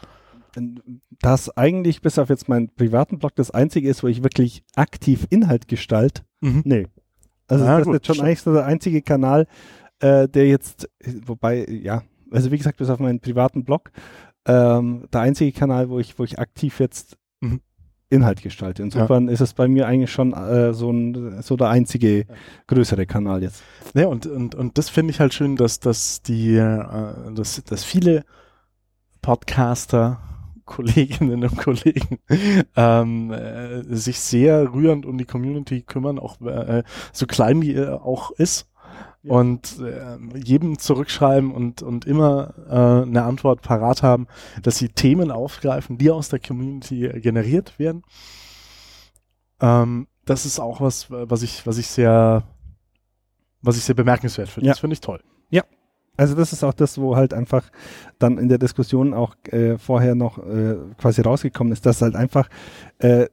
das 1.20 1.50
eigentlich 1.58 2.02
bis 2.02 2.20
auf 2.20 2.30
jetzt 2.30 2.48
meinen 2.48 2.70
privaten 2.70 3.20
Blog 3.20 3.36
das 3.36 3.52
einzige 3.52 3.90
ist, 3.90 4.04
wo 4.04 4.08
ich 4.08 4.24
wirklich 4.24 4.64
aktiv 4.76 5.26
Inhalt 5.30 5.68
gestalte. 5.68 6.24
Nee. 6.42 6.88
Also 7.48 7.66
Ja, 7.66 7.78
das 7.78 7.86
gut, 7.86 7.96
ist 7.96 8.08
jetzt 8.08 8.16
schon 8.18 8.26
eigentlich 8.26 8.42
so 8.42 8.54
der 8.54 8.66
einzige 8.66 9.02
Kanal, 9.02 9.48
äh, 10.00 10.28
der 10.28 10.48
jetzt, 10.48 10.90
wobei, 11.26 11.66
ja, 11.68 12.04
also 12.32 12.52
wie 12.52 12.58
gesagt, 12.58 12.78
bis 12.78 12.90
auf 12.90 13.00
meinen 13.00 13.20
privaten 13.20 13.64
Blog, 13.64 13.92
ähm, 14.46 15.06
der 15.14 15.22
einzige 15.22 15.52
Kanal, 15.58 15.90
wo 15.90 16.00
ich, 16.00 16.18
wo 16.18 16.24
ich 16.24 16.40
aktiv 16.40 16.80
jetzt 16.80 17.18
Mhm. 17.44 17.62
Inhalt 18.10 18.44
gestalte. 18.44 18.84
Insofern 18.84 19.28
ist 19.28 19.42
es 19.42 19.54
bei 19.54 19.68
mir 19.68 19.88
eigentlich 19.88 20.12
schon 20.12 20.34
äh, 20.34 20.74
so, 20.74 20.92
ein, 20.92 21.42
so 21.42 21.58
der 21.58 21.70
einzige 21.70 22.28
größere 22.68 23.08
Kanal 23.08 23.42
jetzt. 23.42 23.64
Ja, 23.96 24.06
und, 24.06 24.28
und, 24.28 24.54
und 24.54 24.78
das 24.78 24.90
finde 24.90 25.12
ich 25.12 25.20
halt 25.20 25.34
schön, 25.34 25.56
dass, 25.56 25.80
dass 25.80 26.22
die, 26.22 26.56
äh, 26.56 27.34
dass, 27.34 27.64
dass 27.64 27.84
viele 27.84 28.24
Podcaster, 29.24 30.20
Kolleginnen 30.66 31.44
und 31.44 31.58
Kollegen 31.58 32.20
ähm, 32.76 33.32
äh, 33.32 33.84
sich 33.84 34.20
sehr 34.20 34.74
rührend 34.74 35.06
um 35.06 35.18
die 35.18 35.26
Community 35.26 35.82
kümmern, 35.82 36.20
auch 36.20 36.40
äh, 36.42 36.84
so 37.12 37.26
klein 37.26 37.62
die 37.62 37.76
äh, 37.76 37.90
auch 37.90 38.32
ist. 38.32 38.68
Ja. 39.24 39.36
Und 39.36 39.80
äh, 39.80 40.18
jedem 40.38 40.78
zurückschreiben 40.78 41.52
und, 41.52 41.82
und 41.82 42.06
immer 42.06 42.54
äh, 42.70 43.08
eine 43.08 43.24
Antwort 43.24 43.62
parat 43.62 44.04
haben, 44.04 44.28
dass 44.62 44.78
sie 44.78 44.90
Themen 44.90 45.32
aufgreifen, 45.32 45.98
die 45.98 46.12
aus 46.12 46.28
der 46.28 46.40
Community 46.40 47.06
äh, 47.06 47.22
generiert 47.22 47.80
werden. 47.80 48.04
Ähm, 49.62 50.08
das 50.26 50.46
ist 50.46 50.60
auch 50.60 50.82
was, 50.82 51.10
was 51.10 51.42
ich, 51.42 51.66
was 51.66 51.78
ich 51.78 51.88
sehr, 51.88 52.44
was 53.62 53.78
ich 53.78 53.84
sehr 53.84 53.96
bemerkenswert 53.96 54.50
finde. 54.50 54.68
Ja. 54.68 54.74
Das 54.74 54.80
finde 54.80 54.96
ich 54.96 55.02
toll. 55.02 55.22
Also 56.16 56.36
das 56.36 56.54
ist 56.54 56.64
auch 56.64 56.74
das, 56.74 57.00
wo 57.00 57.16
halt 57.16 57.34
einfach 57.34 57.70
dann 58.20 58.38
in 58.38 58.48
der 58.48 58.60
Diskussion 58.60 59.14
auch 59.14 59.36
äh, 59.46 59.78
vorher 59.78 60.14
noch 60.14 60.38
äh, 60.38 60.76
quasi 61.00 61.22
rausgekommen 61.22 61.74
ist, 61.74 61.86
dass 61.86 62.02
halt 62.02 62.16
einfach 62.16 62.50
äh, 63.00 63.28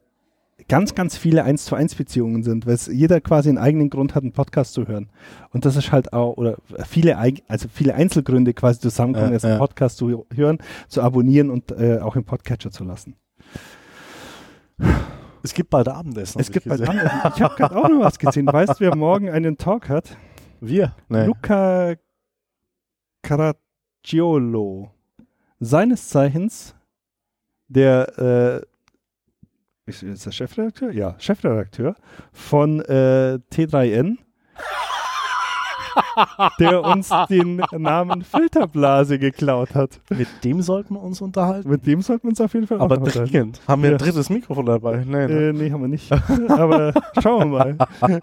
ganz, 0.67 0.95
ganz 0.95 1.17
viele 1.17 1.43
1 1.43 1.65
zu 1.65 1.75
1 1.75 1.95
Beziehungen 1.95 2.43
sind, 2.43 2.65
weil 2.65 2.77
jeder 2.91 3.21
quasi 3.21 3.49
einen 3.49 3.57
eigenen 3.57 3.89
Grund 3.89 4.15
hat, 4.15 4.23
einen 4.23 4.31
Podcast 4.31 4.73
zu 4.73 4.87
hören. 4.87 5.09
Und 5.51 5.65
das 5.65 5.75
ist 5.75 5.91
halt 5.91 6.13
auch, 6.13 6.37
oder 6.37 6.57
viele, 6.87 7.17
also 7.17 7.67
viele 7.71 7.93
Einzelgründe 7.93 8.53
quasi 8.53 8.79
zusammenkommen, 8.79 9.33
jetzt 9.33 9.45
einen. 9.45 9.59
Podcast 9.59 9.97
zu 9.97 10.25
hören, 10.33 10.57
zu 10.87 11.01
abonnieren 11.01 11.49
und 11.49 11.71
äh, 11.71 11.99
auch 11.99 12.15
im 12.15 12.23
Podcatcher 12.23 12.71
zu 12.71 12.83
lassen. 12.83 13.15
Es 15.43 15.53
gibt 15.53 15.69
bald 15.69 15.87
Abendessen. 15.87 16.39
es 16.39 16.51
gibt 16.51 16.67
bald 16.67 16.87
andere. 16.87 17.11
Ich 17.35 17.41
habe 17.41 17.55
gerade 17.55 17.75
auch 17.75 17.89
noch 17.89 18.01
was 18.01 18.17
gesehen. 18.17 18.47
Weißt 18.47 18.79
du, 18.79 18.79
wer 18.79 18.95
morgen 18.95 19.29
einen 19.29 19.57
Talk 19.57 19.89
hat? 19.89 20.17
Wir? 20.59 20.95
Nee. 21.09 21.25
Luca 21.25 21.95
Caracciolo, 23.21 24.91
seines 25.59 26.09
Zeichens 26.09 26.75
der, 27.67 28.63
äh, 29.85 29.89
ist, 29.89 30.03
ist 30.03 30.25
der 30.25 30.31
Chefredakteur? 30.31 30.91
Ja, 30.91 31.15
Chefredakteur 31.19 31.95
von 32.33 32.81
äh, 32.81 33.39
T3N, 33.51 34.17
der 36.59 36.83
uns 36.83 37.09
den 37.29 37.61
Namen 37.77 38.23
Filterblase 38.23 39.19
geklaut 39.19 39.75
hat. 39.75 39.99
Mit 40.09 40.27
dem 40.43 40.61
sollten 40.61 40.95
wir 40.95 41.01
uns 41.01 41.21
unterhalten. 41.21 41.69
Mit 41.69 41.85
dem 41.85 42.01
sollten 42.01 42.23
wir 42.23 42.29
uns 42.29 42.41
auf 42.41 42.53
jeden 42.53 42.67
Fall 42.67 42.79
Aber 42.81 42.97
dringend. 42.97 43.61
Haben 43.67 43.83
wir 43.83 43.89
Ja. 43.91 43.95
ein 43.95 43.99
drittes 43.99 44.29
Mikrofon 44.29 44.65
dabei? 44.65 45.03
Nee, 45.05 45.27
ne? 45.27 45.49
Äh, 45.49 45.53
nee, 45.53 45.71
haben 45.71 45.81
wir 45.81 45.87
nicht. 45.87 46.11
Aber 46.49 46.93
schauen 47.21 47.51
wir 47.51 47.75
mal. 47.75 47.77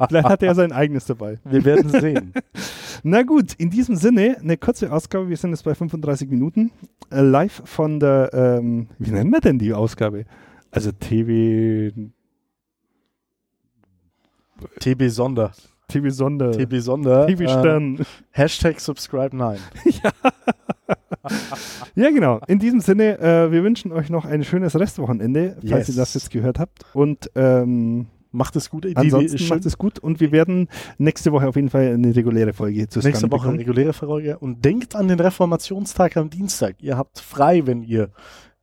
Vielleicht 0.08 0.28
hat 0.28 0.42
er 0.42 0.54
sein 0.54 0.72
eigenes 0.72 1.06
dabei. 1.06 1.38
Wir 1.44 1.64
werden 1.64 1.88
sehen. 1.90 2.32
Na 3.02 3.22
gut, 3.22 3.54
in 3.54 3.70
diesem 3.70 3.96
Sinne, 3.96 4.36
eine 4.40 4.56
kurze 4.56 4.92
Ausgabe. 4.92 5.28
Wir 5.28 5.36
sind 5.36 5.50
jetzt 5.50 5.62
bei 5.64 5.74
35 5.74 6.28
Minuten. 6.28 6.70
Äh, 7.10 7.20
live 7.20 7.62
von 7.64 8.00
der, 8.00 8.30
ähm, 8.32 8.88
wie 8.98 9.10
nennen 9.10 9.30
wir 9.30 9.40
denn 9.40 9.58
die 9.58 9.72
Ausgabe? 9.72 10.24
Also 10.70 10.90
TB, 10.92 11.92
TB 14.80 15.08
Sonder. 15.08 15.52
TB 15.88 16.10
Sonder, 16.10 16.52
TB 16.52 16.80
Sonder. 16.80 17.26
TB 17.26 17.40
äh, 17.40 17.48
Stern. 17.48 17.98
Hashtag 18.30 18.80
subscribe 18.80 19.34
9. 19.36 19.58
Ja, 21.94 22.10
genau. 22.10 22.40
In 22.46 22.58
diesem 22.58 22.80
Sinne, 22.80 23.18
äh, 23.18 23.50
wir 23.52 23.62
wünschen 23.62 23.92
euch 23.92 24.08
noch 24.08 24.24
ein 24.24 24.44
schönes 24.44 24.78
Restwochenende, 24.78 25.56
falls 25.66 25.88
Yes. 25.88 25.88
ihr 25.90 25.96
das 25.96 26.14
jetzt 26.14 26.30
gehört 26.30 26.58
habt. 26.58 26.84
Und 26.94 27.30
ähm, 27.34 28.06
Macht 28.30 28.56
es 28.56 28.68
gut. 28.68 28.86
Ansonsten 28.94 29.48
macht 29.48 29.64
es 29.64 29.78
gut 29.78 29.98
und 29.98 30.20
wir 30.20 30.32
werden 30.32 30.68
nächste 30.98 31.32
Woche 31.32 31.48
auf 31.48 31.56
jeden 31.56 31.70
Fall 31.70 31.94
eine 31.94 32.14
reguläre 32.14 32.52
Folge 32.52 32.86
zu 32.86 33.00
Nächste 33.00 33.30
Woche 33.30 33.40
bekommen. 33.40 33.58
reguläre 33.58 33.92
Folge. 33.94 34.38
Und 34.38 34.62
denkt 34.64 34.94
an 34.94 35.08
den 35.08 35.18
Reformationstag 35.18 36.16
am 36.18 36.28
Dienstag. 36.28 36.76
Ihr 36.82 36.98
habt 36.98 37.18
frei, 37.20 37.66
wenn 37.66 37.82
ihr 37.82 38.10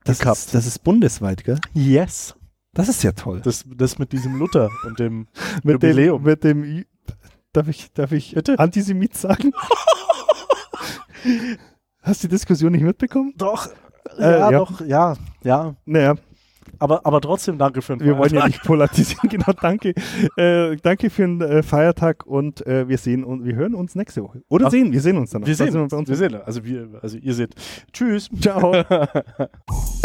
Das 0.03 0.23
habt. 0.23 0.37
ist, 0.37 0.53
das 0.53 0.67
ist 0.67 0.83
bundesweit, 0.83 1.43
gell? 1.43 1.57
Yes. 1.73 2.35
Das 2.75 2.89
ist 2.89 3.01
ja 3.03 3.11
toll. 3.13 3.41
Das, 3.43 3.65
das 3.75 3.97
mit 3.97 4.11
diesem 4.11 4.35
Luther 4.37 4.69
und 4.85 4.99
dem 4.99 5.27
mit 5.63 5.81
dem, 5.81 5.89
Jubiläum. 5.89 6.23
mit 6.23 6.43
dem, 6.43 6.85
darf 7.55 7.67
ich, 7.67 7.91
darf 7.93 8.11
ich 8.11 8.33
Bitte? 8.35 8.57
Antisemit 8.59 9.15
sagen? 9.15 9.51
Hast 12.01 12.23
du 12.23 12.27
die 12.27 12.35
Diskussion 12.35 12.71
nicht 12.71 12.83
mitbekommen? 12.83 13.33
Doch. 13.37 13.67
Äh, 14.17 14.21
ja, 14.21 14.51
ja. 14.51 14.57
doch, 14.59 14.81
ja, 14.81 15.15
ja. 15.43 15.75
Naja, 15.85 16.13
Aber, 16.77 17.03
aber 17.05 17.19
trotzdem 17.21 17.57
danke 17.57 17.81
für 17.81 17.97
den 17.97 18.05
wir 18.05 18.17
wollen 18.17 18.33
ja 18.33 18.41
Feiertag. 18.41 18.47
nicht 18.47 18.63
polarisieren. 18.63 19.29
genau, 19.29 19.51
danke. 19.59 19.93
Äh, 20.37 20.75
danke 20.77 21.09
für 21.09 21.23
den 21.23 21.41
äh, 21.41 21.63
Feiertag 21.63 22.25
und 22.27 22.65
äh, 22.67 22.87
wir 22.87 22.97
sehen 22.99 23.23
und 23.23 23.43
wir 23.43 23.55
hören 23.55 23.73
uns 23.73 23.95
nächste 23.95 24.21
Woche. 24.23 24.43
Oder 24.49 24.67
Ach, 24.67 24.71
sehen, 24.71 24.91
wir 24.91 25.01
sehen 25.01 25.17
uns 25.17 25.31
dann. 25.31 25.41
noch. 25.41 25.47
Wir 25.47 25.55
sehen 25.55 25.71
sind 25.71 25.81
uns. 25.81 25.91
bei 25.91 25.97
uns. 25.97 26.07
Wir 26.09 26.15
sehen, 26.15 26.35
also 26.35 26.63
wir, 26.63 26.87
also 27.01 27.17
ihr 27.17 27.33
seht. 27.33 27.55
Tschüss. 27.91 28.29
Ciao. 28.39 28.71